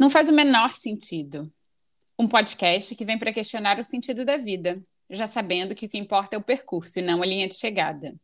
Não 0.00 0.08
faz 0.08 0.30
o 0.30 0.32
menor 0.32 0.70
sentido. 0.70 1.52
Um 2.18 2.26
podcast 2.26 2.96
que 2.96 3.04
vem 3.04 3.18
para 3.18 3.34
questionar 3.34 3.78
o 3.78 3.84
sentido 3.84 4.24
da 4.24 4.38
vida, 4.38 4.82
já 5.10 5.26
sabendo 5.26 5.74
que 5.74 5.84
o 5.84 5.88
que 5.90 5.98
importa 5.98 6.34
é 6.34 6.38
o 6.38 6.42
percurso 6.42 6.98
e 6.98 7.02
não 7.02 7.22
a 7.22 7.26
linha 7.26 7.46
de 7.46 7.54
chegada. 7.54 8.18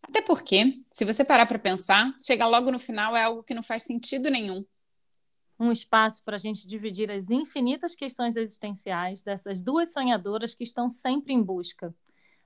Até 0.00 0.22
porque, 0.22 0.80
se 0.90 1.04
você 1.04 1.22
parar 1.22 1.44
para 1.44 1.58
pensar, 1.58 2.10
chegar 2.18 2.46
logo 2.46 2.70
no 2.70 2.78
final 2.78 3.14
é 3.14 3.22
algo 3.22 3.42
que 3.42 3.52
não 3.52 3.62
faz 3.62 3.82
sentido 3.82 4.30
nenhum. 4.30 4.64
Um 5.58 5.70
espaço 5.70 6.24
para 6.24 6.36
a 6.36 6.38
gente 6.38 6.66
dividir 6.66 7.10
as 7.10 7.30
infinitas 7.30 7.94
questões 7.94 8.34
existenciais 8.34 9.20
dessas 9.22 9.60
duas 9.60 9.92
sonhadoras 9.92 10.54
que 10.54 10.64
estão 10.64 10.88
sempre 10.88 11.34
em 11.34 11.42
busca. 11.42 11.94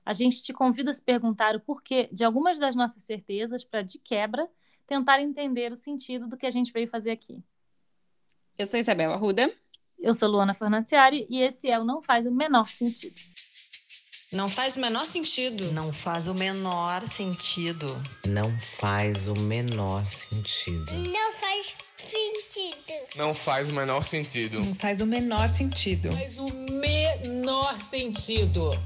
A 0.05 0.11
gente 0.11 0.43
te 0.43 0.51
convida 0.51 0.91
a 0.91 0.93
se 0.93 1.01
perguntar 1.01 1.55
o 1.55 1.61
porquê 1.61 2.09
de 2.11 2.25
algumas 2.25 2.59
das 2.59 2.75
nossas 2.75 3.03
certezas 3.03 3.63
para, 3.63 3.81
de 3.83 3.99
quebra, 3.99 4.49
tentar 4.85 5.21
entender 5.21 5.71
o 5.71 5.77
sentido 5.77 6.27
do 6.27 6.35
que 6.35 6.45
a 6.45 6.51
gente 6.51 6.73
veio 6.73 6.89
fazer 6.89 7.11
aqui. 7.11 7.41
Eu 8.57 8.65
sou 8.65 8.79
Isabel 8.79 9.11
Arruda. 9.11 9.51
Eu 9.99 10.13
sou 10.13 10.29
Luana 10.29 10.53
Fornaciari 10.53 11.25
e 11.29 11.41
esse 11.41 11.69
é 11.69 11.77
o 11.77 11.83
Não 11.83 12.01
Faz 12.01 12.25
o 12.25 12.31
Menor 12.31 12.67
Sentido. 12.67 13.15
Não 14.31 14.49
faz 14.49 14.75
o 14.75 14.79
menor 14.79 15.05
sentido. 15.05 15.71
Não 15.71 15.93
faz 15.93 16.27
o 16.27 16.33
menor 16.33 17.07
sentido. 17.09 17.85
Não 18.27 18.51
faz 18.79 19.27
o 19.27 19.39
menor 19.41 20.05
sentido. 20.07 20.91
Não 21.09 21.33
faz 21.33 21.73
sentido. 21.97 23.07
Não 23.15 23.33
faz 23.33 23.69
o 23.69 23.75
menor 23.75 24.03
sentido. 24.03 24.59
Não 24.59 24.75
faz 24.75 24.99
o 24.99 25.05
menor 25.05 25.47
sentido. 25.49 26.11
Faz 26.11 26.37
o 26.37 26.45
menor 26.45 26.73
sentido. 26.73 27.04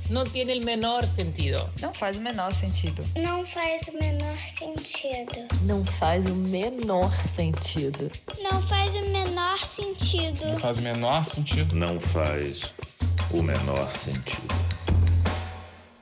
Não 0.09 0.23
tem 0.23 0.43
o 0.43 0.65
menor 0.65 1.03
sentido. 1.03 1.69
Não 1.81 1.93
faz 1.93 2.17
o 2.17 2.21
menor 2.21 2.51
sentido. 2.53 3.03
Não 3.17 3.45
faz 3.45 3.81
o 3.87 3.91
menor 3.91 4.37
sentido. 4.37 5.47
Não 5.65 5.85
faz 5.85 6.25
o 6.29 6.35
menor 6.35 7.11
sentido. 7.35 8.09
Não 8.41 8.61
faz 8.67 8.95
o 8.95 9.05
menor 9.11 9.59
sentido. 9.59 10.45
Não 10.45 10.59
faz 10.59 10.79
o 10.79 10.81
menor 10.81 11.25
sentido. 11.25 11.75
Não 11.75 11.99
faz 11.99 12.73
o 13.33 13.43
menor 13.43 13.95
sentido. 13.97 14.47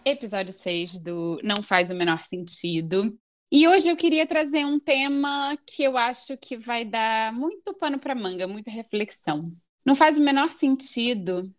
Episódio 0.06 0.54
6 0.54 1.00
do 1.00 1.40
Não 1.44 1.64
Faz 1.64 1.90
o 1.90 1.96
Menor 1.96 2.20
Sentido. 2.20 3.18
E 3.52 3.68
hoje 3.68 3.90
eu 3.90 3.96
queria 3.98 4.28
trazer 4.28 4.66
um 4.66 4.80
tema 4.80 5.58
que 5.66 5.84
eu 5.84 5.98
acho 5.98 6.38
que 6.38 6.56
vai 6.56 6.86
dar 6.86 7.34
muito 7.34 7.74
pano 7.74 7.98
para 7.98 8.14
manga, 8.14 8.48
muita 8.48 8.70
reflexão. 8.70 9.52
Não 9.84 9.96
faz 9.96 10.18
o 10.18 10.22
menor 10.22 10.50
sentido 10.50 11.52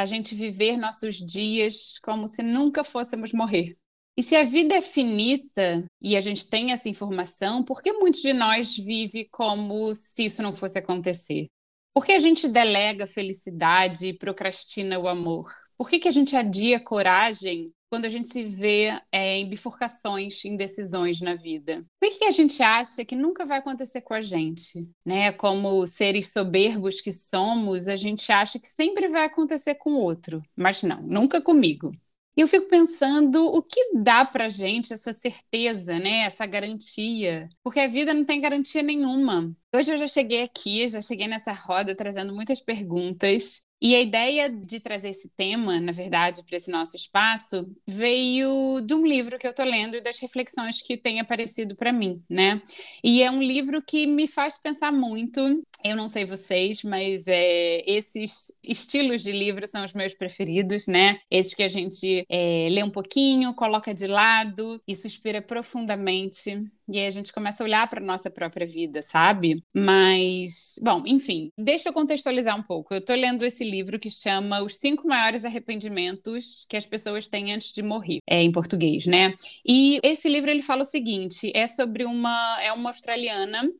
a 0.00 0.04
gente 0.04 0.34
viver 0.34 0.76
nossos 0.76 1.16
dias 1.16 1.98
como 2.02 2.26
se 2.26 2.42
nunca 2.42 2.82
fôssemos 2.82 3.32
morrer. 3.32 3.76
E 4.16 4.22
se 4.22 4.36
a 4.36 4.44
vida 4.44 4.74
é 4.74 4.82
finita 4.82 5.84
e 6.00 6.16
a 6.16 6.20
gente 6.20 6.48
tem 6.48 6.72
essa 6.72 6.88
informação, 6.88 7.62
por 7.62 7.80
que 7.82 7.92
muitos 7.92 8.20
de 8.20 8.32
nós 8.32 8.76
vivem 8.76 9.26
como 9.30 9.94
se 9.94 10.26
isso 10.26 10.42
não 10.42 10.52
fosse 10.52 10.78
acontecer? 10.78 11.46
Por 11.94 12.04
que 12.04 12.12
a 12.12 12.18
gente 12.18 12.48
delega 12.48 13.06
felicidade 13.06 14.06
e 14.06 14.16
procrastina 14.16 14.98
o 14.98 15.08
amor? 15.08 15.50
Por 15.76 15.88
que, 15.88 15.98
que 15.98 16.08
a 16.08 16.12
gente 16.12 16.36
adia 16.36 16.78
coragem 16.78 17.72
quando 17.90 18.04
a 18.04 18.08
gente 18.08 18.28
se 18.28 18.44
vê 18.44 18.96
é, 19.10 19.38
em 19.38 19.48
bifurcações, 19.48 20.44
em 20.44 20.56
decisões 20.56 21.20
na 21.20 21.34
vida. 21.34 21.84
Por 22.00 22.08
que 22.08 22.24
a 22.24 22.30
gente 22.30 22.62
acha 22.62 23.04
que 23.04 23.16
nunca 23.16 23.44
vai 23.44 23.58
acontecer 23.58 24.00
com 24.00 24.14
a 24.14 24.20
gente? 24.20 24.88
Né? 25.04 25.32
Como 25.32 25.84
seres 25.86 26.32
soberbos 26.32 27.00
que 27.00 27.10
somos, 27.10 27.88
a 27.88 27.96
gente 27.96 28.30
acha 28.30 28.58
que 28.60 28.68
sempre 28.68 29.08
vai 29.08 29.24
acontecer 29.24 29.74
com 29.74 29.94
o 29.94 30.00
outro. 30.00 30.40
Mas 30.56 30.82
não, 30.84 31.02
nunca 31.02 31.40
comigo. 31.40 31.92
E 32.36 32.42
eu 32.42 32.48
fico 32.48 32.68
pensando 32.68 33.44
o 33.44 33.60
que 33.60 33.92
dá 33.94 34.24
pra 34.24 34.48
gente 34.48 34.92
essa 34.92 35.12
certeza, 35.12 35.98
né? 35.98 36.20
Essa 36.20 36.46
garantia. 36.46 37.48
Porque 37.62 37.80
a 37.80 37.88
vida 37.88 38.14
não 38.14 38.24
tem 38.24 38.40
garantia 38.40 38.82
nenhuma. 38.82 39.52
Hoje 39.74 39.92
eu 39.92 39.96
já 39.96 40.06
cheguei 40.06 40.42
aqui, 40.42 40.88
já 40.88 41.00
cheguei 41.00 41.26
nessa 41.26 41.52
roda 41.52 41.94
trazendo 41.94 42.32
muitas 42.32 42.60
perguntas. 42.60 43.62
E 43.80 43.96
a 43.96 44.00
ideia 44.00 44.50
de 44.50 44.78
trazer 44.78 45.08
esse 45.08 45.30
tema, 45.30 45.80
na 45.80 45.92
verdade, 45.92 46.42
para 46.42 46.56
esse 46.56 46.70
nosso 46.70 46.96
espaço, 46.96 47.66
veio 47.86 48.80
de 48.82 48.92
um 48.94 49.06
livro 49.06 49.38
que 49.38 49.46
eu 49.46 49.52
estou 49.52 49.64
lendo 49.64 49.96
e 49.96 50.00
das 50.02 50.20
reflexões 50.20 50.82
que 50.82 50.96
têm 50.96 51.18
aparecido 51.18 51.74
para 51.74 51.92
mim, 51.92 52.22
né? 52.28 52.60
E 53.02 53.22
é 53.22 53.30
um 53.30 53.42
livro 53.42 53.80
que 53.82 54.06
me 54.06 54.28
faz 54.28 54.58
pensar 54.58 54.92
muito. 54.92 55.40
Eu 55.82 55.96
não 55.96 56.10
sei 56.10 56.26
vocês, 56.26 56.82
mas 56.82 57.26
é, 57.26 57.82
esses 57.90 58.52
estilos 58.62 59.22
de 59.22 59.32
livro 59.32 59.66
são 59.66 59.82
os 59.82 59.94
meus 59.94 60.12
preferidos, 60.12 60.86
né? 60.86 61.18
Esses 61.30 61.54
que 61.54 61.62
a 61.62 61.68
gente 61.68 62.26
é, 62.28 62.68
lê 62.70 62.82
um 62.82 62.90
pouquinho, 62.90 63.54
coloca 63.54 63.94
de 63.94 64.06
lado 64.06 64.80
e 64.86 64.94
suspira 64.94 65.40
profundamente 65.40 66.70
e 66.88 66.98
aí 66.98 67.06
a 67.06 67.10
gente 67.10 67.32
começa 67.32 67.62
a 67.62 67.66
olhar 67.66 67.88
para 67.88 68.00
nossa 68.00 68.30
própria 68.30 68.66
vida, 68.66 69.00
sabe? 69.02 69.62
Mas, 69.74 70.78
bom, 70.82 71.02
enfim, 71.06 71.50
deixa 71.56 71.88
eu 71.88 71.92
contextualizar 71.92 72.56
um 72.56 72.62
pouco. 72.62 72.92
Eu 72.92 72.98
estou 72.98 73.16
lendo 73.16 73.44
esse 73.44 73.64
livro 73.64 73.98
que 73.98 74.10
chama 74.10 74.62
Os 74.62 74.76
Cinco 74.76 75.06
Maiores 75.06 75.44
Arrependimentos 75.44 76.66
que 76.68 76.76
as 76.76 76.86
Pessoas 76.86 77.28
Têm 77.28 77.52
Antes 77.52 77.72
de 77.72 77.82
Morrer, 77.82 78.18
é 78.28 78.42
em 78.42 78.52
português, 78.52 79.06
né? 79.06 79.34
E 79.64 80.00
esse 80.02 80.28
livro 80.28 80.50
ele 80.50 80.62
fala 80.62 80.82
o 80.82 80.84
seguinte: 80.84 81.50
é 81.54 81.66
sobre 81.66 82.04
uma. 82.04 82.60
É 82.62 82.72
uma 82.72 82.90
australiana 82.90 83.70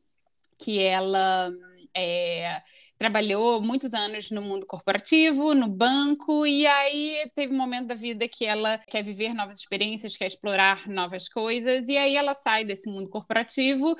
que 0.57 0.79
ela 0.79 1.51
é, 1.95 2.61
trabalhou 3.01 3.59
muitos 3.59 3.95
anos 3.95 4.29
no 4.29 4.43
mundo 4.43 4.63
corporativo, 4.63 5.55
no 5.55 5.67
banco, 5.67 6.45
e 6.45 6.67
aí 6.67 7.27
teve 7.33 7.51
um 7.51 7.57
momento 7.57 7.87
da 7.87 7.95
vida 7.95 8.27
que 8.27 8.45
ela 8.45 8.77
quer 8.77 9.01
viver 9.01 9.33
novas 9.33 9.57
experiências, 9.57 10.15
quer 10.15 10.27
explorar 10.27 10.87
novas 10.87 11.27
coisas, 11.27 11.89
e 11.89 11.97
aí 11.97 12.15
ela 12.15 12.35
sai 12.35 12.63
desse 12.63 12.87
mundo 12.87 13.09
corporativo, 13.09 13.95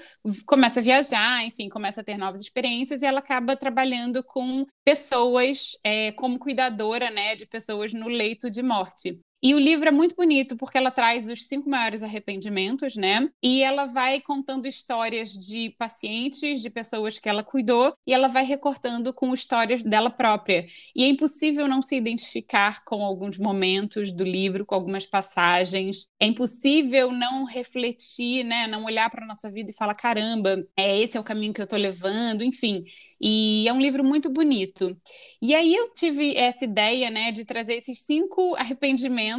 começa 0.45 0.81
a 0.81 0.83
viajar, 0.83 1.43
enfim, 1.43 1.67
começa 1.67 2.01
a 2.01 2.03
ter 2.03 2.15
novas 2.15 2.41
experiências, 2.41 3.01
e 3.01 3.07
ela 3.07 3.21
acaba 3.21 3.55
trabalhando 3.55 4.23
com 4.23 4.67
pessoas 4.85 5.71
é, 5.83 6.11
como 6.11 6.37
cuidadora, 6.37 7.09
né, 7.09 7.35
de 7.35 7.47
pessoas 7.47 7.93
no 7.93 8.07
leito 8.07 8.51
de 8.51 8.61
morte. 8.61 9.19
E 9.43 9.55
o 9.55 9.59
livro 9.59 9.89
é 9.89 9.91
muito 9.91 10.15
bonito 10.15 10.55
porque 10.55 10.77
ela 10.77 10.91
traz 10.91 11.27
os 11.27 11.47
cinco 11.47 11.67
maiores 11.67 12.03
arrependimentos, 12.03 12.95
né? 12.95 13.27
E 13.41 13.63
ela 13.63 13.85
vai 13.85 14.21
contando 14.21 14.67
histórias 14.67 15.31
de 15.31 15.71
pacientes, 15.79 16.61
de 16.61 16.69
pessoas 16.69 17.17
que 17.17 17.27
ela 17.27 17.43
cuidou, 17.43 17.95
e 18.05 18.13
ela 18.13 18.27
vai 18.27 18.43
recortando 18.43 19.11
com 19.11 19.33
histórias 19.33 19.81
dela 19.81 20.11
própria. 20.11 20.65
E 20.95 21.03
é 21.03 21.07
impossível 21.07 21.67
não 21.67 21.81
se 21.81 21.95
identificar 21.95 22.83
com 22.83 23.03
alguns 23.03 23.39
momentos 23.39 24.11
do 24.11 24.23
livro, 24.23 24.63
com 24.63 24.75
algumas 24.75 25.07
passagens. 25.07 26.07
É 26.19 26.27
impossível 26.27 27.11
não 27.11 27.43
refletir, 27.43 28.43
né? 28.43 28.67
Não 28.67 28.85
olhar 28.85 29.09
para 29.09 29.25
nossa 29.25 29.49
vida 29.49 29.71
e 29.71 29.73
falar: 29.73 29.95
caramba, 29.95 30.63
é 30.77 30.99
esse 30.99 31.17
é 31.17 31.19
o 31.19 31.23
caminho 31.23 31.53
que 31.53 31.61
eu 31.61 31.65
estou 31.65 31.79
levando, 31.79 32.43
enfim. 32.43 32.83
E 33.19 33.67
é 33.67 33.73
um 33.73 33.81
livro 33.81 34.03
muito 34.03 34.29
bonito. 34.29 34.95
E 35.41 35.55
aí 35.55 35.73
eu 35.73 35.91
tive 35.95 36.35
essa 36.35 36.63
ideia, 36.63 37.09
né, 37.09 37.31
de 37.31 37.43
trazer 37.43 37.73
esses 37.73 37.99
cinco 38.05 38.55
arrependimentos 38.55 39.30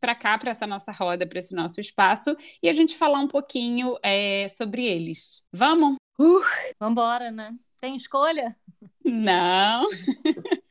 para 0.00 0.14
cá, 0.14 0.38
para 0.38 0.52
essa 0.52 0.66
nossa 0.66 0.92
roda, 0.92 1.26
para 1.26 1.40
esse 1.40 1.54
nosso 1.54 1.80
espaço, 1.80 2.36
e 2.62 2.68
a 2.68 2.72
gente 2.72 2.96
falar 2.96 3.18
um 3.18 3.26
pouquinho 3.26 3.98
é, 4.00 4.46
sobre 4.48 4.86
eles. 4.86 5.44
Vamos? 5.52 5.96
Uh, 6.20 6.40
vambora, 6.78 7.32
né? 7.32 7.52
Tem 7.80 7.96
escolha? 7.96 8.56
Não. 9.04 9.88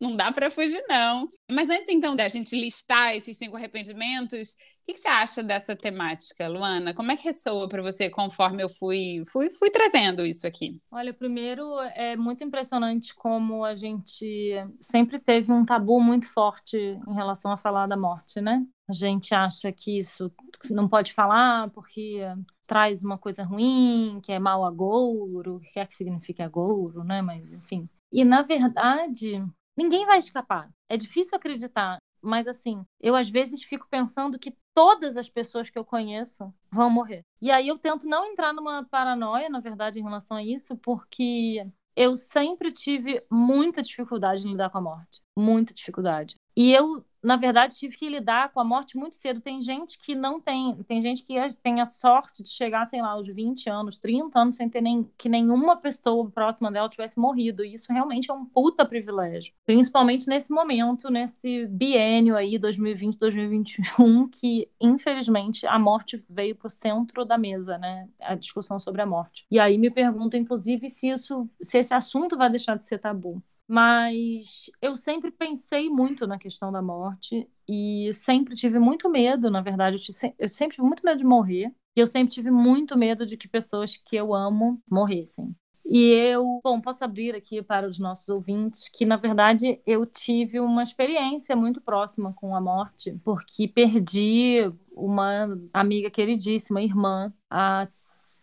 não 0.00 0.14
dá 0.14 0.30
para 0.30 0.50
fugir, 0.50 0.82
não. 0.88 1.28
Mas 1.50 1.68
antes, 1.68 1.88
então, 1.88 2.14
da 2.14 2.28
gente 2.28 2.58
listar 2.58 3.16
esses 3.16 3.36
cinco 3.36 3.56
arrependimentos, 3.56 4.52
o 4.52 4.92
que, 4.92 4.96
você 4.96 5.08
acha 5.08 5.42
dessa 5.42 5.74
temática, 5.76 6.48
Luana? 6.48 6.94
Como 6.94 7.10
é 7.10 7.16
que 7.16 7.24
ressoa 7.24 7.68
para 7.68 7.82
você 7.82 8.08
conforme 8.08 8.62
eu 8.62 8.68
fui, 8.68 9.22
fui, 9.30 9.50
fui 9.50 9.70
trazendo 9.70 10.24
isso 10.24 10.46
aqui? 10.46 10.80
Olha, 10.90 11.12
primeiro, 11.12 11.64
é 11.94 12.16
muito 12.16 12.44
impressionante 12.44 13.14
como 13.14 13.64
a 13.64 13.74
gente 13.74 14.52
sempre 14.80 15.18
teve 15.18 15.52
um 15.52 15.64
tabu 15.64 16.00
muito 16.00 16.28
forte 16.32 16.76
em 16.76 17.14
relação 17.14 17.50
a 17.50 17.58
falar 17.58 17.86
da 17.86 17.96
morte, 17.96 18.40
né? 18.40 18.64
A 18.88 18.92
gente 18.92 19.34
acha 19.34 19.70
que 19.70 19.98
isso 19.98 20.32
não 20.70 20.88
pode 20.88 21.12
falar 21.12 21.68
porque 21.70 22.22
traz 22.66 23.02
uma 23.02 23.18
coisa 23.18 23.42
ruim, 23.42 24.20
que 24.22 24.32
é 24.32 24.38
mal 24.38 24.64
agouro, 24.64 25.56
o 25.56 25.60
que 25.60 25.72
quer 25.72 25.86
que 25.86 25.94
signifique 25.94 26.42
agouro, 26.42 27.04
né? 27.04 27.20
Mas, 27.20 27.52
enfim. 27.52 27.88
E, 28.10 28.24
na 28.24 28.42
verdade, 28.42 29.44
Ninguém 29.78 30.04
vai 30.04 30.18
escapar. 30.18 30.68
É 30.88 30.96
difícil 30.96 31.36
acreditar, 31.36 31.98
mas 32.20 32.48
assim, 32.48 32.84
eu 33.00 33.14
às 33.14 33.30
vezes 33.30 33.62
fico 33.62 33.86
pensando 33.88 34.36
que 34.36 34.56
todas 34.74 35.16
as 35.16 35.28
pessoas 35.28 35.70
que 35.70 35.78
eu 35.78 35.84
conheço 35.84 36.52
vão 36.68 36.90
morrer. 36.90 37.22
E 37.40 37.48
aí 37.48 37.68
eu 37.68 37.78
tento 37.78 38.04
não 38.04 38.26
entrar 38.26 38.52
numa 38.52 38.84
paranoia, 38.84 39.48
na 39.48 39.60
verdade, 39.60 40.00
em 40.00 40.02
relação 40.02 40.36
a 40.36 40.42
isso, 40.42 40.76
porque 40.78 41.64
eu 41.94 42.16
sempre 42.16 42.72
tive 42.72 43.22
muita 43.30 43.80
dificuldade 43.80 44.44
em 44.44 44.50
lidar 44.50 44.68
com 44.70 44.78
a 44.78 44.80
morte. 44.80 45.22
Muita 45.38 45.72
dificuldade. 45.72 46.34
E 46.58 46.72
eu 46.72 47.04
na 47.22 47.36
verdade, 47.36 47.76
tive 47.76 47.96
que 47.96 48.08
lidar 48.08 48.52
com 48.52 48.60
a 48.60 48.64
morte 48.64 48.96
muito 48.96 49.16
cedo. 49.16 49.40
Tem 49.40 49.60
gente 49.60 49.98
que 49.98 50.14
não 50.14 50.40
tem, 50.40 50.76
tem 50.84 51.00
gente 51.02 51.24
que 51.24 51.34
tem 51.62 51.80
a 51.80 51.86
sorte 51.86 52.42
de 52.42 52.48
chegar, 52.48 52.84
sei 52.84 53.02
lá, 53.02 53.10
aos 53.10 53.26
20 53.26 53.68
anos, 53.68 53.98
30 53.98 54.38
anos, 54.38 54.54
sem 54.54 54.68
ter 54.68 54.80
nem 54.80 55.08
que 55.18 55.28
nenhuma 55.28 55.76
pessoa 55.76 56.30
próxima 56.30 56.70
dela 56.70 56.88
tivesse 56.88 57.18
morrido. 57.18 57.64
E 57.64 57.74
isso 57.74 57.92
realmente 57.92 58.30
é 58.30 58.34
um 58.34 58.44
puta 58.44 58.84
privilégio. 58.86 59.52
Principalmente 59.66 60.28
nesse 60.28 60.52
momento, 60.52 61.10
nesse 61.10 61.66
biênio 61.66 62.36
aí, 62.36 62.56
2020, 62.56 63.18
2021, 63.18 64.28
que 64.28 64.68
infelizmente 64.80 65.66
a 65.66 65.78
morte 65.78 66.24
veio 66.30 66.54
pro 66.54 66.70
centro 66.70 67.24
da 67.24 67.36
mesa, 67.36 67.76
né? 67.78 68.08
A 68.20 68.36
discussão 68.36 68.78
sobre 68.78 69.02
a 69.02 69.06
morte. 69.06 69.44
E 69.50 69.58
aí 69.58 69.76
me 69.76 69.90
pergunto, 69.90 70.36
inclusive, 70.36 70.88
se 70.88 71.08
isso, 71.08 71.44
se 71.60 71.78
esse 71.78 71.92
assunto 71.92 72.36
vai 72.36 72.48
deixar 72.48 72.78
de 72.78 72.86
ser 72.86 72.98
tabu. 72.98 73.42
Mas 73.68 74.70
eu 74.80 74.96
sempre 74.96 75.30
pensei 75.30 75.90
muito 75.90 76.26
na 76.26 76.38
questão 76.38 76.72
da 76.72 76.80
morte 76.80 77.46
e 77.68 78.10
sempre 78.14 78.56
tive 78.56 78.78
muito 78.78 79.10
medo, 79.10 79.50
na 79.50 79.60
verdade, 79.60 79.98
eu, 80.38 80.48
sempre 80.48 80.76
tive 80.76 80.88
muito 80.88 81.04
medo 81.04 81.18
de 81.18 81.24
morrer. 81.24 81.70
E 81.94 82.00
eu 82.00 82.06
sempre 82.06 82.32
tive 82.32 82.50
muito 82.50 82.96
medo 82.96 83.26
de 83.26 83.36
que 83.36 83.46
pessoas 83.46 83.96
que 83.96 84.16
eu 84.16 84.32
amo 84.32 84.80
morressem. 84.90 85.54
E 85.84 86.12
eu, 86.12 86.60
bom, 86.62 86.80
posso 86.80 87.04
abrir 87.04 87.34
aqui 87.34 87.62
para 87.62 87.86
os 87.88 87.98
nossos 87.98 88.28
ouvintes 88.28 88.88
que, 88.88 89.04
na 89.04 89.16
verdade, 89.16 89.80
eu 89.86 90.06
tive 90.06 90.60
uma 90.60 90.82
experiência 90.82 91.56
muito 91.56 91.80
próxima 91.80 92.32
com 92.32 92.54
a 92.54 92.60
morte, 92.60 93.18
porque 93.24 93.66
perdi 93.66 94.70
uma 94.92 95.58
amiga 95.72 96.10
queridíssima, 96.10 96.82
irmã, 96.82 97.32
há 97.50 97.82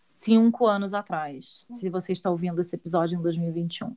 cinco 0.02 0.66
anos 0.66 0.92
atrás. 0.92 1.64
Se 1.70 1.88
você 1.88 2.12
está 2.12 2.30
ouvindo 2.30 2.60
esse 2.60 2.76
episódio 2.76 3.18
em 3.18 3.22
2021 3.22 3.94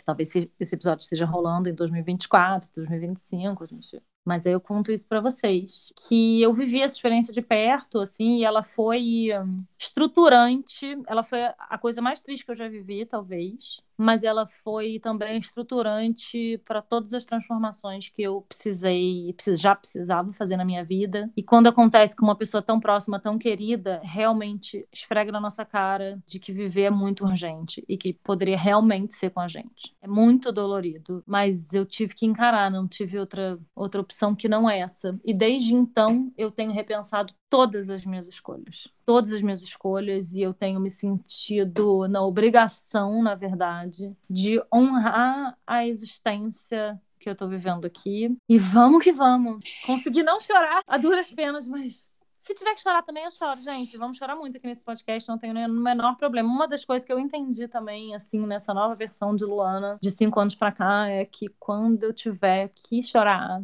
que 0.00 0.04
talvez 0.04 0.34
esse 0.58 0.74
episódio 0.74 1.02
esteja 1.02 1.26
rolando 1.26 1.68
em 1.68 1.74
2024, 1.74 2.68
2025, 2.74 3.64
a 3.64 3.66
gente. 3.66 4.02
Mas 4.24 4.46
aí 4.46 4.52
eu 4.52 4.60
conto 4.60 4.90
isso 4.90 5.06
para 5.06 5.20
vocês, 5.20 5.92
que 5.96 6.42
eu 6.42 6.52
vivi 6.52 6.80
essa 6.80 6.94
experiência 6.94 7.32
de 7.32 7.42
perto, 7.42 7.98
assim, 8.00 8.38
e 8.38 8.44
ela 8.44 8.62
foi 8.62 9.28
hum, 9.38 9.64
estruturante, 9.80 10.94
ela 11.06 11.22
foi 11.22 11.40
a 11.42 11.78
coisa 11.78 12.02
mais 12.02 12.20
triste 12.20 12.44
que 12.44 12.50
eu 12.50 12.54
já 12.54 12.68
vivi, 12.68 13.06
talvez, 13.06 13.80
mas 13.96 14.22
ela 14.22 14.46
foi 14.46 14.98
também 14.98 15.38
estruturante 15.38 16.60
para 16.66 16.82
todas 16.82 17.14
as 17.14 17.24
transformações 17.24 18.10
que 18.10 18.22
eu 18.22 18.42
precisei, 18.42 19.34
já 19.54 19.74
precisava 19.74 20.32
fazer 20.34 20.58
na 20.58 20.66
minha 20.66 20.84
vida. 20.84 21.30
E 21.34 21.42
quando 21.42 21.68
acontece 21.68 22.14
com 22.14 22.24
uma 22.24 22.36
pessoa 22.36 22.62
tão 22.62 22.78
próxima, 22.78 23.18
tão 23.18 23.38
querida, 23.38 24.00
realmente 24.04 24.86
esfrega 24.92 25.32
na 25.32 25.40
nossa 25.40 25.64
cara 25.64 26.22
de 26.26 26.38
que 26.38 26.52
viver 26.52 26.82
é 26.82 26.90
muito 26.90 27.24
urgente 27.24 27.82
e 27.88 27.96
que 27.96 28.12
poderia 28.12 28.58
realmente 28.58 29.14
ser 29.14 29.30
com 29.30 29.40
a 29.40 29.48
gente. 29.48 29.94
É 30.02 30.08
muito 30.08 30.52
dolorido, 30.52 31.22
mas 31.26 31.72
eu 31.72 31.86
tive 31.86 32.14
que 32.14 32.26
encarar, 32.26 32.70
não 32.70 32.86
tive 32.86 33.18
outra 33.18 33.58
outra 33.74 34.00
opção 34.00 34.34
que 34.34 34.48
não 34.48 34.68
essa. 34.68 35.18
E 35.24 35.32
desde 35.32 35.74
então 35.74 36.30
eu 36.36 36.50
tenho 36.50 36.72
repensado 36.72 37.32
todas 37.50 37.90
as 37.90 38.06
minhas 38.06 38.28
escolhas. 38.28 38.88
Todas 39.04 39.32
as 39.32 39.42
minhas 39.42 39.60
escolhas, 39.60 40.32
e 40.32 40.40
eu 40.40 40.54
tenho 40.54 40.80
me 40.80 40.88
sentido 40.88 42.06
na 42.08 42.22
obrigação, 42.22 43.22
na 43.22 43.34
verdade, 43.34 44.16
de 44.30 44.62
honrar 44.72 45.58
a 45.66 45.84
existência 45.84 46.98
que 47.18 47.28
eu 47.28 47.34
tô 47.34 47.48
vivendo 47.48 47.84
aqui. 47.84 48.34
E 48.48 48.58
vamos 48.58 49.02
que 49.02 49.12
vamos. 49.12 49.62
Consegui 49.84 50.22
não 50.22 50.40
chorar 50.40 50.80
a 50.86 50.96
duras 50.96 51.30
penas, 51.30 51.66
mas 51.66 52.10
se 52.40 52.54
tiver 52.54 52.74
que 52.74 52.80
chorar 52.80 53.02
também, 53.02 53.24
eu 53.24 53.30
choro, 53.30 53.60
gente. 53.60 53.98
Vamos 53.98 54.16
chorar 54.16 54.34
muito 54.34 54.56
aqui 54.56 54.66
nesse 54.66 54.80
podcast, 54.80 55.28
não 55.28 55.36
tenho 55.36 55.52
o 55.52 55.70
menor 55.70 56.16
problema. 56.16 56.48
Uma 56.48 56.66
das 56.66 56.86
coisas 56.86 57.04
que 57.04 57.12
eu 57.12 57.18
entendi 57.18 57.68
também, 57.68 58.14
assim, 58.14 58.46
nessa 58.46 58.72
nova 58.72 58.94
versão 58.94 59.36
de 59.36 59.44
Luana, 59.44 59.98
de 60.00 60.10
cinco 60.10 60.40
anos 60.40 60.54
pra 60.54 60.72
cá, 60.72 61.06
é 61.06 61.26
que 61.26 61.48
quando 61.58 62.02
eu 62.02 62.14
tiver 62.14 62.70
que 62.74 63.02
chorar, 63.02 63.62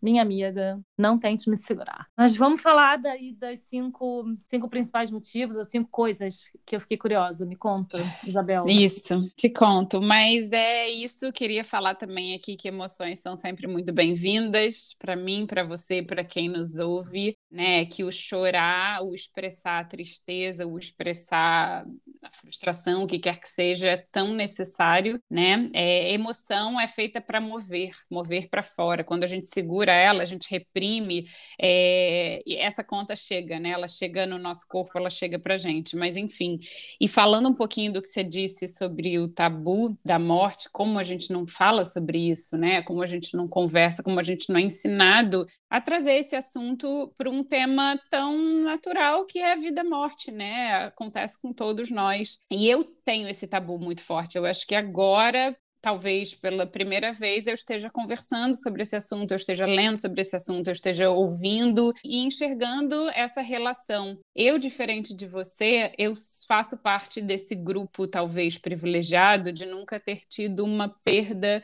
minha 0.00 0.22
amiga, 0.22 0.80
não 0.96 1.18
tente 1.18 1.48
me 1.48 1.56
segurar. 1.56 2.06
Mas 2.16 2.36
vamos 2.36 2.60
falar 2.60 2.96
daí 2.96 3.32
das 3.32 3.60
cinco, 3.60 4.24
cinco 4.48 4.68
principais 4.68 5.10
motivos, 5.10 5.56
ou 5.56 5.64
cinco 5.64 5.88
coisas 5.90 6.44
que 6.64 6.76
eu 6.76 6.80
fiquei 6.80 6.96
curiosa. 6.96 7.44
Me 7.44 7.56
conta, 7.56 7.98
Isabel. 8.26 8.64
Isso, 8.68 9.14
te 9.36 9.50
conto. 9.50 10.00
Mas 10.00 10.50
é 10.52 10.88
isso, 10.88 11.32
queria 11.32 11.64
falar 11.64 11.94
também 11.94 12.34
aqui 12.34 12.56
que 12.56 12.68
emoções 12.68 13.20
são 13.20 13.36
sempre 13.36 13.66
muito 13.66 13.92
bem-vindas 13.92 14.94
para 14.98 15.16
mim, 15.16 15.46
para 15.46 15.64
você, 15.64 16.02
para 16.02 16.24
quem 16.24 16.48
nos 16.48 16.78
ouve, 16.78 17.36
né? 17.50 17.84
Que 17.86 18.04
o 18.04 18.12
chorar, 18.12 19.02
o 19.02 19.14
expressar 19.14 19.80
a 19.80 19.84
tristeza, 19.84 20.66
o 20.66 20.78
expressar 20.78 21.84
a 22.22 22.30
frustração, 22.32 23.04
o 23.04 23.06
que 23.06 23.18
quer 23.18 23.38
que 23.40 23.48
seja, 23.48 23.88
é 23.88 23.96
tão 24.10 24.34
necessário, 24.34 25.20
né? 25.30 25.70
É, 25.72 26.12
emoção 26.12 26.80
é 26.80 26.88
feita 26.88 27.20
para 27.20 27.40
mover, 27.40 27.92
mover 28.10 28.48
para 28.48 28.62
fora. 28.62 29.04
Quando 29.04 29.24
a 29.24 29.26
gente 29.26 29.48
segura 29.48 29.85
ela, 29.94 30.22
a 30.22 30.26
gente 30.26 30.48
reprime, 30.50 31.26
é, 31.60 32.40
e 32.46 32.56
essa 32.56 32.82
conta 32.84 33.14
chega, 33.16 33.58
né? 33.58 33.70
Ela 33.70 33.88
chega 33.88 34.26
no 34.26 34.38
nosso 34.38 34.66
corpo, 34.68 34.96
ela 34.96 35.10
chega 35.10 35.38
para 35.38 35.56
gente. 35.56 35.96
Mas 35.96 36.16
enfim, 36.16 36.58
e 37.00 37.08
falando 37.08 37.48
um 37.48 37.54
pouquinho 37.54 37.92
do 37.92 38.02
que 38.02 38.08
você 38.08 38.24
disse 38.24 38.68
sobre 38.68 39.18
o 39.18 39.28
tabu 39.28 39.96
da 40.04 40.18
morte, 40.18 40.68
como 40.72 40.98
a 40.98 41.02
gente 41.02 41.30
não 41.30 41.46
fala 41.46 41.84
sobre 41.84 42.30
isso, 42.30 42.56
né? 42.56 42.82
Como 42.82 43.02
a 43.02 43.06
gente 43.06 43.36
não 43.36 43.48
conversa, 43.48 44.02
como 44.02 44.18
a 44.20 44.22
gente 44.22 44.48
não 44.50 44.58
é 44.58 44.62
ensinado 44.62 45.46
a 45.70 45.80
trazer 45.80 46.14
esse 46.14 46.36
assunto 46.36 47.12
para 47.16 47.30
um 47.30 47.42
tema 47.42 48.00
tão 48.10 48.36
natural 48.62 49.26
que 49.26 49.38
é 49.38 49.52
a 49.52 49.56
vida-morte, 49.56 50.30
né? 50.30 50.86
Acontece 50.86 51.40
com 51.40 51.52
todos 51.52 51.90
nós. 51.90 52.38
E 52.50 52.68
eu 52.68 52.84
tenho 53.04 53.28
esse 53.28 53.46
tabu 53.46 53.78
muito 53.78 54.02
forte. 54.02 54.36
Eu 54.36 54.44
acho 54.44 54.66
que 54.66 54.74
agora 54.74 55.56
talvez 55.80 56.34
pela 56.34 56.66
primeira 56.66 57.12
vez 57.12 57.46
eu 57.46 57.54
esteja 57.54 57.90
conversando 57.90 58.54
sobre 58.54 58.82
esse 58.82 58.96
assunto, 58.96 59.30
eu 59.30 59.36
esteja 59.36 59.66
lendo 59.66 59.96
sobre 59.98 60.20
esse 60.20 60.34
assunto, 60.34 60.68
eu 60.68 60.72
esteja 60.72 61.10
ouvindo 61.10 61.92
e 62.04 62.18
enxergando 62.24 63.08
essa 63.10 63.40
relação. 63.40 64.18
Eu, 64.34 64.58
diferente 64.58 65.14
de 65.14 65.26
você, 65.26 65.92
eu 65.98 66.12
faço 66.46 66.78
parte 66.78 67.20
desse 67.20 67.54
grupo 67.54 68.06
talvez 68.06 68.58
privilegiado 68.58 69.52
de 69.52 69.66
nunca 69.66 70.00
ter 70.00 70.20
tido 70.28 70.64
uma 70.64 70.88
perda 71.04 71.62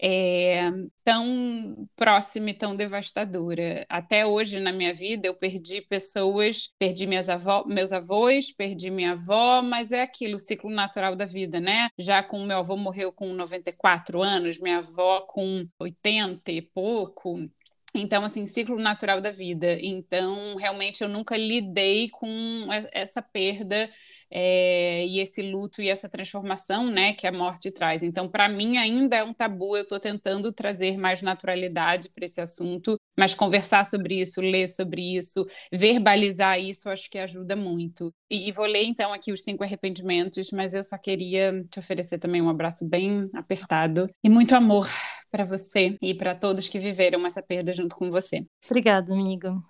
é, 0.00 0.70
tão 1.04 1.88
próxima 1.94 2.50
e 2.50 2.54
tão 2.54 2.74
devastadora. 2.74 3.84
Até 3.88 4.26
hoje 4.26 4.58
na 4.60 4.72
minha 4.72 4.92
vida 4.92 5.28
eu 5.28 5.34
perdi 5.36 5.82
pessoas, 5.82 6.72
perdi 6.78 7.06
minhas 7.06 7.28
avó, 7.28 7.64
meus 7.66 7.92
avós, 7.92 8.50
perdi 8.50 8.90
minha 8.90 9.12
avó, 9.12 9.62
mas 9.62 9.92
é 9.92 10.02
aquilo, 10.02 10.36
o 10.36 10.38
ciclo 10.38 10.70
natural 10.70 11.14
da 11.14 11.26
vida, 11.26 11.60
né? 11.60 11.88
Já 11.98 12.22
com 12.22 12.44
meu 12.44 12.58
avô 12.58 12.76
morreu 12.76 13.12
com 13.12 13.32
94 13.34 14.22
anos, 14.22 14.58
minha 14.58 14.78
avó 14.78 15.20
com 15.22 15.66
80 15.78 16.50
e 16.52 16.62
pouco. 16.62 17.38
Então, 17.96 18.24
assim, 18.24 18.44
ciclo 18.44 18.76
natural 18.76 19.20
da 19.20 19.30
vida. 19.30 19.78
Então, 19.80 20.56
realmente, 20.56 21.02
eu 21.02 21.08
nunca 21.08 21.36
lidei 21.36 22.08
com 22.10 22.66
essa 22.92 23.22
perda 23.22 23.88
é, 24.28 25.06
e 25.06 25.20
esse 25.20 25.42
luto 25.42 25.80
e 25.80 25.88
essa 25.88 26.08
transformação, 26.08 26.90
né, 26.90 27.12
que 27.12 27.24
a 27.24 27.30
morte 27.30 27.70
traz. 27.70 28.02
Então, 28.02 28.28
para 28.28 28.48
mim, 28.48 28.78
ainda 28.78 29.16
é 29.16 29.22
um 29.22 29.32
tabu. 29.32 29.76
Eu 29.76 29.84
estou 29.84 30.00
tentando 30.00 30.52
trazer 30.52 30.98
mais 30.98 31.22
naturalidade 31.22 32.08
para 32.10 32.24
esse 32.24 32.40
assunto, 32.40 32.98
mas 33.16 33.32
conversar 33.32 33.84
sobre 33.84 34.20
isso, 34.20 34.40
ler 34.40 34.66
sobre 34.66 35.16
isso, 35.16 35.46
verbalizar 35.72 36.60
isso, 36.60 36.90
acho 36.90 37.08
que 37.08 37.18
ajuda 37.18 37.54
muito. 37.54 38.12
E, 38.28 38.48
e 38.48 38.52
vou 38.52 38.66
ler, 38.66 38.82
então, 38.82 39.12
aqui 39.12 39.32
os 39.32 39.44
cinco 39.44 39.62
arrependimentos, 39.62 40.50
mas 40.50 40.74
eu 40.74 40.82
só 40.82 40.98
queria 40.98 41.64
te 41.70 41.78
oferecer 41.78 42.18
também 42.18 42.42
um 42.42 42.48
abraço 42.48 42.88
bem 42.88 43.28
apertado 43.34 44.10
e 44.24 44.28
muito 44.28 44.52
amor 44.56 44.88
para 45.34 45.44
você 45.44 45.96
e 46.00 46.14
para 46.14 46.32
todos 46.32 46.68
que 46.68 46.78
viveram 46.78 47.26
essa 47.26 47.42
perda 47.42 47.72
junto 47.72 47.96
com 47.96 48.08
você. 48.08 48.46
Obrigada, 48.66 49.12
amiga. 49.12 49.60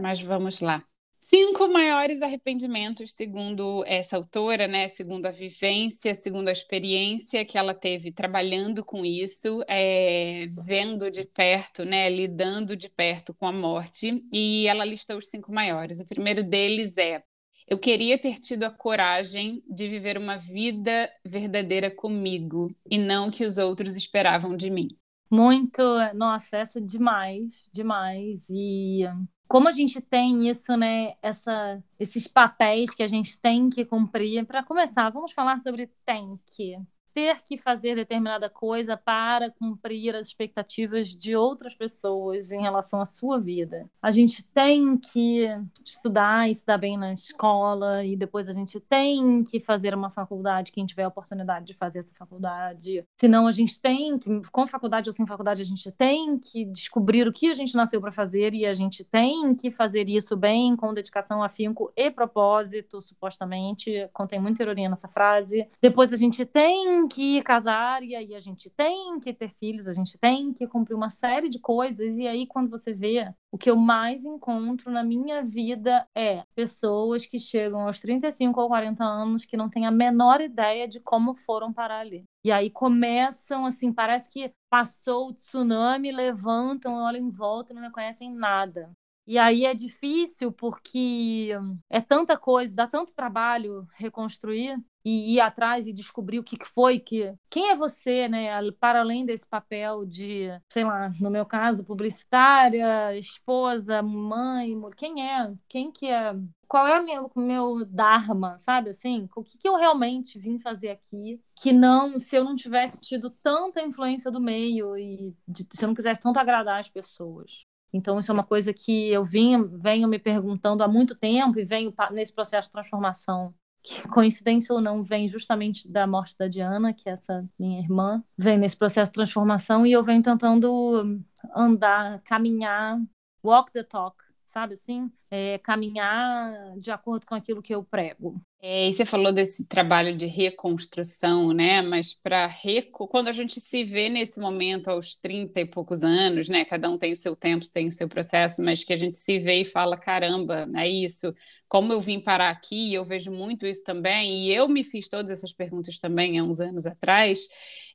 Mas 0.00 0.22
vamos 0.22 0.60
lá. 0.60 0.82
Cinco 1.20 1.68
maiores 1.68 2.22
arrependimentos, 2.22 3.12
segundo 3.12 3.84
essa 3.86 4.16
autora, 4.16 4.66
né? 4.66 4.88
Segundo 4.88 5.26
a 5.26 5.30
vivência, 5.30 6.14
segundo 6.14 6.48
a 6.48 6.52
experiência 6.52 7.44
que 7.44 7.58
ela 7.58 7.74
teve 7.74 8.10
trabalhando 8.10 8.82
com 8.82 9.04
isso, 9.04 9.62
é, 9.68 10.46
vendo 10.66 11.10
de 11.10 11.24
perto, 11.24 11.84
né? 11.84 12.08
Lidando 12.08 12.74
de 12.74 12.88
perto 12.88 13.34
com 13.34 13.46
a 13.46 13.52
morte. 13.52 14.24
E 14.32 14.66
ela 14.66 14.84
lista 14.84 15.14
os 15.14 15.26
cinco 15.26 15.52
maiores. 15.52 16.00
O 16.00 16.08
primeiro 16.08 16.42
deles 16.42 16.96
é 16.96 17.22
eu 17.68 17.78
queria 17.78 18.18
ter 18.18 18.40
tido 18.40 18.64
a 18.64 18.70
coragem 18.70 19.62
de 19.68 19.86
viver 19.88 20.18
uma 20.18 20.36
vida 20.36 21.10
verdadeira 21.24 21.90
comigo 21.90 22.74
e 22.90 22.98
não 22.98 23.30
que 23.30 23.44
os 23.44 23.56
outros 23.56 23.96
esperavam 23.96 24.56
de 24.56 24.68
mim. 24.70 24.88
Muito, 25.32 25.82
nossa, 26.14 26.58
essa 26.58 26.78
é 26.78 26.82
demais, 26.82 27.66
demais. 27.72 28.46
E 28.50 29.04
como 29.48 29.66
a 29.66 29.72
gente 29.72 29.98
tem 30.00 30.46
isso, 30.48 30.76
né? 30.76 31.14
Essa, 31.22 31.82
esses 31.98 32.26
papéis 32.26 32.90
que 32.94 33.02
a 33.02 33.06
gente 33.06 33.40
tem 33.40 33.70
que 33.70 33.82
cumprir. 33.86 34.44
Para 34.46 34.62
começar, 34.62 35.08
vamos 35.10 35.32
falar 35.32 35.58
sobre 35.58 35.86
tem 36.04 36.38
que. 36.54 36.76
Ter 37.14 37.42
que 37.44 37.56
fazer 37.56 37.96
determinada 37.96 38.48
coisa 38.48 38.96
para 38.96 39.50
cumprir 39.50 40.14
as 40.14 40.28
expectativas 40.28 41.08
de 41.08 41.36
outras 41.36 41.74
pessoas 41.74 42.52
em 42.52 42.62
relação 42.62 43.00
à 43.00 43.06
sua 43.06 43.38
vida. 43.38 43.88
A 44.00 44.10
gente 44.10 44.42
tem 44.42 44.96
que 44.96 45.48
estudar 45.84 46.48
e 46.48 46.52
estudar 46.52 46.78
bem 46.78 46.96
na 46.96 47.12
escola, 47.12 48.04
e 48.04 48.16
depois 48.16 48.48
a 48.48 48.52
gente 48.52 48.80
tem 48.80 49.44
que 49.44 49.60
fazer 49.60 49.94
uma 49.94 50.10
faculdade, 50.10 50.72
quem 50.72 50.86
tiver 50.86 51.04
a 51.04 51.08
oportunidade 51.08 51.66
de 51.66 51.74
fazer 51.74 52.00
essa 52.00 52.14
faculdade. 52.14 53.04
Senão 53.20 53.46
a 53.46 53.52
gente 53.52 53.80
tem 53.80 54.18
que, 54.18 54.42
com 54.50 54.66
faculdade 54.66 55.08
ou 55.08 55.12
sem 55.12 55.26
faculdade, 55.26 55.62
a 55.62 55.64
gente 55.64 55.90
tem 55.92 56.38
que 56.38 56.64
descobrir 56.64 57.26
o 57.26 57.32
que 57.32 57.50
a 57.50 57.54
gente 57.54 57.74
nasceu 57.74 58.00
para 58.00 58.12
fazer 58.12 58.54
e 58.54 58.66
a 58.66 58.74
gente 58.74 59.04
tem 59.04 59.54
que 59.54 59.70
fazer 59.70 60.08
isso 60.08 60.36
bem, 60.36 60.76
com 60.76 60.94
dedicação, 60.94 61.42
afinco 61.42 61.92
e 61.96 62.10
propósito, 62.10 63.00
supostamente. 63.00 64.08
Contém 64.12 64.40
muita 64.40 64.62
ironia 64.62 64.88
nessa 64.88 65.08
frase. 65.08 65.68
Depois 65.80 66.12
a 66.12 66.16
gente 66.16 66.44
tem 66.44 67.01
que 67.08 67.42
casar 67.42 68.02
e 68.02 68.14
aí 68.14 68.34
a 68.34 68.40
gente 68.40 68.70
tem 68.70 69.18
que 69.20 69.32
ter 69.32 69.48
filhos, 69.48 69.86
a 69.88 69.92
gente 69.92 70.18
tem 70.18 70.52
que 70.52 70.66
cumprir 70.66 70.94
uma 70.94 71.10
série 71.10 71.48
de 71.48 71.58
coisas. 71.58 72.16
E 72.18 72.26
aí, 72.26 72.46
quando 72.46 72.70
você 72.70 72.92
vê, 72.92 73.32
o 73.50 73.58
que 73.58 73.70
eu 73.70 73.76
mais 73.76 74.24
encontro 74.24 74.90
na 74.90 75.02
minha 75.02 75.42
vida 75.42 76.06
é 76.14 76.44
pessoas 76.54 77.26
que 77.26 77.38
chegam 77.38 77.86
aos 77.86 78.00
35 78.00 78.60
ou 78.60 78.68
40 78.68 79.04
anos 79.04 79.44
que 79.44 79.56
não 79.56 79.68
têm 79.68 79.86
a 79.86 79.90
menor 79.90 80.40
ideia 80.40 80.88
de 80.88 81.00
como 81.00 81.34
foram 81.34 81.72
parar 81.72 82.00
ali. 82.00 82.24
E 82.44 82.50
aí 82.50 82.70
começam 82.70 83.66
assim, 83.66 83.92
parece 83.92 84.28
que 84.28 84.52
passou 84.70 85.28
o 85.28 85.32
tsunami, 85.32 86.10
levantam, 86.10 86.94
olham 86.94 87.26
em 87.26 87.30
volta 87.30 87.72
e 87.72 87.76
não 87.76 87.82
reconhecem 87.82 88.32
nada. 88.34 88.90
E 89.26 89.38
aí 89.38 89.64
é 89.64 89.74
difícil 89.74 90.50
porque 90.52 91.50
é 91.88 92.00
tanta 92.00 92.36
coisa, 92.36 92.74
dá 92.74 92.86
tanto 92.88 93.14
trabalho 93.14 93.86
reconstruir 93.94 94.76
e 95.04 95.34
ir 95.34 95.40
atrás 95.40 95.86
e 95.86 95.92
descobrir 95.92 96.38
o 96.38 96.44
que 96.44 96.56
foi 96.64 96.98
que. 96.98 97.32
Quem 97.48 97.70
é 97.70 97.76
você, 97.76 98.28
né? 98.28 98.48
Para 98.80 99.00
além 99.00 99.24
desse 99.24 99.46
papel 99.46 100.04
de, 100.04 100.48
sei 100.68 100.84
lá, 100.84 101.10
no 101.20 101.30
meu 101.30 101.46
caso, 101.46 101.84
publicitária, 101.84 103.16
esposa, 103.16 104.02
mãe, 104.02 104.74
quem 104.96 105.28
é? 105.28 105.52
Quem 105.68 105.90
que 105.92 106.06
é? 106.06 106.34
Qual 106.68 106.86
é 106.86 106.98
o 106.98 107.04
meu, 107.04 107.30
meu 107.36 107.84
dharma, 107.84 108.58
sabe 108.58 108.90
assim? 108.90 109.28
O 109.36 109.42
que, 109.42 109.58
que 109.58 109.68
eu 109.68 109.76
realmente 109.76 110.38
vim 110.38 110.58
fazer 110.58 110.90
aqui? 110.90 111.40
Que 111.54 111.72
não, 111.72 112.18
se 112.18 112.34
eu 112.36 112.44
não 112.44 112.54
tivesse 112.54 112.98
tido 113.00 113.30
tanta 113.42 113.82
influência 113.82 114.30
do 114.30 114.40
meio 114.40 114.96
e 114.96 115.34
de, 115.46 115.66
se 115.70 115.84
eu 115.84 115.88
não 115.88 115.94
quisesse 115.94 116.20
tanto 116.20 116.38
agradar 116.38 116.80
as 116.80 116.88
pessoas. 116.88 117.64
Então, 117.92 118.18
isso 118.18 118.30
é 118.30 118.34
uma 118.34 118.44
coisa 118.44 118.72
que 118.72 119.08
eu 119.08 119.24
venho 119.24 120.08
me 120.08 120.18
perguntando 120.18 120.82
há 120.82 120.88
muito 120.88 121.14
tempo 121.14 121.58
e 121.58 121.64
venho 121.64 121.92
nesse 122.10 122.32
processo 122.32 122.68
de 122.68 122.72
transformação, 122.72 123.54
que 123.82 124.06
coincidência 124.08 124.74
ou 124.74 124.80
não, 124.80 125.02
vem 125.02 125.28
justamente 125.28 125.88
da 125.90 126.06
morte 126.06 126.36
da 126.38 126.48
Diana, 126.48 126.94
que 126.94 127.08
é 127.08 127.12
essa 127.12 127.46
minha 127.58 127.80
irmã, 127.80 128.22
vem 128.38 128.56
nesse 128.56 128.76
processo 128.76 129.10
de 129.10 129.16
transformação 129.16 129.84
e 129.84 129.92
eu 129.92 130.02
venho 130.02 130.22
tentando 130.22 131.20
andar, 131.54 132.20
caminhar, 132.22 132.98
walk 133.44 133.72
the 133.72 133.82
talk, 133.82 134.16
sabe 134.52 134.74
assim? 134.74 135.10
É, 135.30 135.58
caminhar 135.58 136.76
de 136.78 136.90
acordo 136.90 137.26
com 137.26 137.34
aquilo 137.34 137.62
que 137.62 137.74
eu 137.74 137.82
prego. 137.82 138.38
É, 138.60 138.88
e 138.88 138.92
você 138.92 139.06
falou 139.06 139.32
desse 139.32 139.66
trabalho 139.66 140.14
de 140.16 140.26
reconstrução, 140.26 141.52
né? 141.52 141.80
Mas 141.80 142.12
para 142.12 142.46
reco... 142.46 143.08
quando 143.08 143.28
a 143.28 143.32
gente 143.32 143.58
se 143.58 143.82
vê 143.82 144.10
nesse 144.10 144.38
momento 144.38 144.88
aos 144.88 145.16
30 145.16 145.60
e 145.60 145.64
poucos 145.64 146.04
anos, 146.04 146.48
né? 146.50 146.64
Cada 146.66 146.88
um 146.90 146.98
tem 146.98 147.12
o 147.12 147.16
seu 147.16 147.34
tempo, 147.34 147.68
tem 147.70 147.88
o 147.88 147.92
seu 147.92 148.06
processo, 148.06 148.62
mas 148.62 148.84
que 148.84 148.92
a 148.92 148.96
gente 148.96 149.16
se 149.16 149.38
vê 149.38 149.62
e 149.62 149.64
fala: 149.64 149.96
caramba, 149.96 150.68
é 150.76 150.86
isso. 150.86 151.34
Como 151.66 151.92
eu 151.92 152.00
vim 152.00 152.20
parar 152.20 152.50
aqui, 152.50 152.92
eu 152.92 153.04
vejo 153.04 153.32
muito 153.32 153.66
isso 153.66 153.82
também, 153.82 154.44
e 154.44 154.54
eu 154.54 154.68
me 154.68 154.84
fiz 154.84 155.08
todas 155.08 155.30
essas 155.30 155.52
perguntas 155.52 155.98
também 155.98 156.38
há 156.38 156.44
uns 156.44 156.60
anos 156.60 156.86
atrás. 156.86 157.48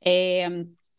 É 0.04 0.48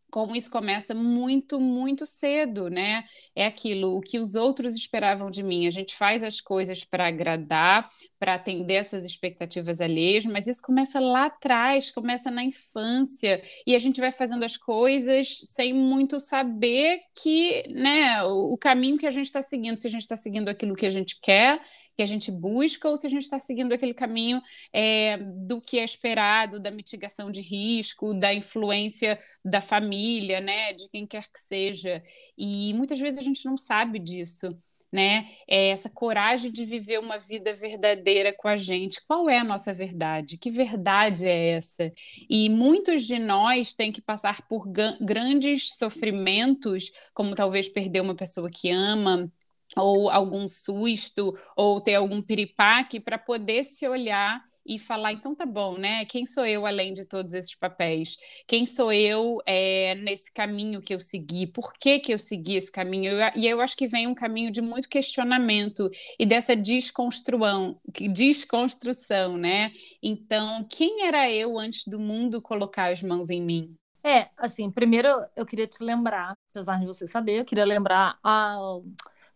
como 0.10 0.36
isso 0.36 0.50
começa 0.50 0.94
muito, 0.94 1.60
muito 1.60 2.06
cedo, 2.06 2.70
né? 2.70 3.04
É 3.36 3.46
aquilo, 3.46 3.96
o 3.98 4.02
que 4.02 4.18
os 4.18 4.36
outros 4.36 4.76
esperavam 4.76 5.30
de 5.30 5.44
mim. 5.44 5.68
A 5.68 5.72
gente 5.72 5.96
faz 5.96 6.24
as 6.24 6.42
coisas 6.42 6.84
para 6.84 7.08
agradar, 7.08 7.88
para 8.18 8.36
atender 8.36 8.76
essas 8.76 9.06
expectativas 9.06 9.82
alheias, 9.82 10.26
mas 10.26 10.48
isso 10.48 10.62
começa 10.62 11.00
lá 11.00 11.26
atrás, 11.26 11.92
começa 11.92 12.32
na 12.32 12.44
infância, 12.44 13.42
e 13.66 13.76
a 13.76 13.80
gente 13.80 14.02
vai 14.02 14.12
fazendo 14.12 14.44
as 14.44 14.58
coisas 14.58 15.40
sem 15.52 15.74
muito 15.74 16.20
saber 16.20 17.00
que, 17.22 17.64
né, 17.70 18.24
o, 18.24 18.58
caminho 18.58 18.98
que 18.98 19.08
a 19.08 19.12
gente 19.12 19.26
está 19.26 19.42
seguindo, 19.42 19.78
se 19.78 19.88
a 19.88 19.92
gente 19.92 20.02
está 20.02 20.16
seguindo 20.16 20.50
aquilo 20.50 20.76
que 20.76 20.86
a 20.86 20.90
gente 20.90 21.20
quer, 21.22 21.62
que 21.96 22.04
a 22.04 22.06
gente 22.06 22.32
busca, 22.32 22.90
ou 22.90 22.98
se 22.98 23.08
a 23.08 23.10
gente 23.10 23.24
está 23.24 23.40
seguindo 23.40 23.74
aquele 23.74 23.94
caminho 23.94 24.42
é, 24.74 25.18
do 25.18 25.62
que 25.62 25.80
é 25.80 25.84
esperado, 25.84 26.60
da 26.60 26.72
mitigação 26.72 27.32
de 27.32 27.42
risco, 27.42 28.14
da 28.14 28.34
influência 28.34 29.18
da 29.44 29.62
família 29.62 29.99
família, 30.00 30.40
né, 30.40 30.74
de 30.74 30.88
quem 30.90 31.06
quer 31.06 31.24
que 31.24 31.40
seja. 31.40 32.02
E 32.38 32.74
muitas 32.74 33.00
vezes 33.00 33.20
a 33.20 33.24
gente 33.24 33.46
não 33.46 33.58
sabe 33.58 34.00
disso. 34.00 34.50
Né? 34.92 35.30
É 35.48 35.68
essa 35.68 35.88
coragem 35.88 36.52
de 36.52 36.66
viver 36.66 37.00
uma 37.00 37.20
vida 37.20 37.54
verdadeira 37.54 38.34
com 38.36 38.48
a 38.48 38.58
gente. 38.58 39.00
Qual 39.06 39.30
é 39.30 39.38
a 39.38 39.44
nossa 39.44 39.72
verdade? 39.72 40.36
Que 40.36 40.50
verdade 40.50 41.28
é 41.28 41.50
essa? 41.50 41.92
E 42.28 42.50
muitos 42.50 43.04
de 43.06 43.20
nós 43.20 43.76
têm 43.76 43.92
que 43.92 44.02
passar 44.02 44.48
por 44.48 44.66
grandes 45.00 45.76
sofrimentos, 45.76 46.90
como 47.14 47.36
talvez 47.36 47.70
perder 47.70 48.02
uma 48.02 48.16
pessoa 48.16 48.50
que 48.50 48.72
ama, 48.72 49.32
ou 49.78 50.10
algum 50.10 50.48
susto, 50.48 51.36
ou 51.56 51.80
ter 51.80 51.94
algum 51.94 52.20
piripaque, 52.20 53.00
para 53.00 53.20
poder 53.20 53.64
se 53.64 53.88
olhar 53.88 54.44
e 54.70 54.78
falar, 54.78 55.14
então 55.14 55.34
tá 55.34 55.48
bom, 55.48 55.80
né? 55.80 56.06
Quem 56.06 56.28
sou 56.28 56.46
eu 56.46 56.64
além 56.64 56.94
de 56.94 57.04
todos 57.04 57.34
esses 57.34 57.56
papéis? 57.56 58.16
Quem 58.48 58.68
sou 58.68 58.94
eu 58.94 59.40
é, 59.44 59.96
nesse 59.96 60.32
caminho 60.32 60.80
que 60.80 60.94
eu 60.94 61.00
segui? 61.00 61.48
Por 61.48 61.74
que, 61.74 61.98
que 61.98 62.14
eu 62.14 62.20
segui 62.20 62.56
esse 62.56 62.72
caminho? 62.72 63.12
Eu, 63.12 63.32
e 63.36 63.48
eu 63.48 63.60
acho 63.62 63.76
que 63.76 63.88
vem 63.88 64.06
um 64.06 64.14
caminho 64.14 64.52
de 64.52 64.62
muito 64.62 64.88
questionamento 64.88 65.90
e 66.20 66.26
dessa 66.26 66.56
desconstrução, 66.56 67.82
desconstrução, 68.14 69.38
né? 69.38 69.72
Então, 70.04 70.64
quem 70.70 71.08
era 71.08 71.32
eu 71.32 71.58
antes 71.58 71.88
do 71.88 72.00
mundo 72.00 72.40
colocar 72.40 72.92
as 72.92 73.02
mãos 73.02 73.32
em 73.32 73.44
mim? 73.44 73.76
É, 74.04 74.30
assim, 74.38 74.70
primeiro 74.70 75.10
eu 75.36 75.46
queria 75.46 75.68
te 75.68 75.84
lembrar, 75.84 76.34
apesar 76.52 76.80
de 76.80 76.86
você 76.86 77.08
saber, 77.08 77.40
eu 77.40 77.46
queria 77.46 77.66
lembrar 77.66 78.18
a 78.24 78.56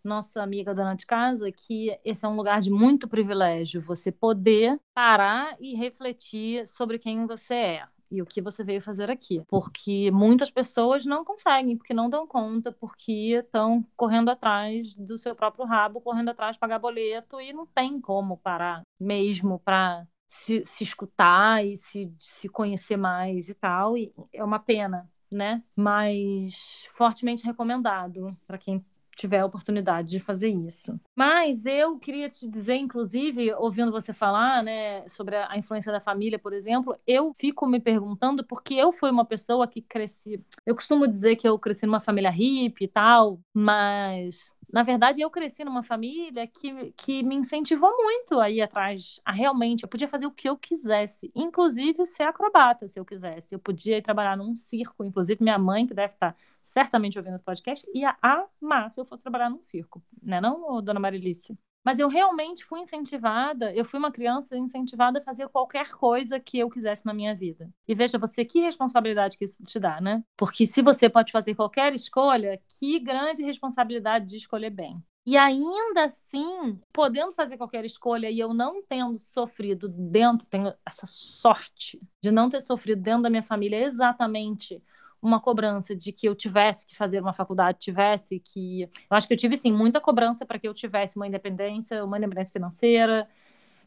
nossa 0.04 0.42
amiga 0.42 0.74
dona 0.74 0.96
de 0.96 1.06
casa 1.06 1.52
que 1.52 1.98
esse 2.04 2.26
é 2.26 2.28
um 2.28 2.36
lugar 2.36 2.62
de 2.62 2.70
muito 2.70 3.08
privilégio, 3.08 3.82
você 3.82 4.12
poder 4.12 4.80
parar 4.94 5.56
e 5.60 5.76
refletir 5.76 6.66
sobre 6.68 7.00
quem 7.00 7.26
você 7.26 7.54
é 7.54 7.88
e 8.14 8.22
o 8.22 8.26
que 8.26 8.42
você 8.42 8.64
veio 8.64 8.82
fazer 8.82 9.10
aqui. 9.10 9.42
Porque 9.48 10.12
muitas 10.12 10.52
pessoas 10.52 11.04
não 11.06 11.26
conseguem, 11.26 11.76
porque 11.76 11.94
não 11.94 12.10
dão 12.10 12.28
conta, 12.28 12.72
porque 12.72 13.40
estão 13.40 13.84
correndo 13.96 14.30
atrás 14.30 14.94
do 14.94 15.18
seu 15.18 15.36
próprio 15.36 15.66
rabo, 15.66 16.00
correndo 16.00 16.30
atrás 16.30 16.56
de 16.56 16.60
pagar 16.60 16.78
boleto 16.78 17.42
e 17.42 17.52
não 17.52 17.66
tem 17.66 18.00
como 18.00 18.38
parar 18.38 18.84
mesmo 19.00 19.60
para 19.60 20.06
se, 20.28 20.64
se 20.64 20.84
escutar 20.84 21.66
e 21.66 21.76
se, 21.76 22.14
se 22.20 22.48
conhecer 22.48 22.98
mais 22.98 23.50
e 23.50 23.54
tal. 23.56 23.98
E 23.98 24.14
é 24.32 24.44
uma 24.44 24.60
pena, 24.60 25.10
né? 25.32 25.64
Mas 25.76 26.88
fortemente 26.94 27.44
recomendado 27.44 28.38
para 28.46 28.60
quem 28.60 28.86
tiver 29.16 29.40
a 29.40 29.46
oportunidade 29.46 30.10
de 30.10 30.20
fazer 30.20 30.50
isso. 30.50 31.00
Mas 31.16 31.66
eu 31.66 31.98
queria 31.98 32.30
te 32.30 32.48
dizer, 32.48 32.76
inclusive, 32.76 33.54
ouvindo 33.54 33.92
você 33.92 34.14
falar, 34.14 34.64
né, 34.64 35.08
sobre 35.08 35.36
a 35.36 35.58
influência 35.58 35.92
da 35.92 36.00
família, 36.00 36.40
por 36.40 36.54
exemplo, 36.54 36.96
eu 37.06 37.34
fico 37.34 37.68
me 37.68 37.80
perguntando 37.80 38.44
porque 38.44 38.74
eu 38.74 38.92
fui 38.92 39.10
uma 39.10 39.26
pessoa 39.26 39.68
que 39.68 39.82
cresci. 39.82 40.40
Eu 40.66 40.76
costumo 40.76 41.08
dizer 41.08 41.36
que 41.36 41.48
eu 41.48 41.58
cresci 41.60 41.86
numa 41.86 42.00
família 42.00 42.30
hippie 42.30 42.86
e 42.86 42.88
tal, 42.88 43.40
mas 43.54 44.56
na 44.74 44.82
verdade, 44.82 45.22
eu 45.22 45.30
cresci 45.30 45.64
numa 45.64 45.84
família 45.84 46.48
que, 46.48 46.92
que 46.98 47.22
me 47.22 47.36
incentivou 47.36 47.92
muito 47.96 48.40
a 48.40 48.50
ir 48.50 48.60
atrás, 48.60 49.20
a 49.24 49.32
realmente. 49.32 49.84
Eu 49.84 49.88
podia 49.88 50.08
fazer 50.08 50.26
o 50.26 50.32
que 50.32 50.50
eu 50.50 50.58
quisesse, 50.58 51.32
inclusive 51.36 52.04
ser 52.08 52.24
acrobata, 52.24 52.90
se 52.90 53.00
eu 53.00 53.06
quisesse. 53.06 53.54
Eu 53.54 53.60
podia 53.60 54.00
ir 54.00 54.02
trabalhar 54.02 54.36
num 54.36 54.56
circo, 54.56 55.06
inclusive 55.06 55.44
minha 55.44 55.60
mãe, 55.60 55.86
que 55.86 55.94
deve 55.94 56.14
estar 56.14 56.36
certamente 56.60 57.20
ouvindo 57.20 57.36
esse 57.36 57.44
podcast, 57.44 57.88
ia 57.94 58.18
amar 58.20 58.92
se 58.92 59.00
eu 59.00 59.03
fosse 59.06 59.24
trabalhar 59.24 59.50
num 59.50 59.62
circo, 59.62 60.04
né, 60.22 60.40
não, 60.42 60.82
dona 60.82 61.00
Marilice? 61.00 61.58
Mas 61.84 62.00
eu 62.00 62.08
realmente 62.08 62.64
fui 62.64 62.80
incentivada, 62.80 63.74
eu 63.74 63.84
fui 63.84 64.00
uma 64.00 64.12
criança 64.12 64.58
incentivada 64.58 65.20
a 65.20 65.22
fazer 65.22 65.50
qualquer 65.50 65.92
coisa 65.92 66.40
que 66.40 66.58
eu 66.58 66.70
quisesse 66.70 67.06
na 67.06 67.14
minha 67.14 67.36
vida. 67.36 67.70
E 67.86 67.94
veja 67.94 68.18
você 68.18 68.46
que 68.46 68.62
responsabilidade 68.62 69.38
que 69.38 69.44
isso 69.44 69.62
te 69.64 69.80
dá, 69.80 70.00
né? 70.00 70.24
Porque 70.38 70.66
se 70.66 70.82
você 70.82 71.10
pode 71.10 71.32
fazer 71.32 71.56
qualquer 71.56 71.94
escolha, 71.94 72.60
que 72.80 73.00
grande 73.00 73.44
responsabilidade 73.44 74.28
de 74.28 74.38
escolher 74.38 74.70
bem. 74.70 75.04
E 75.26 75.38
ainda 75.38 76.04
assim, 76.04 76.80
podendo 76.92 77.32
fazer 77.32 77.58
qualquer 77.58 77.86
escolha 77.86 78.30
e 78.30 78.40
eu 78.40 78.54
não 78.54 78.84
tendo 78.84 79.18
sofrido 79.18 79.88
dentro, 79.88 80.48
tenho 80.48 80.74
essa 80.86 81.06
sorte 81.06 82.02
de 82.22 82.30
não 82.30 82.50
ter 82.50 82.62
sofrido 82.62 83.02
dentro 83.02 83.24
da 83.24 83.30
minha 83.30 83.44
família 83.44 83.84
exatamente 83.86 84.82
uma 85.24 85.40
cobrança 85.40 85.96
de 85.96 86.12
que 86.12 86.28
eu 86.28 86.36
tivesse 86.36 86.86
que 86.86 86.96
fazer 86.98 87.20
uma 87.22 87.34
faculdade, 87.34 87.80
tivesse 87.80 88.40
que. 88.40 88.84
Eu 88.84 89.18
acho 89.18 89.28
que 89.28 89.34
eu 89.34 89.38
tive, 89.38 89.56
sim, 89.56 89.72
muita 89.72 90.02
cobrança 90.02 90.46
para 90.46 90.60
que 90.60 90.68
eu 90.68 90.74
tivesse 90.74 91.16
uma 91.16 91.26
independência, 91.28 92.04
uma 92.04 92.18
independência 92.18 92.52
financeira. 92.52 93.28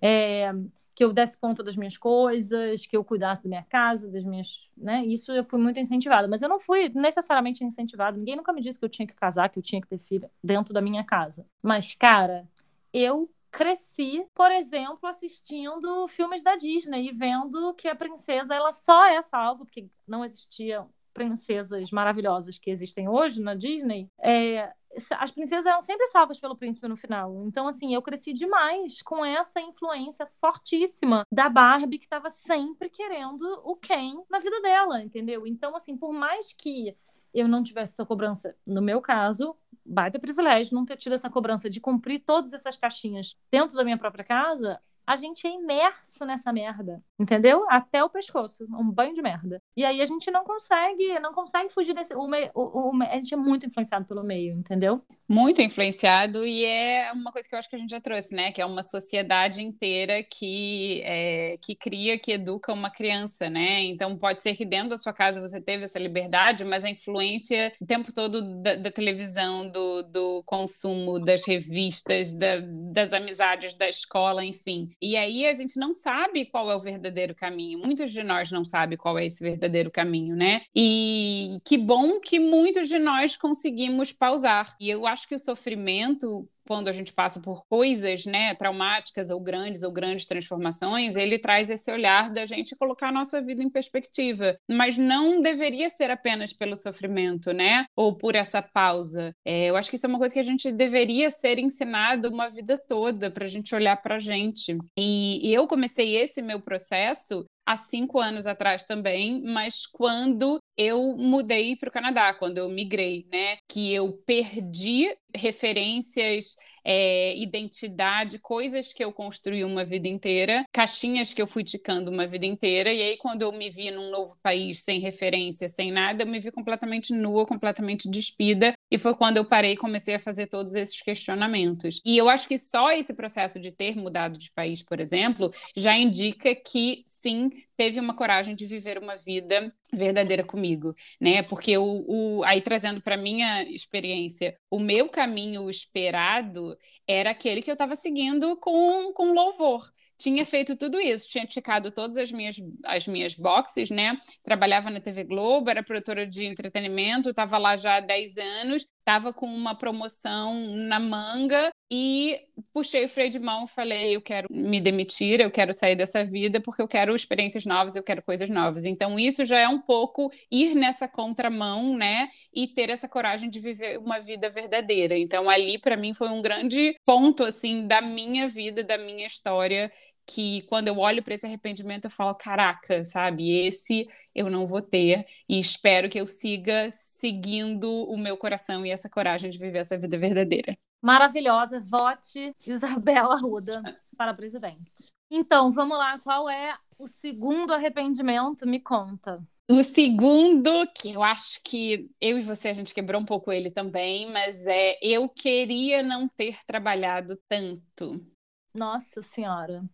É... 0.01 0.53
que 0.95 1.05
eu 1.05 1.13
desse 1.13 1.37
conta 1.39 1.63
das 1.63 1.77
minhas 1.77 1.97
coisas, 1.97 2.87
que 2.87 2.97
eu 2.97 3.05
cuidasse 3.05 3.43
da 3.43 3.49
minha 3.49 3.63
casa, 3.65 4.11
das 4.11 4.25
minhas, 4.25 4.71
né? 4.77 5.05
Isso 5.05 5.31
eu 5.33 5.45
fui 5.45 5.59
muito 5.59 5.79
incentivada, 5.79 6.27
mas 6.29 6.43
eu 6.43 6.49
não 6.49 6.59
fui 6.59 6.89
necessariamente 6.95 7.63
incentivada. 7.65 8.17
Ninguém 8.17 8.37
nunca 8.37 8.53
me 8.53 8.63
disse 8.63 8.79
que 8.79 8.85
eu 8.85 8.89
tinha 8.89 9.07
que 9.07 9.15
casar, 9.15 9.49
que 9.51 9.59
eu 9.59 9.63
tinha 9.63 9.81
que 9.81 9.89
ter 9.89 9.99
filha 9.99 10.31
dentro 10.43 10.73
da 10.73 10.81
minha 10.81 11.05
casa. 11.05 11.47
Mas 11.63 11.95
cara, 11.95 12.49
eu 12.93 13.31
cresci, 13.51 14.27
por 14.35 14.51
exemplo, 14.51 15.07
assistindo 15.09 16.07
filmes 16.09 16.43
da 16.43 16.57
Disney 16.57 17.09
e 17.09 17.13
vendo 17.13 17.75
que 17.75 17.89
a 17.89 17.95
princesa 17.97 18.55
ela 18.55 18.73
só 18.73 19.07
é 19.07 19.23
salva 19.23 19.65
porque 19.65 19.89
não 20.07 20.25
existia 20.25 20.87
princesas 21.17 21.91
maravilhosas 21.91 22.59
que 22.59 22.71
existem 22.71 23.09
hoje 23.09 23.41
na 23.41 23.55
Disney, 23.55 24.11
é, 24.23 24.69
as 25.13 25.31
princesas 25.31 25.65
eram 25.65 25.81
sempre 25.81 26.07
salvas 26.09 26.39
pelo 26.39 26.55
príncipe 26.55 26.87
no 26.87 26.97
final. 26.97 27.43
Então, 27.47 27.67
assim, 27.67 27.95
eu 27.95 28.03
cresci 28.03 28.35
demais 28.35 29.01
com 29.01 29.25
essa 29.25 29.59
influência 29.59 30.27
fortíssima 30.39 31.25
da 31.33 31.49
Barbie 31.49 31.97
que 31.97 32.05
estava 32.05 32.29
sempre 32.29 32.91
querendo 32.91 33.43
o 33.65 33.77
Ken 33.77 34.23
na 34.29 34.39
vida 34.39 34.61
dela, 34.61 35.03
entendeu? 35.03 35.47
Então, 35.47 35.75
assim, 35.75 35.97
por 35.97 36.13
mais 36.13 36.53
que 36.53 36.95
eu 37.33 37.49
não 37.49 37.63
tivesse 37.63 37.95
essa 37.95 38.05
cobrança, 38.05 38.55
no 38.67 38.83
meu 38.83 39.01
caso, 39.01 39.57
baita 39.83 40.19
privilégio 40.19 40.75
não 40.75 40.85
ter 40.85 40.99
tido 40.99 41.15
essa 41.15 41.31
cobrança 41.31 41.71
de 41.71 41.81
cumprir 41.81 42.21
todas 42.27 42.53
essas 42.53 42.77
caixinhas 42.77 43.39
dentro 43.51 43.75
da 43.75 43.85
minha 43.85 43.97
própria 43.97 44.25
casa, 44.25 44.79
a 45.07 45.15
gente 45.17 45.47
é 45.47 45.51
imerso 45.51 46.25
nessa 46.25 46.53
merda, 46.53 47.01
entendeu? 47.19 47.65
Até 47.69 48.03
o 48.03 48.11
pescoço, 48.11 48.67
um 48.71 48.91
banho 48.91 49.15
de 49.15 49.23
merda. 49.23 49.63
E 49.77 49.85
aí 49.85 50.01
a 50.01 50.05
gente 50.05 50.31
não 50.31 50.45
consegue, 50.45 51.19
não 51.21 51.33
consegue 51.33 51.73
fugir 51.73 51.95
desse. 51.95 52.15
O, 52.15 52.29
o, 52.55 52.91
o, 52.91 53.03
a 53.03 53.15
gente 53.15 53.33
é 53.33 53.37
muito 53.37 53.67
influenciado 53.67 54.05
pelo 54.05 54.25
meio, 54.25 54.55
entendeu? 54.55 55.01
Muito 55.29 55.63
influenciado, 55.63 56.47
e 56.47 56.65
é 56.65 57.13
uma 57.13 57.31
coisa 57.31 57.49
que 57.49 57.55
eu 57.55 57.59
acho 57.59 57.69
que 57.69 57.77
a 57.77 57.79
gente 57.79 57.91
já 57.91 58.01
trouxe, 58.01 58.35
né? 58.35 58.51
Que 58.51 58.61
é 58.61 58.67
uma 58.67 58.83
sociedade 58.83 59.63
inteira 59.63 60.23
que, 60.23 61.03
é, 61.05 61.57
que 61.63 61.75
cria, 61.75 62.19
que 62.19 62.33
educa 62.33 62.73
uma 62.73 62.91
criança, 62.91 63.49
né? 63.49 63.83
Então 63.85 64.17
pode 64.19 64.43
ser 64.43 64.57
que 64.57 64.65
dentro 64.65 64.91
da 64.91 64.97
sua 64.97 65.13
casa 65.13 65.41
você 65.41 65.61
teve 65.61 65.85
essa 65.85 65.99
liberdade, 65.99 66.65
mas 66.65 66.85
a 66.85 66.91
influência 66.91 67.73
o 67.81 67.87
tempo 67.87 68.13
todo 68.13 68.43
da, 68.61 68.75
da 68.75 68.91
televisão, 68.91 69.71
do, 69.71 70.03
do 70.03 70.43
consumo, 70.45 71.21
das 71.21 71.47
revistas, 71.47 72.33
da, 72.33 72.61
das 72.93 73.13
amizades 73.13 73.75
da 73.77 73.89
escola, 73.89 74.45
enfim 74.45 74.89
e 75.01 75.17
aí 75.17 75.47
a 75.47 75.55
gente 75.55 75.79
não 75.79 75.95
sabe 75.95 76.47
qual 76.47 76.71
é 76.71 76.77
o 76.77 76.81
verdadeiro 76.81 77.35
caminho. 77.35 77.79
Muitos 77.79 78.11
de 78.13 78.23
nós 78.23 78.51
não 78.51 78.65
sabem 78.65 78.97
qual 78.97 79.19
é 79.19 79.27
esse 79.27 79.43
verdadeiro 79.43 79.91
caminho, 79.91 80.35
né? 80.35 80.63
E 80.75 81.59
que 81.65 81.77
bom 81.77 82.21
que 82.21 82.39
muitos 82.39 82.89
de 82.89 82.99
nós 82.99 83.37
conseguimos 83.37 84.13
pausar. 84.13 84.75
E 84.81 84.89
eu 84.89 85.07
acho 85.07 85.29
que 85.29 85.35
o 85.35 85.39
sofrimento 85.39 86.49
quando 86.67 86.89
a 86.89 86.93
gente 86.93 87.13
passa 87.13 87.41
por 87.41 87.65
coisas, 87.69 88.27
né, 88.27 88.55
traumáticas 88.55 89.31
ou 89.31 89.41
grandes 89.41 89.83
ou 89.83 89.93
grandes 89.93 90.27
transformações, 90.27 91.17
ele 91.17 91.39
traz 91.39 91.71
esse 91.71 91.91
olhar 91.91 92.31
da 92.31 92.45
gente 92.45 92.77
colocar 92.77 93.09
a 93.09 93.13
nossa 93.13 93.41
vida 93.41 93.63
em 93.63 93.71
perspectiva. 93.71 94.57
Mas 94.69 94.97
não 94.97 95.41
deveria 95.41 95.89
ser 95.91 96.11
apenas 96.11 96.53
pelo 96.53 96.77
sofrimento, 96.77 97.53
né, 97.53 97.87
ou 97.97 98.17
por 98.17 98.35
essa 98.35 98.61
pausa. 98.61 99.33
É, 99.45 99.67
eu 99.67 99.77
acho 99.77 99.91
que 99.91 99.97
isso 99.97 100.07
é 100.07 100.09
uma 100.09 100.19
coisa 100.19 100.35
que 100.35 100.41
a 100.41 100.45
gente 100.45 100.73
deveria 100.73 101.31
ser 101.31 101.59
ensinado 101.59 102.29
uma 102.29 102.49
vida 102.49 102.77
toda 102.77 103.31
para 103.31 103.45
a 103.45 103.49
gente 103.49 103.75
olhar 103.75 103.97
para 104.03 104.17
a 104.17 104.21
gente. 104.21 104.77
E, 104.99 105.49
e 105.49 105.55
eu 105.55 105.67
comecei 105.67 106.17
esse 106.17 106.43
meu 106.43 106.61
processo 106.61 107.45
há 107.67 107.77
cinco 107.77 108.21
anos 108.21 108.47
atrás 108.47 108.85
também, 108.85 109.43
mas 109.43 109.87
quando 109.87 110.59
eu 110.77 111.17
mudei 111.17 111.75
para 111.75 111.89
o 111.89 111.93
Canadá, 111.93 112.33
quando 112.33 112.59
eu 112.59 112.69
migrei, 112.69 113.27
né? 113.33 113.57
Que 113.69 113.93
eu 113.93 114.13
perdi 114.25 115.09
referências, 115.35 116.57
é, 116.85 117.37
identidade, 117.37 118.39
coisas 118.39 118.93
que 118.93 119.03
eu 119.05 119.13
construí 119.13 119.65
uma 119.65 119.85
vida 119.85 120.07
inteira, 120.07 120.65
caixinhas 120.73 121.35
que 121.35 121.43
eu 121.43 121.47
fui 121.47 121.65
ticando 121.65 122.11
uma 122.11 122.27
vida 122.27 122.47
inteira, 122.47 122.93
e 122.93 123.03
aí 123.03 123.17
quando 123.17 123.43
eu 123.43 123.53
me 123.53 123.69
vi 123.69 123.91
num 123.91 124.11
novo 124.11 124.37
país, 124.43 124.81
sem 124.83 125.01
referência, 125.01 125.69
sem 125.69 125.91
nada, 125.91 126.23
eu 126.23 126.27
me 126.27 126.39
vi 126.39 126.51
completamente 126.53 127.13
nua, 127.13 127.45
completamente 127.45 128.09
despida, 128.09 128.73
e 128.91 128.99
foi 128.99 129.15
quando 129.15 129.37
eu 129.37 129.45
parei 129.45 129.73
e 129.73 129.77
comecei 129.77 130.15
a 130.15 130.19
fazer 130.19 130.47
todos 130.47 130.75
esses 130.75 131.01
questionamentos. 131.03 132.01
E 132.05 132.17
eu 132.17 132.29
acho 132.29 132.47
que 132.49 132.57
só 132.59 132.91
esse 132.91 133.13
processo 133.13 133.59
de 133.61 133.73
ter 133.73 133.97
mudado 133.97 134.39
de 134.39 134.51
país, 134.53 134.83
por 134.83 135.01
exemplo, 135.01 135.51
já 135.77 135.97
indica 135.97 136.55
que 136.55 137.03
sim, 137.07 137.51
teve 137.77 138.01
uma 138.01 138.15
coragem 138.15 138.55
de 138.55 138.67
viver 138.67 138.99
uma 138.99 139.17
vida 139.17 139.73
verdadeira 139.93 140.43
comigo, 140.45 140.95
né? 141.21 141.43
Porque 141.43 141.77
o, 141.77 142.05
o 142.07 142.45
aí 142.45 142.61
trazendo 142.61 143.01
para 143.01 143.17
minha 143.17 143.63
experiência, 143.65 144.57
o 144.71 144.79
meu 144.79 145.09
caminho 145.09 145.69
esperado 145.69 146.77
era 147.07 147.31
aquele 147.31 147.63
que 147.63 147.71
eu 147.71 147.75
estava 147.75 147.95
seguindo 147.95 148.57
com, 148.57 149.13
com 149.13 149.33
louvor. 149.33 149.89
Tinha 150.19 150.47
feito 150.47 150.77
tudo 150.77 150.99
isso, 150.99 151.29
tinha 151.29 151.47
ticado 151.47 151.91
todas 151.91 152.17
as 152.17 152.33
minhas, 152.33 152.57
as 152.85 153.07
minhas 153.07 153.35
boxes, 153.35 153.91
né? 153.91 154.17
Trabalhava 154.43 154.89
na 154.89 155.01
TV 155.01 155.25
Globo, 155.25 155.69
era 155.71 155.83
produtora 155.83 156.27
de 156.27 156.47
entretenimento, 156.47 157.31
estava 157.31 157.59
lá 157.59 157.77
já 157.77 157.97
há 157.97 158.01
10 158.01 158.37
anos, 158.39 158.87
estava 159.07 159.33
com 159.33 159.47
uma 159.47 159.73
promoção 159.73 160.67
na 160.75 160.99
manga 160.99 161.71
e 161.89 162.37
puxei 162.73 163.05
o 163.05 163.09
freio 163.09 163.31
de 163.31 163.39
mão, 163.39 163.65
falei, 163.65 164.17
eu 164.17 164.21
quero 164.21 164.49
me 164.51 164.81
demitir, 164.81 165.41
eu 165.41 165.49
quero 165.49 165.73
sair 165.73 165.95
dessa 165.95 166.25
vida 166.25 166.61
porque 166.61 166.83
eu 166.83 166.89
quero 166.89 167.15
experiências 167.15 167.65
novas, 167.65 167.95
eu 167.95 168.03
quero 168.03 168.21
coisas 168.21 168.49
novas. 168.49 168.85
Então 168.85 169.17
isso 169.17 169.45
já 169.45 169.61
é 169.61 169.69
um 169.69 169.81
pouco 169.81 170.29
ir 170.51 170.75
nessa 170.75 171.07
contramão, 171.07 171.97
né, 171.97 172.29
e 172.53 172.67
ter 172.67 172.91
essa 172.91 173.09
coragem 173.09 173.49
de 173.49 173.61
viver 173.61 173.99
uma 173.99 174.19
vida 174.19 174.51
verdadeira. 174.51 175.17
Então 175.17 175.49
ali 175.49 175.79
para 175.79 175.97
mim 175.97 176.13
foi 176.13 176.29
um 176.29 176.43
grande 176.43 176.97
ponto 177.05 177.45
assim 177.45 177.87
da 177.87 178.01
minha 178.01 178.49
vida, 178.49 178.83
da 178.83 178.99
minha 178.99 179.27
história 179.27 179.89
que 180.27 180.63
quando 180.63 180.89
eu 180.89 180.99
olho 180.99 181.23
para 181.23 181.35
esse 181.35 181.47
arrependimento 181.47 182.07
eu 182.07 182.11
falo, 182.11 182.35
caraca, 182.35 183.05
sabe, 183.05 183.51
esse 183.51 184.09
eu 184.35 184.51
não 184.51 184.67
vou 184.67 184.83
ter 184.83 185.25
e 185.49 185.59
espero 185.59 186.09
que 186.09 186.21
eu 186.21 186.27
siga 186.27 186.91
seguindo 186.91 187.91
o 188.05 188.19
meu 188.19 188.37
coração 188.37 188.85
e 188.85 188.91
essa 188.91 189.09
coragem 189.09 189.49
de 189.51 189.59
viver 189.59 189.79
essa 189.79 189.97
vida 189.97 190.19
verdadeira. 190.19 190.77
Maravilhosa, 191.01 191.81
vote 191.81 192.55
Isabela 192.67 193.35
Arruda 193.35 193.83
para 194.17 194.35
presidente. 194.35 195.13
Então, 195.31 195.71
vamos 195.71 195.97
lá, 195.97 196.19
qual 196.19 196.49
é 196.49 196.77
o 196.99 197.07
segundo 197.07 197.73
arrependimento? 197.73 198.67
Me 198.67 198.81
conta. 198.81 199.43
O 199.69 199.83
segundo, 199.83 200.87
que 200.97 201.11
eu 201.11 201.23
acho 201.23 201.61
que 201.65 202.09
eu 202.21 202.39
e 202.39 202.41
você 202.41 202.69
a 202.69 202.73
gente 202.73 202.95
quebrou 202.95 203.21
um 203.21 203.25
pouco 203.25 203.51
ele 203.51 203.69
também, 203.71 204.31
mas 204.31 204.65
é 204.67 204.97
eu 205.03 205.29
queria 205.29 206.05
não 206.05 206.29
ter 206.29 206.65
trabalhado 206.65 207.37
tanto. 207.49 208.25
Nossa 208.73 209.23
Senhora. 209.23 209.85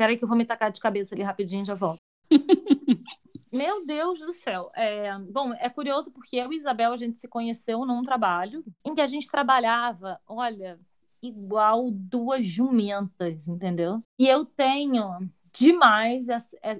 Espera 0.00 0.12
aí 0.12 0.16
que 0.16 0.24
eu 0.24 0.28
vou 0.28 0.36
me 0.38 0.46
tacar 0.46 0.72
de 0.72 0.80
cabeça 0.80 1.14
ali 1.14 1.22
rapidinho 1.22 1.60
e 1.60 1.66
já 1.66 1.74
volto. 1.74 2.00
Meu 3.52 3.84
Deus 3.84 4.20
do 4.20 4.32
céu. 4.32 4.70
É, 4.74 5.18
bom, 5.18 5.52
é 5.52 5.68
curioso 5.68 6.10
porque 6.10 6.36
eu 6.36 6.50
e 6.50 6.56
Isabel 6.56 6.94
a 6.94 6.96
gente 6.96 7.18
se 7.18 7.28
conheceu 7.28 7.84
num 7.84 8.02
trabalho 8.02 8.64
em 8.82 8.94
que 8.94 9.02
a 9.02 9.06
gente 9.06 9.28
trabalhava, 9.28 10.18
olha, 10.26 10.80
igual 11.20 11.90
duas 11.90 12.46
jumentas, 12.46 13.46
entendeu? 13.46 14.02
E 14.18 14.26
eu 14.26 14.46
tenho 14.46 15.30
demais 15.52 16.28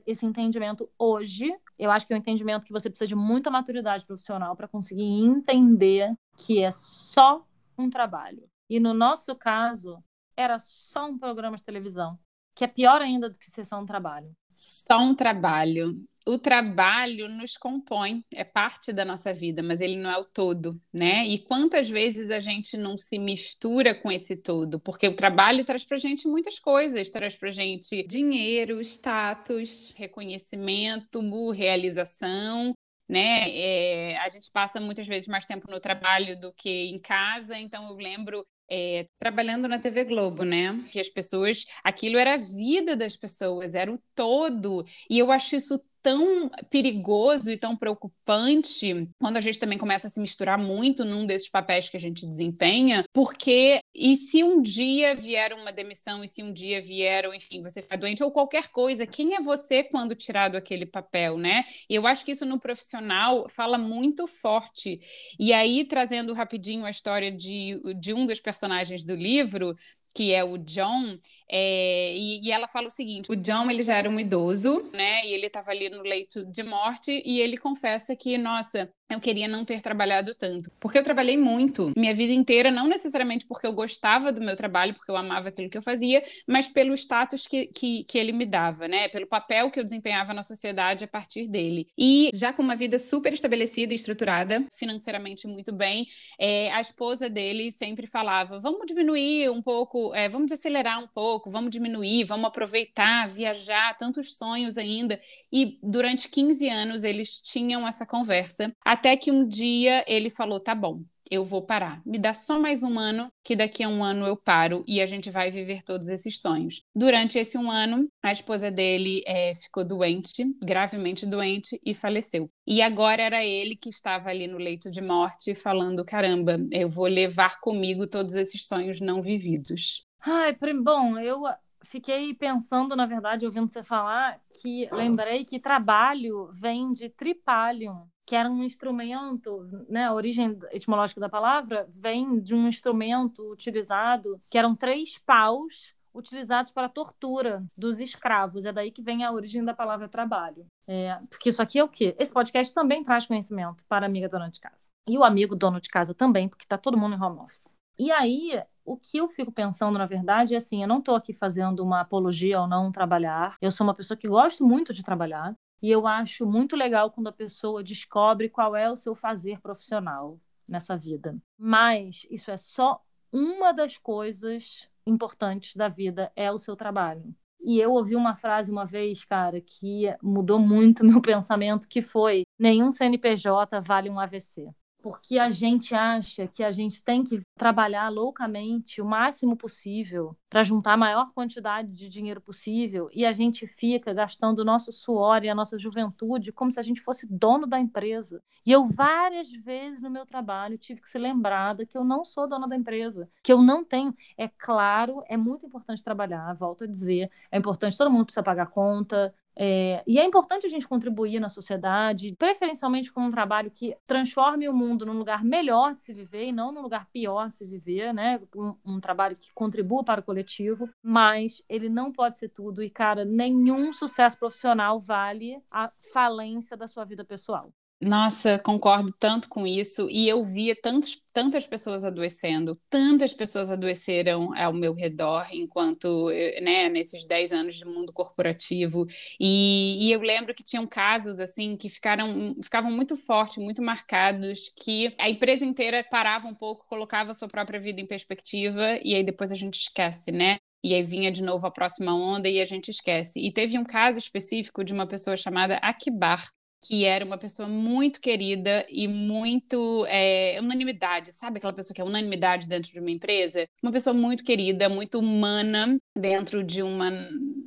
esse 0.07 0.25
entendimento 0.25 0.89
hoje. 0.99 1.55
Eu 1.79 1.91
acho 1.91 2.07
que 2.07 2.15
é 2.15 2.17
um 2.17 2.21
entendimento 2.21 2.65
que 2.65 2.73
você 2.73 2.89
precisa 2.89 3.07
de 3.07 3.15
muita 3.15 3.51
maturidade 3.51 4.07
profissional 4.07 4.57
para 4.57 4.67
conseguir 4.67 5.03
entender 5.03 6.15
que 6.39 6.63
é 6.63 6.71
só 6.71 7.45
um 7.77 7.91
trabalho. 7.91 8.49
E 8.71 8.81
no 8.81 8.95
nosso 8.95 9.35
caso, 9.35 10.03
era 10.35 10.59
só 10.59 11.07
um 11.07 11.19
programa 11.19 11.59
de 11.59 11.63
televisão 11.63 12.19
que 12.55 12.65
é 12.65 12.67
pior 12.67 13.01
ainda 13.01 13.29
do 13.29 13.39
que 13.39 13.51
ser 13.51 13.65
só 13.65 13.79
um 13.81 13.87
trabalho. 13.87 14.35
Só 14.55 14.99
um 14.99 15.15
trabalho. 15.15 15.97
O 16.27 16.39
trabalho 16.39 17.29
nos 17.29 17.57
compõe, 17.57 18.23
é 18.35 18.45
parte 18.45 18.93
da 18.93 19.07
nossa 19.07 19.33
vida, 19.33 19.63
mas 19.63 19.81
ele 19.81 19.97
não 19.97 20.11
é 20.11 20.19
o 20.19 20.25
todo, 20.25 20.79
né? 20.93 21.27
E 21.27 21.39
quantas 21.39 21.89
vezes 21.89 22.31
a 22.31 22.41
gente 22.41 22.77
não 22.77 22.99
se 22.99 23.19
mistura 23.19 23.95
com 23.95 24.13
esse 24.13 24.37
todo? 24.37 24.79
Porque 24.79 25.09
o 25.09 25.17
trabalho 25.17 25.65
traz 25.65 25.83
pra 25.83 25.97
gente 25.97 26.29
muitas 26.29 26.59
coisas, 26.59 27.09
traz 27.09 27.37
pra 27.37 27.49
gente 27.49 28.07
dinheiro, 28.07 28.83
status, 28.83 29.95
reconhecimento, 29.97 31.21
realização, 31.53 32.75
né? 33.09 33.51
É, 33.57 34.19
a 34.19 34.29
gente 34.29 34.51
passa 34.53 34.79
muitas 34.79 35.07
vezes 35.07 35.27
mais 35.27 35.47
tempo 35.47 35.71
no 35.71 35.81
trabalho 35.81 36.39
do 36.39 36.53
que 36.53 36.87
em 36.91 36.99
casa, 36.99 37.59
então 37.59 37.89
eu 37.89 37.97
lembro 37.97 38.47
é, 38.71 39.07
trabalhando 39.19 39.67
na 39.67 39.79
TV 39.79 40.05
Globo, 40.05 40.45
né? 40.45 40.85
Que 40.91 41.01
as 41.01 41.09
pessoas, 41.09 41.65
aquilo 41.85 42.17
era 42.19 42.35
a 42.35 42.37
vida 42.37 42.97
das 42.97 43.17
pessoas, 43.17 43.75
era 43.75 43.93
o 43.93 44.01
todo. 44.15 44.85
E 45.09 45.19
eu 45.19 45.33
acho 45.33 45.57
isso 45.57 45.81
tão 46.03 46.51
perigoso 46.71 47.51
e 47.51 47.59
tão 47.59 47.77
preocupante 47.77 49.09
quando 49.19 49.37
a 49.37 49.41
gente 49.41 49.59
também 49.59 49.79
começa 49.79 50.07
a 50.07 50.11
se 50.11 50.21
misturar 50.21 50.59
muito 50.59 51.05
num 51.05 51.27
desses 51.27 51.49
papéis 51.49 51.89
que 51.89 51.97
a 51.97 52.01
gente 52.01 52.27
desempenha, 52.27 53.05
porque 53.13 53.81
e 53.95 54.17
se 54.17 54.45
um 54.45 54.63
dia 54.63 55.15
vier 55.15 55.53
uma 55.53 55.73
demissão, 55.73 56.23
e 56.23 56.29
se 56.29 56.43
um 56.43 56.53
dia 56.53 56.81
vier, 56.81 57.27
ou, 57.27 57.35
enfim, 57.35 57.61
você 57.61 57.83
ficar 57.83 57.97
doente, 57.97 58.23
ou 58.23 58.31
qualquer 58.31 58.69
coisa, 58.69 59.07
quem 59.07 59.35
é 59.35 59.41
você 59.41 59.83
quando 59.83 60.15
tirado 60.15 60.57
aquele 60.57 60.87
papel, 60.87 61.37
né? 61.37 61.65
Eu 61.89 62.07
acho 62.07 62.25
que 62.25 62.31
isso 62.33 62.47
no 62.47 62.61
profissional 62.61 63.49
fala 63.49 63.77
muito 63.77 64.27
forte. 64.27 65.01
E 65.39 65.53
aí, 65.53 65.85
trazendo 65.85 66.33
rapidinho 66.33 66.85
a 66.85 66.91
história 66.91 67.33
de, 67.33 67.81
de 67.99 68.15
um 68.15 68.25
dos 68.27 68.41
personagens 68.41 69.05
do 69.05 69.15
livro, 69.15 69.75
que 70.15 70.33
é 70.33 70.45
o 70.45 70.59
John, 70.59 71.19
é, 71.51 72.15
e, 72.17 72.47
e, 72.47 72.53
ela 72.53 72.69
fala 72.69 72.89
o 72.89 72.91
seguinte: 72.91 73.31
o 73.31 73.37
John 73.37 73.71
ele 73.71 73.83
já 73.83 73.97
era 73.97 74.09
um 74.09 74.19
idoso, 74.19 74.91
né? 74.93 75.25
E 75.27 75.33
ele 75.33 75.47
estava 75.47 75.71
ali 75.71 75.89
no 75.89 76.03
leito 76.03 76.45
de 76.47 76.63
morte, 76.63 77.23
e 77.25 77.41
ele 77.41 77.57
confessa 77.57 78.15
que, 78.17 78.37
nossa, 78.39 78.91
eu 79.11 79.21
queria 79.21 79.49
não 79.49 79.65
ter 79.65 79.83
trabalhado 79.83 80.35
tanto. 80.35 80.71
Porque 80.79 80.97
eu 80.97 81.03
trabalhei 81.03 81.37
muito 81.37 81.93
minha 81.97 82.15
vida 82.15 82.33
inteira, 82.33 82.71
não 82.71 82.87
necessariamente 82.87 83.45
porque 83.47 83.67
eu 83.67 83.73
gostava 83.73 84.33
do 84.33 84.41
meu 84.41 84.55
trabalho, 84.55 84.95
porque 84.95 85.11
eu 85.11 85.17
amava 85.17 85.49
aquilo 85.49 85.69
que 85.69 85.77
eu 85.77 85.83
fazia, 85.83 86.23
mas 86.47 86.69
pelo 86.69 86.95
status 86.95 87.47
que, 87.47 87.67
que, 87.67 88.05
que 88.05 88.17
ele 88.17 88.33
me 88.33 88.47
dava, 88.47 88.87
né? 88.87 89.09
Pelo 89.09 89.27
papel 89.27 89.71
que 89.71 89.81
eu 89.81 89.85
desempenhava 89.85 90.33
na 90.33 90.43
sociedade 90.43 91.05
a 91.05 91.09
partir 91.09 91.49
dele. 91.49 91.89
E 91.99 92.31
já 92.33 92.53
com 92.53 92.63
uma 92.63 92.77
vida 92.77 92.99
super 92.99 93.33
estabelecida 93.33 93.93
e 93.93 93.97
estruturada, 93.97 94.65
financeiramente 94.73 95.49
muito 95.49 95.73
bem, 95.73 96.07
é, 96.39 96.71
a 96.71 96.81
esposa 96.81 97.29
dele 97.29 97.73
sempre 97.73 98.07
falava: 98.07 98.61
vamos 98.61 98.87
diminuir 98.87 99.51
um 99.51 99.61
pouco, 99.61 100.00
é, 100.15 100.29
vamos 100.29 100.53
acelerar 100.53 100.99
um 101.03 101.07
pouco, 101.07 101.51
vamos 101.51 101.71
diminuir, 101.71 102.25
vamos 102.25 102.47
aproveitar, 102.47 103.29
viajar, 103.29 103.97
tantos 103.97 104.37
sonhos 104.37 104.77
ainda. 104.79 105.21
E 105.53 105.79
durante 105.83 106.29
15 106.29 106.69
anos 106.69 107.05
eles 107.05 107.41
tinham 107.41 107.87
essa 107.87 108.07
conversa 108.07 108.75
até 108.85 109.17
que 109.17 109.31
um 109.31 109.47
dia 109.47 110.05
ele 110.07 110.31
falou: 110.31 110.61
tá 110.61 110.75
bom, 110.75 111.03
eu 111.31 111.45
vou 111.45 111.63
parar. 111.63 112.03
Me 112.05 112.19
dá 112.19 112.35
só 112.35 112.59
mais 112.59 112.83
um 112.83 112.99
ano, 112.99 113.31
que 113.45 113.55
daqui 113.55 113.83
a 113.83 113.89
um 113.89 114.03
ano 114.03 114.27
eu 114.27 114.37
paro 114.37 114.83
e 114.87 115.01
a 115.01 115.07
gente 115.07 115.31
vai 115.31 115.51
viver 115.51 115.83
todos 115.83 116.09
esses 116.09 116.41
sonhos. 116.41 116.83
Durante 116.95 117.39
esse 117.39 117.57
um 117.57 117.71
ano, 117.71 118.09
a 118.23 118.33
esposa 118.33 118.71
dele 118.71 119.23
é, 119.27 119.55
ficou 119.55 119.85
doente, 119.85 120.45
gravemente 120.63 121.25
doente, 121.25 121.81
e 121.85 121.95
faleceu. 121.95 122.51
E 122.67 122.83
agora 122.83 123.23
era 123.23 123.45
ele 123.45 123.77
que 123.77 123.89
estava 123.89 124.31
ali 124.31 124.47
no 124.47 124.59
leito 124.59 124.91
de 124.91 125.01
morte, 125.01 125.55
falando: 125.55 126.05
caramba, 126.05 126.57
eu 126.73 126.89
vou 126.89 127.07
levar 127.07 127.61
comigo 127.61 128.07
todos 128.07 128.35
esses 128.35 128.67
sonhos 128.67 129.01
não 129.01 129.23
vividos. 129.23 130.05
Ai, 130.21 130.57
bom, 130.83 131.19
eu 131.19 131.45
fiquei 131.85 132.35
pensando, 132.35 132.95
na 132.95 133.07
verdade, 133.07 133.47
ouvindo 133.47 133.69
você 133.69 133.83
falar, 133.83 134.39
que 134.61 134.89
lembrei 134.93 135.45
que 135.45 135.59
trabalho 135.59 136.49
vem 136.53 136.93
de 136.93 137.09
tripalium, 137.09 138.07
que 138.31 138.37
era 138.37 138.49
um 138.49 138.63
instrumento, 138.63 139.69
né, 139.89 140.05
a 140.05 140.15
origem 140.15 140.57
etimológica 140.71 141.21
da 141.21 141.29
palavra 141.29 141.89
vem 141.93 142.39
de 142.39 142.55
um 142.55 142.69
instrumento 142.69 143.43
utilizado, 143.51 144.41
que 144.49 144.57
eram 144.57 144.77
três 144.77 145.19
paus 145.19 145.97
utilizados 146.15 146.71
para 146.71 146.87
a 146.87 146.89
tortura 146.89 147.65
dos 147.77 147.99
escravos. 147.99 148.65
É 148.65 148.73
daí 148.73 148.93
que 148.93 149.03
vem 149.03 149.25
a 149.25 149.33
origem 149.33 149.65
da 149.65 149.75
palavra 149.75 150.09
trabalho. 150.09 150.65
É, 150.87 151.19
porque 151.29 151.49
isso 151.49 151.61
aqui 151.61 151.81
é 151.81 151.83
o 151.83 151.89
quê? 151.89 152.15
Esse 152.21 152.33
podcast 152.33 152.73
também 152.73 153.03
traz 153.03 153.27
conhecimento 153.27 153.85
para 153.89 154.07
a 154.07 154.09
amiga 154.09 154.29
dona 154.29 154.49
de 154.49 154.61
casa. 154.61 154.87
E 155.09 155.19
o 155.19 155.25
amigo 155.25 155.57
dono 155.57 155.81
de 155.81 155.89
casa 155.89 156.15
também, 156.15 156.49
porque 156.49 156.65
está 156.65 156.79
todo 156.79 156.97
mundo 156.97 157.17
em 157.17 157.21
home 157.21 157.41
office. 157.41 157.75
E 157.99 158.13
aí, 158.13 158.63
o 158.85 158.97
que 158.97 159.19
eu 159.19 159.27
fico 159.29 159.51
pensando, 159.51 159.99
na 159.99 160.07
verdade, 160.07 160.55
é 160.55 160.59
assim: 160.59 160.83
eu 160.83 160.89
não 160.89 161.01
estou 161.01 161.17
aqui 161.17 161.33
fazendo 161.33 161.83
uma 161.83 162.01
apologia 162.01 162.59
ao 162.59 162.69
não 162.69 162.93
trabalhar. 162.93 163.57
Eu 163.61 163.73
sou 163.73 163.85
uma 163.85 163.95
pessoa 163.95 164.17
que 164.17 164.29
gosto 164.29 164.65
muito 164.65 164.95
de 164.95 165.03
trabalhar. 165.03 165.53
E 165.83 165.91
eu 165.91 166.07
acho 166.07 166.47
muito 166.47 166.77
legal 166.77 167.11
quando 167.11 167.29
a 167.29 167.33
pessoa 167.33 167.83
descobre 167.83 168.49
qual 168.49 168.77
é 168.77 168.91
o 168.91 168.97
seu 168.97 169.15
fazer 169.15 169.61
profissional 169.61 170.39
nessa 170.69 170.97
vida. 170.97 171.37
Mas 171.59 172.27
isso 172.31 172.51
é 172.51 172.57
só 172.57 173.03
uma 173.33 173.73
das 173.73 173.97
coisas 173.97 174.89
importantes 175.07 175.75
da 175.77 175.89
vida, 175.89 176.31
é 176.37 176.51
o 176.53 176.59
seu 176.59 176.77
trabalho. 176.77 177.35
E 177.63 177.79
eu 177.79 177.93
ouvi 177.93 178.17
uma 178.17 178.37
frase 178.37 178.71
uma 178.71 178.87
vez, 178.87 179.25
cara, 179.25 179.61
que 179.61 180.05
mudou 180.23 180.59
muito 180.59 181.05
meu 181.05 181.21
pensamento, 181.21 181.89
que 181.89 182.03
foi: 182.03 182.43
nenhum 182.59 182.91
CNPJ 182.91 183.81
vale 183.81 184.09
um 184.11 184.19
AVC 184.19 184.75
porque 185.03 185.39
a 185.39 185.51
gente 185.51 185.95
acha 185.95 186.47
que 186.47 186.63
a 186.63 186.71
gente 186.71 187.03
tem 187.03 187.25
que 187.25 187.41
trabalhar 187.57 188.09
loucamente 188.09 189.01
o 189.01 189.05
máximo 189.05 189.57
possível 189.57 190.37
para 190.49 190.65
juntar 190.65 190.95
a 190.95 190.97
maior 190.97 191.33
quantidade 191.33 191.93
de 191.93 192.09
dinheiro 192.09 192.41
possível 192.41 193.09
e 193.13 193.25
a 193.25 193.33
gente 193.33 193.67
fica 193.67 194.13
gastando 194.13 194.61
o 194.61 194.65
nosso 194.65 194.93
suor 194.93 195.45
e 195.45 195.49
a 195.49 195.55
nossa 195.55 195.79
juventude 195.79 196.53
como 196.53 196.71
se 196.71 196.81
a 196.81 196.83
gente 196.83 197.01
fosse 197.01 197.27
dono 197.31 197.67
da 197.67 197.79
empresa. 197.79 198.43
E 198.67 198.73
eu 198.73 198.85
várias 198.85 199.51
vezes 199.51 200.01
no 200.01 200.11
meu 200.11 200.27
trabalho 200.27 200.77
tive 200.77 201.01
que 201.01 201.09
ser 201.09 201.19
lembrada 201.19 201.87
que 201.87 201.97
eu 201.97 202.05
não 202.05 202.25
sou 202.25 202.49
dona 202.49 202.69
da 202.69 202.77
empresa, 202.77 203.29
que 203.43 203.53
eu 203.53 203.63
não 203.63 203.85
tenho. 203.85 204.15
É 204.37 204.49
claro, 204.49 205.23
é 205.29 205.37
muito 205.37 205.67
importante 205.67 206.03
trabalhar, 206.03 206.55
volto 206.55 206.85
a 206.85 206.87
dizer, 206.87 207.31
é 207.51 207.59
importante, 207.59 207.97
todo 207.97 208.11
mundo 208.11 208.27
precisa 208.27 208.43
pagar 208.43 208.67
conta, 208.67 209.35
é, 209.57 210.03
e 210.07 210.19
é 210.19 210.25
importante 210.25 210.67
a 210.67 210.69
gente 210.69 210.89
contribuir 210.89 211.41
na 211.41 211.49
sociedade, 211.49 212.35
preferencialmente 212.39 213.13
com 213.13 213.23
um 213.23 213.31
trabalho 213.31 213.71
que 213.71 213.97
transforme 214.07 214.69
o 214.69 214.75
mundo 214.75 215.05
num 215.05 215.19
lugar 215.19 215.45
melhor 215.45 215.95
de 215.95 216.01
se 216.01 216.15
viver 216.15 216.47
e 216.47 216.53
não 216.53 216.73
num 216.73 216.83
lugar 216.83 217.07
pior 217.13 217.51
de 217.51 217.59
se 217.59 217.67
viver, 217.67 218.13
né? 218.15 218.41
Um, 218.55 218.75
um 218.85 219.01
trabalho 219.01 219.37
que 219.37 219.53
contribua 219.53 220.05
para 220.05 220.21
o 220.21 220.25
coletivo, 220.25 220.89
mas 221.03 221.63
ele 221.69 221.89
não 221.89 222.13
pode 222.13 222.39
ser 222.39 222.49
tudo. 222.49 222.83
E, 222.83 222.91
cara, 222.91 223.25
nenhum 223.25 223.93
sucesso 223.93 224.39
profissional 224.39 225.01
vale 225.01 225.63
a 225.71 225.91
falência 226.13 226.77
da 226.77 226.89
sua 226.89 227.05
vida 227.05 227.25
pessoal. 227.25 227.73
Nossa, 228.03 228.59
concordo 228.59 229.13
tanto 229.19 229.47
com 229.47 229.67
isso. 229.67 230.09
E 230.11 230.27
eu 230.27 230.43
via 230.43 230.75
tantos, 230.75 231.23
tantas 231.35 231.67
pessoas 231.67 232.03
adoecendo, 232.03 232.73
tantas 232.89 233.35
pessoas 233.35 233.71
adoeceram 233.71 234.55
ao 234.57 234.73
meu 234.73 234.95
redor 234.95 235.47
enquanto, 235.53 236.31
eh, 236.31 236.61
né, 236.63 236.89
nesses 236.89 237.27
10 237.27 237.53
anos 237.53 237.75
de 237.77 237.85
mundo 237.85 238.11
corporativo. 238.11 239.05
E, 239.39 240.07
e 240.09 240.13
eu 240.13 240.21
lembro 240.23 240.55
que 240.55 240.65
tinham 240.65 240.87
casos, 240.87 241.41
assim, 241.41 241.77
que 241.77 241.91
ficaram, 241.91 242.57
ficavam 242.63 242.91
muito 242.91 243.15
fortes, 243.17 243.59
muito 243.59 243.83
marcados, 243.83 244.73
que 244.83 245.15
a 245.19 245.29
empresa 245.29 245.63
inteira 245.67 246.03
parava 246.11 246.49
um 246.49 246.55
pouco, 246.55 246.87
colocava 246.87 247.33
a 247.33 247.35
sua 247.35 247.49
própria 247.49 247.79
vida 247.79 248.01
em 248.01 248.07
perspectiva, 248.07 248.99
e 249.05 249.15
aí 249.15 249.23
depois 249.23 249.53
a 249.53 249.55
gente 249.55 249.75
esquece, 249.79 250.33
né? 250.33 250.57
E 250.83 250.95
aí 250.95 251.03
vinha 251.03 251.31
de 251.31 251.43
novo 251.43 251.67
a 251.67 251.71
próxima 251.71 252.15
onda 252.15 252.49
e 252.49 252.63
a 252.63 252.65
gente 252.65 252.91
esquece. 252.91 253.39
E 253.41 253.53
teve 253.53 253.77
um 253.79 253.85
caso 253.85 254.19
específico 254.19 254.83
de 254.83 254.95
uma 254.95 255.07
pessoa 255.07 255.37
chamada 255.37 255.77
Akibar, 255.83 256.49
que 256.83 257.05
era 257.05 257.25
uma 257.25 257.37
pessoa 257.39 257.69
muito 257.69 258.21
querida 258.21 258.87
e 258.89 259.07
muito 259.07 260.07
é, 260.09 260.59
unanimidade, 260.61 261.33
sabe 261.33 261.59
aquela 261.59 261.73
pessoa 261.73 261.95
que 261.95 262.01
é 262.01 262.05
unanimidade 262.05 262.67
dentro 262.67 262.93
de 262.93 263.01
uma 263.01 263.11
empresa? 263.11 263.67
Uma 263.83 263.93
pessoa 263.93 264.15
muito 264.15 264.43
querida, 264.43 264.89
muito 264.89 265.19
humana 265.19 265.99
dentro 266.17 266.65
de 266.65 266.83
uma, 266.83 267.11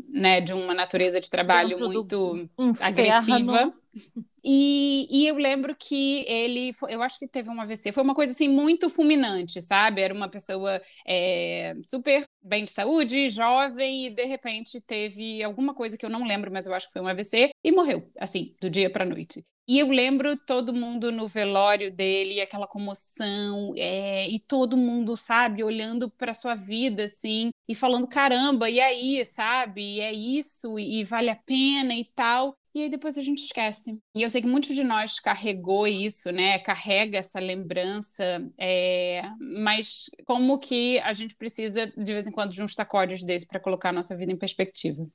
né, 0.09 0.41
de 0.41 0.53
uma 0.53 0.73
natureza 0.73 1.21
de 1.21 1.29
trabalho 1.29 1.77
dentro 1.77 1.89
muito 1.89 2.49
agressiva. 2.79 3.73
E, 4.43 5.07
e, 5.09 5.27
eu 5.27 5.35
lembro 5.35 5.75
que 5.75 6.25
ele, 6.27 6.71
eu 6.89 7.01
acho 7.01 7.17
que 7.17 7.27
teve 7.27 7.49
um 7.49 7.61
AVC, 7.61 7.91
foi 7.93 8.03
uma 8.03 8.13
coisa 8.13 8.33
assim 8.33 8.49
muito 8.49 8.89
fulminante, 8.89 9.61
sabe? 9.61 10.01
Era 10.01 10.13
uma 10.13 10.27
pessoa 10.27 10.81
é, 11.07 11.73
super 11.83 12.25
bem 12.41 12.65
de 12.65 12.71
saúde, 12.71 13.29
jovem, 13.29 14.07
e 14.07 14.09
de 14.09 14.25
repente 14.25 14.81
teve 14.81 15.41
alguma 15.41 15.73
coisa 15.73 15.97
que 15.97 16.05
eu 16.05 16.09
não 16.09 16.27
lembro, 16.27 16.51
mas 16.51 16.67
eu 16.67 16.73
acho 16.73 16.87
que 16.87 16.93
foi 16.93 17.01
um 17.01 17.07
AVC, 17.07 17.51
e 17.63 17.71
morreu, 17.71 18.11
assim, 18.19 18.55
do 18.59 18.69
dia 18.69 18.89
para 18.89 19.05
noite. 19.05 19.43
E 19.65 19.79
eu 19.79 19.87
lembro 19.87 20.35
todo 20.35 20.73
mundo 20.73 21.09
no 21.09 21.25
velório 21.25 21.89
dele, 21.89 22.41
aquela 22.41 22.67
comoção, 22.67 23.73
é, 23.77 24.29
e 24.29 24.37
todo 24.37 24.75
mundo, 24.75 25.15
sabe, 25.15 25.63
olhando 25.63 26.09
para 26.11 26.33
sua 26.33 26.53
vida, 26.53 27.05
assim, 27.05 27.49
e 27.67 27.73
falando: 27.73 28.05
caramba, 28.07 28.69
e 28.69 28.81
aí, 28.81 29.23
sabe, 29.25 29.81
e 29.81 30.01
é 30.01 30.11
isso, 30.11 30.77
e 30.77 31.01
vale 31.05 31.29
a 31.29 31.35
pena 31.35 31.95
e 31.95 32.03
tal. 32.03 32.57
E 32.75 32.81
aí 32.81 32.89
depois 32.89 33.17
a 33.17 33.21
gente 33.21 33.43
esquece. 33.43 33.99
E 34.15 34.23
eu 34.23 34.29
sei 34.29 34.41
que 34.41 34.47
muitos 34.47 34.75
de 34.75 34.83
nós 34.83 35.19
carregou 35.19 35.85
isso, 35.85 36.31
né? 36.31 36.57
Carrega 36.57 37.19
essa 37.19 37.39
lembrança, 37.39 38.23
é... 38.57 39.21
mas 39.39 40.09
como 40.25 40.57
que 40.57 40.97
a 40.99 41.13
gente 41.13 41.35
precisa, 41.35 41.87
de 41.95 42.13
vez 42.13 42.27
em 42.27 42.31
quando, 42.31 42.51
de 42.51 42.63
uns 42.63 42.73
sacódios 42.73 43.23
desse 43.23 43.45
para 43.45 43.59
colocar 43.59 43.89
a 43.89 43.93
nossa 43.93 44.15
vida 44.15 44.31
em 44.31 44.37
perspectiva? 44.37 45.07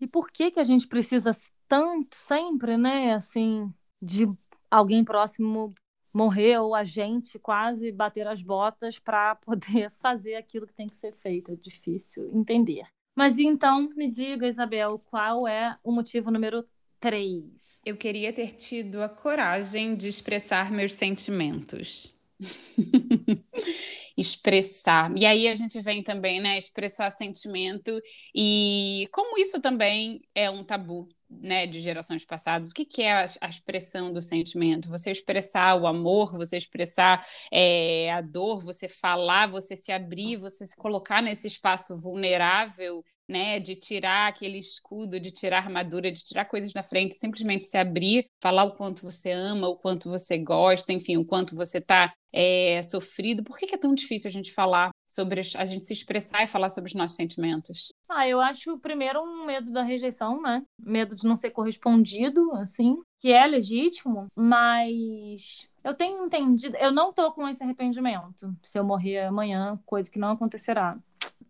E 0.00 0.06
por 0.06 0.30
que 0.30 0.50
que 0.50 0.58
a 0.58 0.64
gente 0.64 0.88
precisa 0.88 1.30
tanto, 1.68 2.16
sempre, 2.16 2.76
né? 2.78 3.12
Assim, 3.12 3.70
de 4.00 4.26
alguém 4.70 5.04
próximo 5.04 5.74
morrer 6.12 6.58
ou 6.58 6.74
a 6.74 6.84
gente 6.84 7.38
quase 7.38 7.90
bater 7.90 8.26
as 8.26 8.42
botas 8.42 8.98
para 8.98 9.34
poder 9.44 9.90
fazer 9.90 10.34
aquilo 10.34 10.66
que 10.66 10.74
tem 10.74 10.88
que 10.88 10.96
ser 10.96 11.12
feito. 11.12 11.52
É 11.52 11.56
difícil 11.56 12.30
entender. 12.34 12.86
Mas 13.14 13.38
então, 13.38 13.90
me 13.94 14.10
diga, 14.10 14.48
Isabel, 14.48 14.98
qual 14.98 15.46
é 15.46 15.76
o 15.84 15.92
motivo 15.92 16.30
número 16.30 16.64
3. 17.02 17.42
Eu 17.84 17.96
queria 17.96 18.32
ter 18.32 18.52
tido 18.52 19.02
a 19.02 19.08
coragem 19.08 19.96
de 19.96 20.06
expressar 20.06 20.70
meus 20.70 20.94
sentimentos. 20.94 22.14
expressar. 24.16 25.12
E 25.16 25.26
aí 25.26 25.48
a 25.48 25.54
gente 25.54 25.80
vem 25.80 26.02
também, 26.02 26.40
né, 26.40 26.56
expressar 26.56 27.10
sentimento 27.10 28.00
e 28.34 29.08
como 29.12 29.36
isso 29.36 29.60
também 29.60 30.22
é 30.34 30.48
um 30.48 30.62
tabu, 30.62 31.08
né, 31.28 31.66
de 31.66 31.80
gerações 31.80 32.24
passadas. 32.24 32.70
O 32.70 32.74
que, 32.74 32.84
que 32.84 33.02
é 33.02 33.12
a, 33.12 33.26
a, 33.40 33.48
expressão 33.48 34.12
do 34.12 34.20
sentimento? 34.20 34.88
Você 34.88 35.10
expressar 35.10 35.74
o 35.74 35.86
amor, 35.86 36.36
você 36.36 36.56
expressar 36.56 37.26
é, 37.50 38.12
a 38.12 38.20
dor, 38.20 38.60
você 38.60 38.88
falar, 38.88 39.48
você 39.48 39.74
se 39.74 39.90
abrir, 39.90 40.36
você 40.36 40.66
se 40.66 40.76
colocar 40.76 41.20
nesse 41.20 41.48
espaço 41.48 41.96
vulnerável 41.96 43.04
né? 43.28 43.58
De 43.58 43.74
tirar 43.74 44.28
aquele 44.28 44.58
escudo, 44.58 45.18
de 45.18 45.30
tirar 45.30 45.58
a 45.58 45.60
armadura, 45.60 46.10
de 46.10 46.22
tirar 46.22 46.44
coisas 46.44 46.72
da 46.72 46.82
frente, 46.82 47.14
simplesmente 47.14 47.64
se 47.64 47.76
abrir, 47.76 48.26
falar 48.42 48.64
o 48.64 48.76
quanto 48.76 49.02
você 49.02 49.32
ama, 49.32 49.68
o 49.68 49.76
quanto 49.76 50.08
você 50.08 50.38
gosta, 50.38 50.92
enfim, 50.92 51.16
o 51.16 51.24
quanto 51.24 51.54
você 51.54 51.78
está 51.78 52.12
é, 52.32 52.82
sofrido. 52.82 53.44
Por 53.44 53.58
que, 53.58 53.66
que, 53.66 53.74
é 53.74 53.78
tão 53.78 53.94
difícil 53.94 54.28
a 54.28 54.32
gente 54.32 54.52
falar 54.52 54.90
sobre 55.06 55.40
a 55.40 55.64
gente 55.64 55.82
se 55.82 55.92
expressar 55.92 56.42
e 56.42 56.46
falar 56.46 56.68
sobre 56.68 56.88
os 56.88 56.94
nossos 56.94 57.16
sentimentos? 57.16 57.92
Ah, 58.08 58.26
eu 58.26 58.40
acho 58.40 58.78
primeiro 58.78 59.20
um 59.20 59.44
medo 59.44 59.70
da 59.70 59.82
rejeição, 59.82 60.40
né? 60.40 60.62
Medo 60.78 61.14
de 61.14 61.26
não 61.26 61.36
ser 61.36 61.50
correspondido, 61.50 62.52
assim, 62.52 62.96
que 63.22 63.30
é 63.30 63.46
legítimo, 63.46 64.26
mas 64.34 65.68
eu 65.84 65.94
tenho 65.94 66.24
entendido, 66.26 66.76
eu 66.76 66.90
não 66.90 67.12
tô 67.12 67.30
com 67.30 67.48
esse 67.48 67.62
arrependimento. 67.62 68.52
Se 68.60 68.76
eu 68.76 68.82
morrer 68.82 69.20
amanhã, 69.20 69.78
coisa 69.86 70.10
que 70.10 70.18
não 70.18 70.32
acontecerá. 70.32 70.98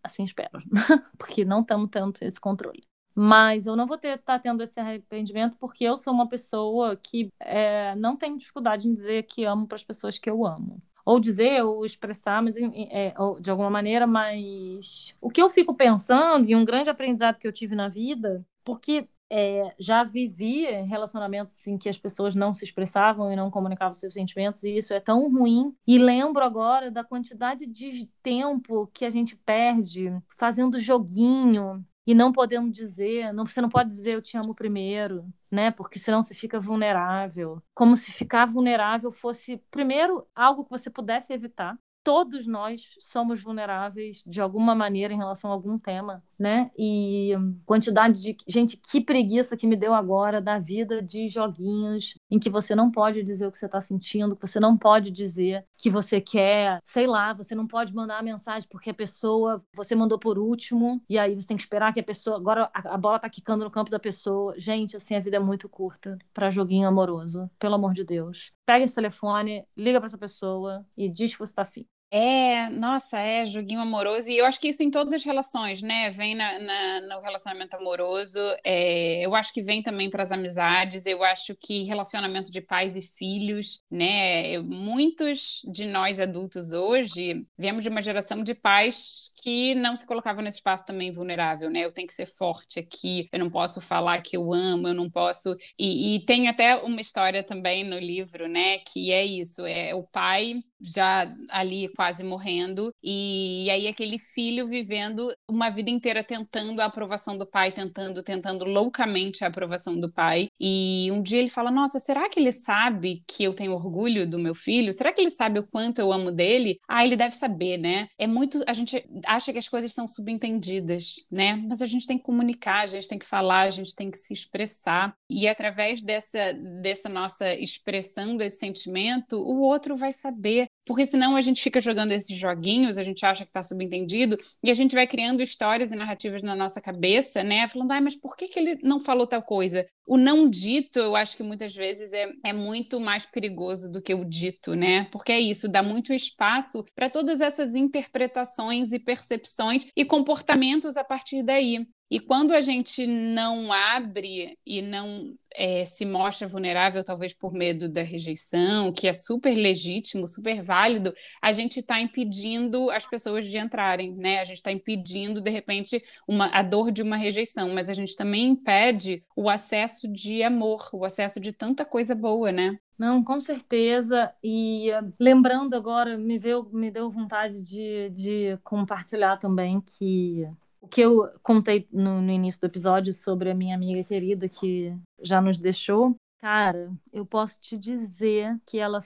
Assim 0.03 0.23
espero. 0.23 0.59
porque 1.17 1.43
não 1.43 1.61
estamos 1.61 1.89
tendo 1.89 2.13
esse 2.21 2.39
controle. 2.39 2.83
Mas 3.15 3.65
eu 3.65 3.75
não 3.75 3.87
vou 3.87 3.95
estar 3.95 4.19
tá 4.19 4.37
tendo 4.37 4.61
esse 4.61 4.79
arrependimento 4.79 5.57
porque 5.57 5.83
eu 5.83 5.97
sou 5.97 6.13
uma 6.13 6.29
pessoa 6.29 6.95
que 6.95 7.29
é, 7.39 7.95
não 7.95 8.15
tem 8.15 8.37
dificuldade 8.37 8.87
em 8.87 8.93
dizer 8.93 9.23
que 9.23 9.43
amo 9.43 9.67
para 9.67 9.75
as 9.75 9.83
pessoas 9.83 10.19
que 10.19 10.29
eu 10.29 10.45
amo. 10.45 10.79
Ou 11.03 11.19
dizer, 11.19 11.63
ou 11.63 11.83
expressar, 11.83 12.43
mas 12.43 12.55
é, 12.55 13.15
de 13.41 13.49
alguma 13.49 13.71
maneira, 13.71 14.05
mas 14.05 15.15
o 15.19 15.29
que 15.29 15.41
eu 15.41 15.49
fico 15.49 15.73
pensando, 15.73 16.47
e 16.47 16.55
um 16.55 16.63
grande 16.63 16.91
aprendizado 16.91 17.39
que 17.39 17.47
eu 17.47 17.51
tive 17.51 17.75
na 17.75 17.89
vida, 17.89 18.45
porque 18.63 19.07
é, 19.35 19.73
já 19.79 20.03
vivi 20.03 20.63
relacionamentos 20.83 21.65
em 21.65 21.75
que 21.75 21.89
as 21.89 21.97
pessoas 21.97 22.35
não 22.35 22.53
se 22.53 22.63
expressavam 22.63 23.33
e 23.33 23.35
não 23.35 23.49
comunicavam 23.49 23.95
seus 23.95 24.13
sentimentos, 24.13 24.63
e 24.63 24.77
isso 24.77 24.93
é 24.93 24.99
tão 24.99 25.27
ruim. 25.27 25.75
E 25.87 25.97
lembro 25.97 26.43
agora 26.43 26.91
da 26.91 27.03
quantidade 27.03 27.65
de 27.65 28.05
tempo 28.21 28.85
que 28.93 29.03
a 29.03 29.09
gente 29.09 29.35
perde 29.35 30.15
fazendo 30.37 30.77
joguinho 30.79 31.83
e 32.05 32.13
não 32.13 32.31
podendo 32.31 32.69
dizer, 32.69 33.33
não, 33.33 33.43
você 33.43 33.59
não 33.59 33.69
pode 33.69 33.89
dizer 33.89 34.13
eu 34.13 34.21
te 34.21 34.37
amo 34.37 34.53
primeiro, 34.53 35.25
né? 35.49 35.71
Porque 35.71 35.97
senão 35.97 36.21
você 36.21 36.35
fica 36.35 36.59
vulnerável. 36.59 37.59
Como 37.73 37.97
se 37.97 38.11
ficar 38.11 38.45
vulnerável 38.45 39.11
fosse, 39.11 39.57
primeiro, 39.71 40.27
algo 40.35 40.63
que 40.63 40.69
você 40.69 40.91
pudesse 40.91 41.33
evitar, 41.33 41.75
todos 42.03 42.45
nós 42.45 42.89
somos 42.99 43.41
vulneráveis 43.41 44.23
de 44.27 44.41
alguma 44.41 44.75
maneira 44.75 45.13
em 45.13 45.17
relação 45.17 45.49
a 45.49 45.53
algum 45.53 45.79
tema, 45.79 46.23
né? 46.37 46.69
E 46.77 47.31
quantidade 47.65 48.21
de 48.21 48.35
gente, 48.47 48.77
que 48.77 48.99
preguiça 48.99 49.55
que 49.55 49.65
me 49.65 49.75
deu 49.75 49.93
agora 49.93 50.41
da 50.41 50.59
vida 50.59 51.01
de 51.01 51.29
joguinhos 51.29 52.15
em 52.29 52.37
que 52.37 52.49
você 52.49 52.75
não 52.75 52.91
pode 52.91 53.23
dizer 53.23 53.47
o 53.47 53.51
que 53.51 53.57
você 53.57 53.65
está 53.65 53.79
sentindo, 53.79 54.35
que 54.35 54.45
você 54.45 54.59
não 54.59 54.77
pode 54.77 55.09
dizer 55.09 55.65
que 55.77 55.89
você 55.89 56.19
quer, 56.19 56.79
sei 56.83 57.07
lá, 57.07 57.33
você 57.33 57.55
não 57.55 57.65
pode 57.65 57.93
mandar 57.93 58.19
a 58.19 58.23
mensagem 58.23 58.67
porque 58.69 58.89
a 58.89 58.93
pessoa 58.93 59.63
você 59.73 59.95
mandou 59.95 60.19
por 60.19 60.37
último 60.37 61.01
e 61.09 61.17
aí 61.17 61.33
você 61.35 61.47
tem 61.47 61.57
que 61.57 61.63
esperar 61.63 61.93
que 61.93 61.99
a 61.99 62.03
pessoa 62.03 62.37
agora 62.37 62.69
a, 62.73 62.93
a 62.93 62.97
bola 62.97 63.19
tá 63.19 63.29
quicando 63.29 63.63
no 63.63 63.71
campo 63.71 63.89
da 63.89 63.99
pessoa. 63.99 64.53
Gente, 64.59 64.97
assim 64.97 65.15
a 65.15 65.19
vida 65.19 65.37
é 65.37 65.39
muito 65.39 65.69
curta 65.69 66.17
para 66.33 66.49
joguinho 66.49 66.87
amoroso, 66.87 67.49
pelo 67.57 67.75
amor 67.75 67.93
de 67.93 68.03
Deus. 68.03 68.51
Pega 68.65 68.83
esse 68.83 68.95
telefone, 68.95 69.65
liga 69.75 69.99
para 69.99 70.07
essa 70.07 70.17
pessoa 70.17 70.85
e 70.97 71.09
diz 71.09 71.33
que 71.33 71.39
você 71.39 71.53
tá 71.53 71.61
afim. 71.63 71.87
É, 72.15 72.69
nossa, 72.69 73.17
é 73.19 73.43
joguinho 73.43 73.81
amoroso. 73.81 74.29
E 74.29 74.37
eu 74.37 74.45
acho 74.45 74.59
que 74.59 74.67
isso 74.67 74.83
em 74.83 74.91
todas 74.91 75.15
as 75.15 75.23
relações, 75.23 75.81
né? 75.81 76.11
Vem 76.11 76.35
na, 76.35 76.59
na 76.59 77.01
no 77.01 77.19
relacionamento 77.21 77.75
amoroso, 77.75 78.39
é, 78.63 79.25
eu 79.25 79.33
acho 79.33 79.51
que 79.51 79.63
vem 79.63 79.81
também 79.81 80.11
para 80.11 80.21
as 80.21 80.31
amizades. 80.31 81.07
Eu 81.07 81.23
acho 81.23 81.55
que 81.55 81.85
relacionamento 81.85 82.51
de 82.51 82.61
pais 82.61 82.95
e 82.95 83.01
filhos, 83.01 83.83
né? 83.89 84.59
Muitos 84.59 85.63
de 85.73 85.87
nós 85.87 86.19
adultos 86.19 86.71
hoje 86.71 87.47
viemos 87.57 87.81
de 87.81 87.89
uma 87.89 88.01
geração 88.01 88.43
de 88.43 88.53
pais 88.53 89.31
que 89.41 89.73
não 89.73 89.95
se 89.95 90.05
colocavam 90.05 90.43
nesse 90.43 90.59
espaço 90.59 90.85
também 90.85 91.11
vulnerável, 91.11 91.67
né? 91.67 91.83
Eu 91.83 91.91
tenho 91.91 92.07
que 92.07 92.13
ser 92.13 92.27
forte 92.27 92.77
aqui, 92.77 93.27
eu 93.31 93.39
não 93.39 93.49
posso 93.49 93.81
falar 93.81 94.21
que 94.21 94.37
eu 94.37 94.53
amo, 94.53 94.87
eu 94.87 94.93
não 94.93 95.09
posso. 95.09 95.57
E, 95.79 96.15
e 96.17 96.25
tem 96.27 96.47
até 96.47 96.75
uma 96.75 97.01
história 97.01 97.41
também 97.41 97.83
no 97.83 97.97
livro, 97.97 98.47
né? 98.47 98.77
Que 98.77 99.11
é 99.11 99.25
isso: 99.25 99.65
é 99.65 99.95
o 99.95 100.03
pai 100.03 100.61
já 100.83 101.33
ali 101.49 101.87
quase 101.95 102.23
morrendo, 102.23 102.91
e, 103.01 103.65
e, 103.65 103.69
aí 103.69 103.87
aquele 103.87 104.19
filho 104.19 104.67
vivendo 104.67 105.33
uma 105.49 105.69
vida 105.69 105.89
inteira 105.89 106.23
tentando 106.23 106.81
a 106.81 106.85
aprovação 106.85 107.37
do 107.37 107.45
pai, 107.45 107.71
tentando, 107.71 108.21
tentando 108.21 108.65
loucamente 108.65 109.43
a 109.43 109.47
aprovação 109.47 109.99
do 109.99 110.11
pai. 110.11 110.47
E 110.59 111.09
um 111.11 111.21
dia 111.21 111.39
ele 111.39 111.49
fala: 111.49 111.71
Nossa, 111.71 111.99
será 111.99 112.27
que 112.29 112.39
ele 112.39 112.51
sabe 112.51 113.23
que 113.27 113.43
eu 113.43 113.53
tenho 113.53 113.73
orgulho 113.73 114.29
do 114.29 114.37
meu 114.37 114.53
filho? 114.53 114.91
Será 114.91 115.13
que 115.13 115.21
ele 115.21 115.29
sabe 115.29 115.59
o 115.59 115.67
quanto 115.67 115.99
eu 115.99 116.11
amo 116.11 116.31
dele? 116.31 116.77
Ah, 116.87 117.05
ele 117.05 117.15
deve 117.15 117.35
saber, 117.35 117.77
né? 117.77 118.07
É 118.17 118.27
muito. 118.27 118.61
A 118.67 118.73
gente 118.73 119.05
acha 119.25 119.53
que 119.53 119.59
as 119.59 119.69
coisas 119.69 119.93
são 119.93 120.07
subentendidas, 120.07 121.25
né? 121.31 121.55
Mas 121.55 121.81
a 121.81 121.85
gente 121.85 122.07
tem 122.07 122.17
que 122.17 122.23
comunicar, 122.23 122.81
a 122.81 122.87
gente 122.87 123.07
tem 123.07 123.19
que 123.19 123.25
falar, 123.25 123.61
a 123.61 123.69
gente 123.69 123.95
tem 123.95 124.11
que 124.11 124.17
se 124.17 124.33
expressar. 124.33 125.15
E 125.29 125.47
através 125.47 126.01
dessa, 126.01 126.53
dessa 126.81 127.07
nossa 127.07 127.53
expressão 127.53 128.35
desse 128.35 128.59
sentimento, 128.59 129.37
o 129.37 129.61
outro 129.61 129.95
vai 129.95 130.11
saber 130.13 130.67
porque 130.85 131.05
senão 131.05 131.35
a 131.35 131.41
gente 131.41 131.61
fica 131.61 131.79
jogando 131.79 132.11
esses 132.11 132.35
joguinhos, 132.37 132.97
a 132.97 133.03
gente 133.03 133.25
acha 133.25 133.43
que 133.43 133.49
está 133.49 133.63
subentendido, 133.63 134.37
e 134.63 134.69
a 134.69 134.73
gente 134.73 134.95
vai 134.95 135.07
criando 135.07 135.41
histórias 135.41 135.91
e 135.91 135.95
narrativas 135.95 136.43
na 136.43 136.55
nossa 136.55 136.81
cabeça, 136.81 137.43
né? 137.43 137.67
Falando, 137.67 137.91
ah, 137.91 138.01
mas 138.01 138.15
por 138.15 138.35
que, 138.35 138.47
que 138.47 138.59
ele 138.59 138.79
não 138.83 138.99
falou 138.99 139.25
tal 139.27 139.41
coisa? 139.41 139.85
O 140.05 140.17
não 140.17 140.49
dito, 140.49 140.99
eu 140.99 141.15
acho 141.15 141.37
que 141.37 141.43
muitas 141.43 141.73
vezes 141.73 142.11
é, 142.11 142.29
é 142.45 142.53
muito 142.53 142.99
mais 142.99 143.25
perigoso 143.25 143.91
do 143.91 144.01
que 144.01 144.13
o 144.13 144.25
dito, 144.25 144.75
né? 144.75 145.05
Porque 145.11 145.31
é 145.31 145.39
isso, 145.39 145.69
dá 145.69 145.81
muito 145.81 146.13
espaço 146.13 146.83
para 146.95 147.09
todas 147.09 147.41
essas 147.41 147.75
interpretações 147.75 148.91
e 148.91 148.99
percepções 148.99 149.87
e 149.95 150.03
comportamentos 150.03 150.97
a 150.97 151.03
partir 151.03 151.43
daí. 151.43 151.85
E 152.13 152.19
quando 152.19 152.51
a 152.53 152.61
gente 152.61 153.07
não 153.07 153.73
abre 153.73 154.55
e 154.63 154.83
não 154.83 155.33
é, 155.51 155.83
se 155.83 156.05
mostra 156.05 156.47
vulnerável, 156.47 157.03
talvez 157.03 157.33
por 157.33 157.51
medo 157.51 157.89
da 157.89 158.03
rejeição, 158.03 158.91
que 158.91 159.07
é 159.07 159.13
super 159.13 159.55
legítimo, 159.55 160.27
super 160.27 160.61
válido, 160.61 161.11
a 161.41 161.51
gente 161.51 161.79
está 161.79 161.99
impedindo 161.99 162.91
as 162.91 163.07
pessoas 163.07 163.47
de 163.47 163.57
entrarem, 163.57 164.13
né? 164.13 164.41
A 164.41 164.43
gente 164.43 164.57
está 164.57 164.71
impedindo, 164.71 165.41
de 165.41 165.49
repente, 165.49 166.03
uma, 166.27 166.55
a 166.55 166.61
dor 166.61 166.91
de 166.91 167.01
uma 167.01 167.17
rejeição, 167.17 167.73
mas 167.73 167.89
a 167.89 167.93
gente 167.93 168.15
também 168.15 168.45
impede 168.49 169.25
o 169.35 169.49
acesso 169.49 170.07
de 170.07 170.43
amor, 170.43 170.89
o 170.93 171.03
acesso 171.03 171.39
de 171.39 171.51
tanta 171.51 171.83
coisa 171.83 172.13
boa, 172.13 172.51
né? 172.51 172.77
Não, 172.95 173.23
com 173.23 173.41
certeza. 173.41 174.31
E 174.43 174.91
lembrando 175.19 175.73
agora, 175.73 176.15
me, 176.15 176.37
veio, 176.37 176.69
me 176.71 176.91
deu 176.91 177.09
vontade 177.09 177.59
de, 177.63 178.11
de 178.11 178.59
compartilhar 178.63 179.37
também 179.37 179.81
que 179.81 180.47
o 180.83 180.87
que 180.89 180.99
eu 180.99 181.29
contei 181.41 181.87
no, 181.89 182.21
no, 182.21 182.29
início 182.29 182.59
do 182.59 182.67
episódio 182.67 183.13
sobre 183.13 183.49
a 183.49 183.55
minha 183.55 183.73
amiga 183.73 184.03
querida 184.03 184.49
que 184.49 184.93
já 185.21 185.41
nos 185.41 185.57
deixou, 185.57 186.13
cara, 186.41 186.91
eu 187.13 187.25
posso 187.25 187.61
te 187.61 187.77
dizer 187.77 188.59
que 188.65 188.77
ela 188.77 189.01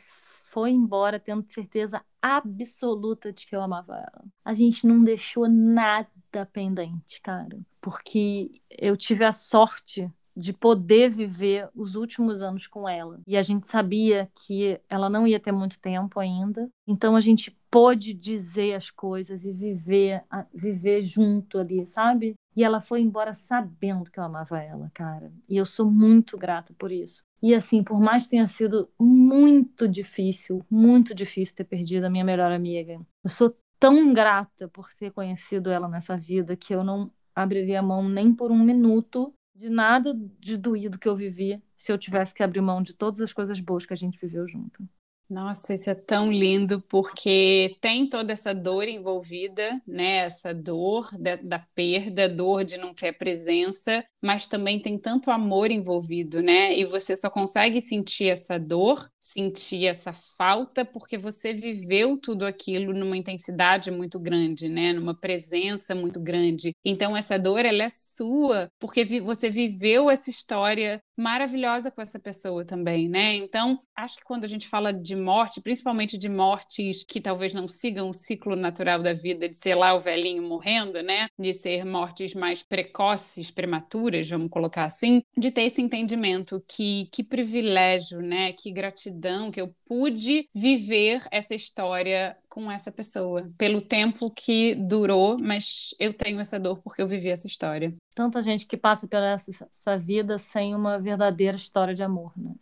foi 0.46 0.72
embora 0.72 1.20
tendo 1.20 1.48
certeza 1.48 2.04
absoluta 2.20 3.32
de 3.32 3.46
que 3.46 3.56
eu 3.56 3.62
amava 3.62 3.96
ela. 3.96 4.26
A 4.44 4.54
gente 4.54 4.88
não 4.88 5.04
deixou 5.04 5.48
nada 5.48 6.10
pendente, 6.52 7.22
cara, 7.22 7.60
porque 7.80 8.50
eu 8.72 8.98
tive 8.98 9.24
a 9.24 9.32
sorte 9.32 10.12
de 10.38 10.54
poder 10.54 11.10
viver 11.10 11.68
os 11.76 11.96
últimos 11.96 12.44
anos 12.44 12.68
com 12.68 12.88
ela. 12.88 13.20
E 13.26 13.36
a 13.36 13.42
gente 13.42 13.68
sabia 13.68 14.30
que 14.46 14.80
ela 14.88 15.10
não 15.10 15.26
ia 15.26 15.40
ter 15.40 15.52
muito 15.52 15.80
tempo 15.80 16.20
ainda. 16.20 16.70
Então 16.88 17.16
a 17.16 17.20
gente 17.20 17.57
pôde 17.78 18.12
dizer 18.12 18.74
as 18.74 18.90
coisas 18.90 19.46
e 19.46 19.54
viver 19.54 20.24
viver 20.52 21.04
junto 21.04 21.60
ali, 21.60 21.86
sabe? 21.86 22.34
E 22.56 22.64
ela 22.64 22.82
foi 22.82 23.02
embora 23.02 23.36
sabendo 23.36 24.10
que 24.10 24.20
eu 24.20 24.24
amava 24.24 24.60
ela, 24.60 24.90
cara. 24.96 25.32
E 25.48 25.56
eu 25.56 25.64
sou 25.64 25.86
muito 25.86 26.36
grata 26.40 26.74
por 26.74 26.92
isso. 26.92 27.22
E 27.40 27.54
assim, 27.54 27.84
por 27.84 28.00
mais 28.00 28.24
que 28.24 28.32
tenha 28.32 28.48
sido 28.48 28.90
muito 29.00 29.88
difícil, 29.88 30.66
muito 30.68 31.14
difícil 31.14 31.56
ter 31.56 31.66
perdido 31.66 32.06
a 32.06 32.10
minha 32.10 32.26
melhor 32.26 32.52
amiga, 32.52 33.00
eu 33.24 33.30
sou 33.30 33.56
tão 33.80 34.12
grata 34.12 34.68
por 34.70 34.92
ter 34.96 35.12
conhecido 35.12 35.70
ela 35.70 35.88
nessa 35.88 36.18
vida 36.18 36.56
que 36.56 36.74
eu 36.74 36.84
não 36.84 37.12
abriria 37.36 37.80
a 37.80 37.84
mão 37.84 38.10
nem 38.10 38.34
por 38.34 38.52
um 38.52 38.58
minuto 38.58 39.32
de 39.56 39.70
nada 39.70 40.20
de 40.40 40.58
doído 40.58 40.98
que 40.98 41.08
eu 41.08 41.16
vivi 41.16 41.62
se 41.76 41.92
eu 41.92 41.98
tivesse 42.00 42.34
que 42.34 42.42
abrir 42.42 42.62
mão 42.62 42.82
de 42.82 42.96
todas 42.96 43.22
as 43.22 43.32
coisas 43.32 43.60
boas 43.60 43.86
que 43.86 43.94
a 43.94 43.98
gente 43.98 44.20
viveu 44.20 44.48
junto. 44.48 44.84
Nossa, 45.30 45.74
isso 45.74 45.90
é 45.90 45.96
tão 45.96 46.32
lindo 46.32 46.82
porque 46.88 47.76
tem 47.82 48.08
toda 48.08 48.32
essa 48.32 48.54
dor 48.56 48.88
envolvida, 48.88 49.82
né? 49.86 50.20
Essa 50.20 50.54
dor 50.54 51.10
da, 51.20 51.36
da, 51.36 51.60
perda, 51.76 52.30
dor 52.30 52.64
de 52.64 52.78
não 52.78 52.94
ter 52.94 53.12
presença, 53.12 54.06
mas 54.22 54.48
também 54.48 54.80
tem 54.80 54.98
tanto 54.98 55.30
amor 55.30 55.70
envolvido, 55.70 56.42
né? 56.42 56.74
E 56.80 56.86
você 56.86 57.14
só 57.18 57.30
consegue 57.30 57.82
sentir 57.82 58.30
essa 58.30 58.58
dor 58.58 59.06
sentir 59.34 59.86
essa 59.86 60.14
falta 60.14 60.86
porque 60.86 61.18
você 61.18 61.54
viveu 61.54 62.18
tudo 62.18 62.46
aquilo 62.46 62.94
numa 62.94 63.18
intensidade 63.18 63.92
muito 63.92 64.20
grande, 64.20 64.70
né? 64.70 64.94
Numa 64.94 65.16
presença 65.16 65.94
muito 65.94 66.20
grande. 66.20 66.74
Então 66.84 67.16
essa 67.16 67.38
dor 67.38 67.66
ela 67.66 67.84
é 67.84 67.90
sua 67.90 68.70
porque 68.80 69.04
você 69.22 69.50
viveu 69.50 70.10
essa 70.10 70.30
história 70.30 71.02
maravilhosa 71.18 71.90
com 71.90 72.00
essa 72.00 72.20
pessoa 72.20 72.64
também, 72.64 73.10
né? 73.10 73.34
Então, 73.34 73.80
acho 73.96 74.18
que 74.18 74.24
quando 74.24 74.44
a 74.44 74.48
gente 74.48 74.68
fala 74.68 74.94
de 74.94 75.16
morte, 75.16 75.60
principalmente 75.60 76.16
de 76.16 76.30
mortes 76.30 77.04
que 77.04 77.20
talvez 77.20 77.56
não 77.56 77.68
sigam 77.68 78.10
o 78.10 78.14
ciclo 78.14 78.56
natural 78.56 79.02
da 79.02 79.14
vida, 79.14 79.50
de 79.50 79.58
ser 79.58 79.74
lá 79.74 79.96
o 79.96 80.00
velhinho 80.00 80.44
morrendo, 80.44 81.02
né? 81.02 81.28
De 81.38 81.54
ser 81.54 81.84
mortes 81.86 82.36
mais 82.36 82.62
precoces, 82.62 83.50
prematuras, 83.50 84.30
vamos 84.30 84.50
colocar 84.50 84.86
assim, 84.86 85.24
de 85.36 85.50
ter 85.50 85.64
esse 85.64 85.82
entendimento 85.82 86.64
que 86.70 87.10
que 87.12 87.24
privilégio, 87.24 88.22
né? 88.22 88.54
Que 88.54 88.72
gratidão 88.72 89.17
que 89.52 89.62
eu 89.62 89.74
pude 89.86 90.48
viver 90.54 91.26
essa 91.32 91.56
história 91.56 92.38
com 92.48 92.72
essa 92.72 92.92
pessoa, 92.92 93.52
pelo 93.58 93.82
tempo 93.82 94.32
que 94.32 94.76
durou, 94.76 95.38
mas 95.38 95.94
eu 96.00 96.14
tenho 96.14 96.40
essa 96.40 96.60
dor 96.60 96.82
porque 96.82 97.02
eu 97.02 97.08
vivi 97.08 97.30
essa 97.30 97.48
história. 97.48 97.96
Tanta 98.16 98.42
gente 98.42 98.66
que 98.66 98.78
passa 98.78 99.08
pela 99.08 99.32
essa, 99.32 99.52
essa 99.72 99.98
vida 99.98 100.38
sem 100.38 100.74
uma 100.74 101.00
verdadeira 101.00 101.56
história 101.56 101.94
de 101.94 102.04
amor, 102.04 102.34
né? 102.38 102.56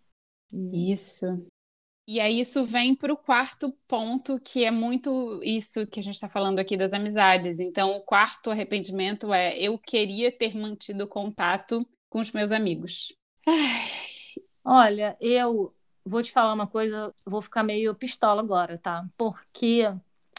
Isso. 0.74 1.46
E 2.08 2.20
aí 2.20 2.40
isso 2.40 2.64
vem 2.64 2.94
para 2.94 3.12
o 3.12 3.18
quarto 3.18 3.76
ponto, 3.88 4.40
que 4.40 4.64
é 4.64 4.70
muito 4.70 5.40
isso 5.44 5.88
que 5.88 6.00
a 6.00 6.04
gente 6.04 6.14
está 6.14 6.30
falando 6.30 6.60
aqui 6.60 6.78
das 6.78 6.94
amizades. 6.94 7.60
Então, 7.60 7.98
o 7.98 8.02
quarto 8.02 8.52
arrependimento 8.52 9.34
é 9.34 9.58
eu 9.58 9.78
queria 9.80 10.32
ter 10.32 10.56
mantido 10.56 11.08
contato 11.08 11.86
com 12.08 12.20
os 12.20 12.32
meus 12.32 12.52
amigos. 12.52 13.12
Olha, 14.64 15.18
eu 15.20 15.75
vou 16.06 16.22
te 16.22 16.32
falar 16.32 16.54
uma 16.54 16.68
coisa, 16.68 17.14
vou 17.26 17.42
ficar 17.42 17.64
meio 17.64 17.96
pistola 17.96 18.42
agora, 18.42 18.78
tá? 18.78 19.06
Porque 19.18 19.92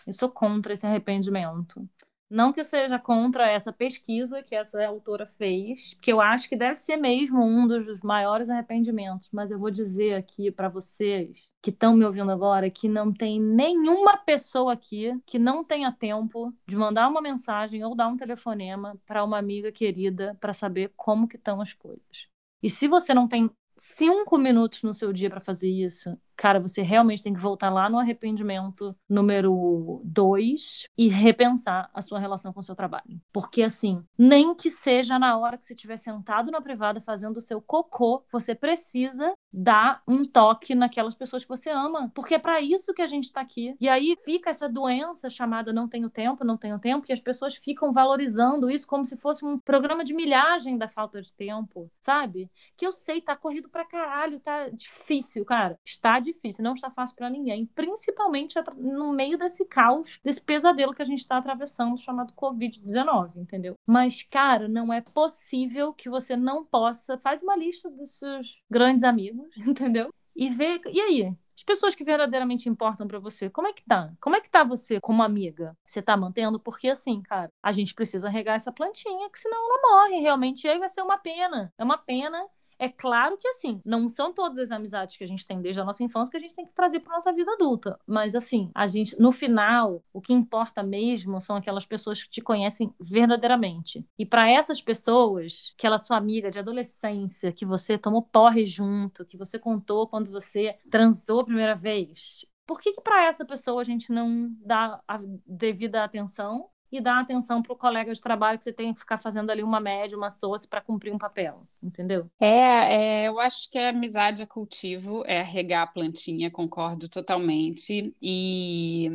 eu 0.07 0.13
sou 0.13 0.29
contra 0.31 0.73
esse 0.73 0.87
arrependimento. 0.87 1.87
Não 2.29 2.53
que 2.53 2.59
eu 2.59 2.65
seja 2.65 2.99
contra 2.99 3.49
essa 3.49 3.73
pesquisa 3.73 4.43
que 4.43 4.55
essa 4.55 4.85
autora 4.85 5.27
fez, 5.27 5.95
porque 5.95 6.13
eu 6.13 6.21
acho 6.21 6.49
que 6.49 6.57
deve 6.57 6.77
ser 6.77 6.97
mesmo 6.97 7.41
um 7.41 7.69
dos 7.69 8.03
maiores 8.03 8.51
arrependimentos, 8.51 9.29
mas 9.33 9.53
eu 9.53 9.59
vou 9.61 9.71
dizer 9.71 10.15
aqui 10.15 10.51
para 10.51 10.69
vocês 10.69 11.53
que 11.63 11.71
estão 11.71 11.95
me 11.97 12.05
ouvindo 12.05 12.33
agora 12.33 12.69
que 12.69 12.89
não 12.89 13.13
tem 13.13 13.41
nenhuma 13.41 14.17
pessoa 14.17 14.73
aqui 14.73 15.17
que 15.25 15.39
não 15.39 15.63
tenha 15.63 15.93
tempo 15.93 16.53
de 16.67 16.77
mandar 16.77 17.09
uma 17.09 17.23
mensagem 17.23 17.85
ou 17.85 17.95
dar 17.95 18.09
um 18.09 18.17
telefonema 18.17 18.97
para 19.07 19.23
uma 19.23 19.39
amiga 19.39 19.71
querida 19.71 20.37
para 20.41 20.53
saber 20.53 20.93
como 20.97 21.29
que 21.29 21.37
estão 21.37 21.61
as 21.61 21.73
coisas. 21.73 22.27
E 22.61 22.69
se 22.69 22.89
você 22.89 23.15
não 23.15 23.29
tem 23.29 23.49
cinco 23.77 24.39
minutos 24.39 24.83
no 24.83 24.95
seu 24.95 25.13
dia 25.13 25.31
para 25.31 25.41
fazer 25.41 25.69
isso, 25.69 26.19
cara, 26.37 26.61
você 26.61 26.83
realmente 26.83 27.23
tem 27.23 27.33
que 27.33 27.41
voltar 27.41 27.71
lá 27.71 27.89
no 27.89 27.99
arrependimento 27.99 28.95
número 29.09 30.03
dois 30.05 30.87
e 30.97 31.09
repensar 31.09 31.91
a 31.93 32.03
sua 32.03 32.19
relação 32.19 32.53
com 32.53 32.61
o 32.61 32.63
seu 32.63 32.75
trabalho. 32.75 33.21
Porque, 33.33 33.63
assim, 33.63 34.03
nem 34.19 34.55
que 34.55 34.71
seja 34.71 35.19
na 35.19 35.37
hora 35.39 35.57
que 35.57 35.65
você 35.65 35.75
estiver 35.75 35.97
sentado 35.97 36.51
na 36.51 36.61
privada 36.61 37.01
fazendo 37.01 37.39
o 37.39 37.43
seu 37.43 37.61
cocô, 37.61 38.25
você 38.31 38.55
precisa 38.55 39.33
dar 39.53 40.03
um 40.07 40.25
toque 40.25 40.75
naquelas 40.75 41.15
pessoas 41.15 41.43
que 41.43 41.49
você 41.49 41.71
ama. 41.71 42.11
Porque 42.15 42.35
é 42.35 42.39
para 42.39 42.61
isso 42.61 42.93
que 42.93 43.03
a 43.03 43.07
gente 43.07 43.33
tá 43.33 43.41
aqui. 43.41 43.75
E 43.81 43.89
aí 43.89 44.17
fica 44.25 44.51
essa 44.51 44.69
doença 44.69 45.31
chamada 45.31 45.73
não 45.73 45.89
tenho 45.89 46.11
tempo, 46.11 46.45
não 46.45 46.57
tenho 46.57 46.79
tempo, 46.79 47.07
e 47.09 47.13
as 47.13 47.21
pessoas 47.21 47.57
ficam 47.57 47.93
valorizando 47.93 48.71
isso 48.71 48.87
como 48.87 49.07
se 49.07 49.17
fosse 49.17 49.45
um 49.45 49.59
programa 49.59 50.05
de 50.05 50.13
milhagem 50.13 50.77
da 50.77 50.89
falta 50.89 51.23
de 51.23 51.33
tempo, 51.35 51.91
sabe? 52.01 52.51
Que 52.77 52.87
eu 52.87 52.93
sei, 52.93 53.21
tá 53.21 53.35
corrido 53.35 53.69
pra 53.69 53.85
caralho, 53.85 54.41
tá 54.41 54.69
difícil, 54.69 55.45
cara. 55.45 55.79
Está 55.85 56.21
difícil, 56.27 56.63
não 56.63 56.75
está 56.75 56.91
fácil 56.91 57.17
para 57.17 57.31
ninguém, 57.31 57.67
principalmente 57.75 58.55
no 58.77 59.13
meio 59.13 59.39
desse 59.39 59.65
caos, 59.65 60.21
desse 60.23 60.43
pesadelo 60.43 60.95
que 60.95 61.03
a 61.03 61.07
gente 61.07 61.21
está 61.21 61.39
atravessando, 61.39 61.97
chamado 61.97 62.35
Covid-19, 62.35 63.37
entendeu? 63.37 63.75
Mas, 63.87 64.23
cara, 64.23 64.69
não 64.69 64.93
é 64.93 65.01
possível 65.01 65.93
que 65.93 66.11
você 66.11 66.37
não 66.37 66.65
possa. 66.65 67.19
Faz 67.19 67.43
uma 67.43 67.57
lista 67.57 67.91
dos 67.91 68.19
seus 68.19 68.61
grandes 68.71 69.05
amigos, 69.05 69.49
entendeu? 69.67 70.11
E 70.35 70.49
vê. 70.51 70.81
E 70.93 71.01
aí? 71.01 71.37
As 71.57 71.63
pessoas 71.63 71.95
que 71.95 72.05
verdadeiramente 72.05 72.69
importam 72.69 73.09
para 73.09 73.19
você, 73.19 73.49
como 73.49 73.67
é 73.67 73.73
que 73.73 73.83
tá? 73.83 74.13
Como 74.21 74.37
é 74.37 74.43
que 74.43 74.51
tá 74.51 74.63
você 74.63 75.01
como 75.01 75.23
amiga? 75.23 75.75
Você 75.87 76.03
tá 76.03 76.15
mantendo? 76.15 76.61
Porque 76.61 76.87
assim, 76.89 77.23
cara, 77.23 77.49
a 77.63 77.73
gente 77.73 77.95
precisa 77.95 78.29
regar 78.29 78.57
essa 78.57 78.71
plantinha, 78.71 79.31
que 79.31 79.39
senão 79.39 79.57
ela 79.57 79.81
morre 79.91 80.21
realmente. 80.21 80.67
E 80.67 80.69
aí 80.69 80.79
vai 80.79 80.89
ser 80.91 81.01
uma 81.01 81.17
pena. 81.17 81.73
É 81.79 81.83
uma 81.83 81.97
pena 81.97 82.47
é 82.79 82.89
claro 82.89 83.37
que, 83.39 83.49
assim, 83.49 83.81
não 83.85 84.09
são 84.09 84.33
todas 84.33 84.59
as 84.59 84.71
amizades 84.71 85.17
que 85.17 85.25
a 85.25 85.27
gente 85.27 85.47
tem 85.47 85.61
desde 85.61 85.81
a 85.81 85.85
nossa 85.85 86.03
infância 86.03 86.31
que 86.31 86.37
a 86.37 86.41
gente 86.41 86.55
tem 86.55 86.67
que 86.67 86.73
trazer 86.73 87.01
para 87.01 87.15
nossa 87.15 87.33
vida 87.33 87.53
adulta. 87.53 87.99
Mas, 88.07 88.35
assim, 88.35 88.71
a 88.75 88.87
gente, 88.87 89.19
no 89.21 89.33
final, 89.33 90.03
o 90.13 90.21
que 90.21 90.33
importa 90.33 90.83
mesmo 90.83 91.41
são 91.41 91.57
aquelas 91.57 91.87
pessoas 91.87 92.23
que 92.23 92.31
te 92.31 92.41
conhecem 92.41 92.93
verdadeiramente. 93.01 94.05
E 94.19 94.27
para 94.27 94.51
essas 94.51 94.81
pessoas, 94.83 95.73
aquela 95.79 95.99
sua 95.99 96.17
amiga 96.17 96.51
de 96.51 96.59
adolescência, 96.59 97.53
que 97.53 97.65
você 97.65 97.97
tomou 97.97 98.23
porre 98.23 98.65
junto, 98.67 99.25
que 99.25 99.37
você 99.37 99.59
contou 99.59 100.07
quando 100.07 100.31
você 100.31 100.77
transou 100.91 101.41
a 101.41 101.45
primeira 101.45 101.75
vez, 101.75 102.47
por 102.67 102.81
que, 102.81 102.93
que 102.93 103.01
para 103.01 103.25
essa 103.25 103.45
pessoa 103.45 103.81
a 103.81 103.85
gente 103.85 104.11
não 104.11 104.51
dá 104.61 105.01
a 105.07 105.21
devida 105.47 106.03
atenção 106.03 106.69
e 106.91 107.01
dar 107.01 107.21
atenção 107.21 107.63
para 107.63 107.73
o 107.73 107.77
colega 107.77 108.15
de 108.15 108.21
trabalho 108.21 108.59
que 108.59 108.65
você 108.65 108.73
tem 108.73 108.95
que 108.95 109.01
ficar 109.01 109.19
fazendo 109.19 109.51
ali 109.51 109.63
uma 109.63 109.81
média, 109.81 110.17
uma 110.17 110.31
source 110.31 110.67
para 110.67 110.81
cumprir 110.81 111.13
um 111.13 111.19
papel, 111.19 111.67
entendeu? 111.83 112.31
É, 112.41 112.47
é, 112.47 113.29
eu 113.29 113.41
acho 113.41 113.71
que 113.71 113.79
a 113.79 113.91
amizade 113.91 114.43
é 114.43 114.47
cultivo, 114.47 115.23
é 115.27 115.43
regar 115.43 115.83
a 115.83 115.87
plantinha, 115.87 116.51
concordo 116.51 117.09
totalmente. 117.09 118.15
E 118.23 119.11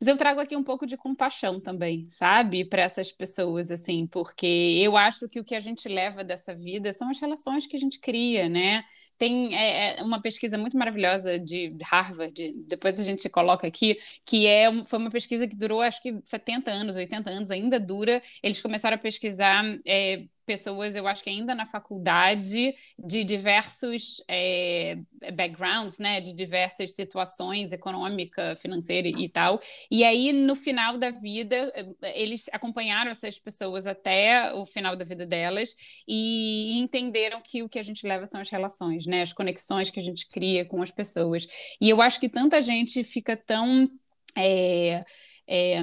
mas 0.00 0.08
eu 0.08 0.16
trago 0.16 0.40
aqui 0.40 0.56
um 0.56 0.62
pouco 0.62 0.86
de 0.86 0.96
compaixão 0.96 1.60
também, 1.60 2.04
sabe, 2.08 2.64
para 2.64 2.82
essas 2.82 3.10
pessoas, 3.10 3.70
assim, 3.70 4.06
porque 4.06 4.46
eu 4.82 4.96
acho 4.96 5.28
que 5.28 5.40
o 5.40 5.44
que 5.44 5.54
a 5.54 5.60
gente 5.60 5.88
leva 5.88 6.22
dessa 6.22 6.54
vida 6.54 6.92
são 6.92 7.08
as 7.10 7.18
relações 7.18 7.66
que 7.66 7.76
a 7.76 7.78
gente 7.78 7.98
cria, 8.00 8.48
né? 8.48 8.84
Tem 9.18 9.56
é, 9.56 9.98
é 9.98 10.02
uma 10.02 10.20
pesquisa 10.20 10.58
muito 10.58 10.76
maravilhosa 10.76 11.38
de 11.38 11.74
Harvard, 11.82 12.34
depois 12.66 13.00
a 13.00 13.02
gente 13.02 13.28
coloca 13.30 13.66
aqui, 13.66 13.96
que 14.24 14.46
é, 14.46 14.70
foi 14.84 14.98
uma 14.98 15.10
pesquisa 15.10 15.48
que 15.48 15.56
durou 15.56 15.80
acho 15.80 16.02
que 16.02 16.20
70 16.24 16.70
anos, 16.70 16.96
80 16.96 17.30
anos, 17.30 17.50
ainda 17.50 17.80
dura. 17.80 18.20
Eles 18.42 18.60
começaram 18.60 18.96
a 18.96 18.98
pesquisar 18.98 19.64
é, 19.86 20.26
pessoas, 20.46 20.96
eu 20.96 21.06
acho 21.06 21.22
que 21.22 21.28
ainda 21.28 21.54
na 21.54 21.66
faculdade, 21.66 22.74
de 22.98 23.24
diversos 23.24 24.22
é, 24.28 24.96
backgrounds, 25.34 25.98
né, 25.98 26.20
de 26.20 26.34
diversas 26.34 26.94
situações 26.94 27.72
econômica, 27.72 28.54
financeira 28.56 29.08
e 29.08 29.28
tal. 29.28 29.60
E 29.90 30.04
aí, 30.04 30.32
no 30.32 30.54
final 30.54 30.96
da 30.96 31.10
vida, 31.10 31.72
eles 32.14 32.48
acompanharam 32.52 33.10
essas 33.10 33.38
pessoas 33.38 33.86
até 33.86 34.52
o 34.54 34.64
final 34.64 34.94
da 34.96 35.04
vida 35.04 35.26
delas 35.26 35.74
e 36.06 36.78
entenderam 36.78 37.42
que 37.42 37.62
o 37.62 37.68
que 37.68 37.78
a 37.78 37.82
gente 37.82 38.06
leva 38.06 38.24
são 38.26 38.40
as 38.40 38.48
relações, 38.48 39.06
né, 39.06 39.22
as 39.22 39.32
conexões 39.32 39.90
que 39.90 40.00
a 40.00 40.02
gente 40.02 40.28
cria 40.28 40.64
com 40.64 40.80
as 40.80 40.90
pessoas. 40.90 41.46
E 41.80 41.90
eu 41.90 42.00
acho 42.00 42.20
que 42.20 42.28
tanta 42.28 42.62
gente 42.62 43.02
fica 43.02 43.36
tão 43.36 43.90
é, 44.36 45.04
é, 45.48 45.80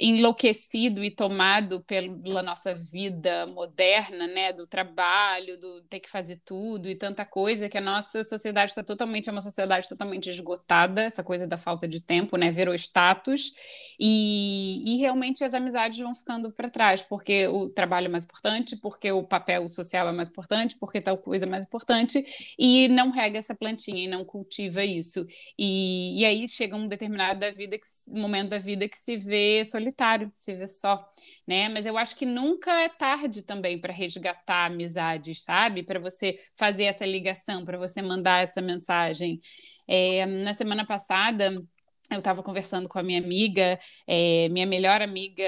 enlouquecido 0.00 1.02
e 1.02 1.10
tomado 1.10 1.82
pela 1.82 2.42
nossa 2.42 2.74
vida 2.74 3.46
moderna, 3.46 4.26
né, 4.26 4.52
do 4.52 4.66
trabalho, 4.66 5.58
do 5.58 5.82
ter 5.82 6.00
que 6.00 6.08
fazer 6.08 6.40
tudo 6.44 6.88
e 6.88 6.94
tanta 6.94 7.24
coisa, 7.24 7.68
que 7.68 7.78
a 7.78 7.80
nossa 7.80 8.22
sociedade 8.22 8.70
está 8.70 8.84
totalmente, 8.84 9.28
é 9.28 9.32
uma 9.32 9.40
sociedade 9.40 9.88
totalmente 9.88 10.30
esgotada, 10.30 11.02
essa 11.02 11.24
coisa 11.24 11.46
da 11.46 11.56
falta 11.56 11.88
de 11.88 12.00
tempo, 12.00 12.36
né, 12.36 12.50
virou 12.50 12.74
status, 12.74 13.52
e, 13.98 14.94
e 14.94 14.98
realmente 14.98 15.42
as 15.42 15.54
amizades 15.54 15.98
vão 15.98 16.14
ficando 16.14 16.52
para 16.52 16.70
trás, 16.70 17.02
porque 17.02 17.48
o 17.48 17.68
trabalho 17.68 18.06
é 18.06 18.10
mais 18.10 18.24
importante, 18.24 18.76
porque 18.76 19.10
o 19.10 19.22
papel 19.22 19.68
social 19.68 20.08
é 20.08 20.12
mais 20.12 20.28
importante, 20.28 20.76
porque 20.78 21.00
tal 21.00 21.18
coisa 21.18 21.44
é 21.44 21.48
mais 21.48 21.64
importante, 21.64 22.24
e 22.58 22.88
não 22.88 23.10
rega 23.10 23.38
essa 23.38 23.54
plantinha 23.54 24.04
e 24.04 24.08
não 24.08 24.24
cultiva 24.24 24.84
isso. 24.84 25.26
E, 25.58 26.20
e 26.20 26.24
aí 26.24 26.48
chega 26.48 26.76
um 26.76 26.86
determinado 26.86 27.40
da 27.40 27.50
vida, 27.50 27.76
momento 28.08 28.50
da 28.50 28.58
vida 28.58 28.75
vida 28.76 28.88
que 28.88 28.98
se 28.98 29.16
vê 29.16 29.64
solitário, 29.64 30.30
se 30.34 30.54
vê 30.54 30.68
só, 30.68 31.04
né? 31.46 31.68
Mas 31.68 31.86
eu 31.86 31.96
acho 31.98 32.14
que 32.16 32.26
nunca 32.26 32.70
é 32.82 32.88
tarde 32.88 33.42
também 33.42 33.80
para 33.80 33.92
resgatar 33.92 34.66
amizades, 34.66 35.42
sabe? 35.42 35.82
Para 35.82 35.98
você 35.98 36.38
fazer 36.54 36.84
essa 36.84 37.06
ligação, 37.06 37.64
para 37.64 37.78
você 37.78 38.02
mandar 38.02 38.42
essa 38.42 38.60
mensagem. 38.62 39.40
É, 39.88 40.26
na 40.26 40.52
semana 40.52 40.84
passada, 40.86 41.62
eu 42.10 42.18
estava 42.18 42.42
conversando 42.42 42.88
com 42.88 42.98
a 42.98 43.02
minha 43.02 43.20
amiga, 43.20 43.78
é, 44.06 44.48
minha 44.50 44.66
melhor 44.66 45.02
amiga 45.02 45.44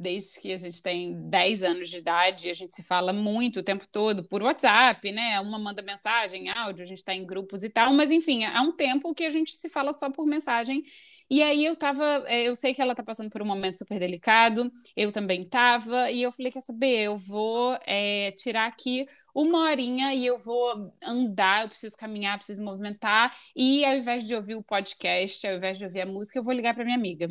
desde 0.00 0.40
que 0.40 0.50
a 0.50 0.56
gente 0.56 0.82
tem 0.82 1.28
10 1.28 1.62
anos 1.62 1.90
de 1.90 1.98
idade, 1.98 2.48
a 2.48 2.54
gente 2.54 2.74
se 2.74 2.82
fala 2.82 3.12
muito 3.12 3.60
o 3.60 3.62
tempo 3.62 3.86
todo 3.86 4.26
por 4.26 4.42
WhatsApp, 4.42 5.12
né? 5.12 5.38
Uma 5.40 5.58
manda 5.58 5.82
mensagem, 5.82 6.48
áudio, 6.48 6.82
a 6.82 6.86
gente 6.86 6.98
está 6.98 7.14
em 7.14 7.26
grupos 7.26 7.62
e 7.62 7.68
tal, 7.68 7.92
mas 7.92 8.10
enfim, 8.10 8.44
há 8.44 8.62
um 8.62 8.72
tempo 8.72 9.14
que 9.14 9.24
a 9.24 9.30
gente 9.30 9.52
se 9.52 9.68
fala 9.68 9.92
só 9.92 10.10
por 10.10 10.26
mensagem. 10.26 10.82
E 11.28 11.42
aí 11.42 11.64
eu 11.64 11.76
tava, 11.76 12.24
é, 12.26 12.48
eu 12.48 12.56
sei 12.56 12.72
que 12.72 12.80
ela 12.80 12.94
tá 12.94 13.02
passando 13.02 13.28
por 13.28 13.42
um 13.42 13.44
momento 13.44 13.76
super 13.76 14.00
delicado, 14.00 14.72
eu 14.96 15.12
também 15.12 15.44
tava, 15.44 16.10
e 16.10 16.22
eu 16.22 16.32
falei, 16.32 16.50
quer 16.50 16.62
saber, 16.62 17.02
eu 17.02 17.16
vou 17.18 17.78
é, 17.86 18.32
tirar 18.32 18.66
aqui 18.66 19.06
uma 19.34 19.60
horinha 19.64 20.14
e 20.14 20.24
eu 20.26 20.38
vou 20.38 20.92
andar, 21.02 21.64
eu 21.64 21.68
preciso 21.68 21.96
caminhar, 21.96 22.38
preciso 22.38 22.62
movimentar, 22.62 23.36
e 23.54 23.84
ao 23.84 23.96
invés 23.96 24.26
de 24.26 24.34
ouvir 24.34 24.54
o 24.54 24.64
podcast, 24.64 25.46
ao 25.46 25.56
invés 25.56 25.78
de 25.78 25.84
ouvir 25.84 26.00
a 26.00 26.06
música, 26.06 26.38
eu 26.38 26.42
vou 26.42 26.54
ligar 26.54 26.74
para 26.74 26.84
minha 26.84 26.96
amiga. 26.96 27.28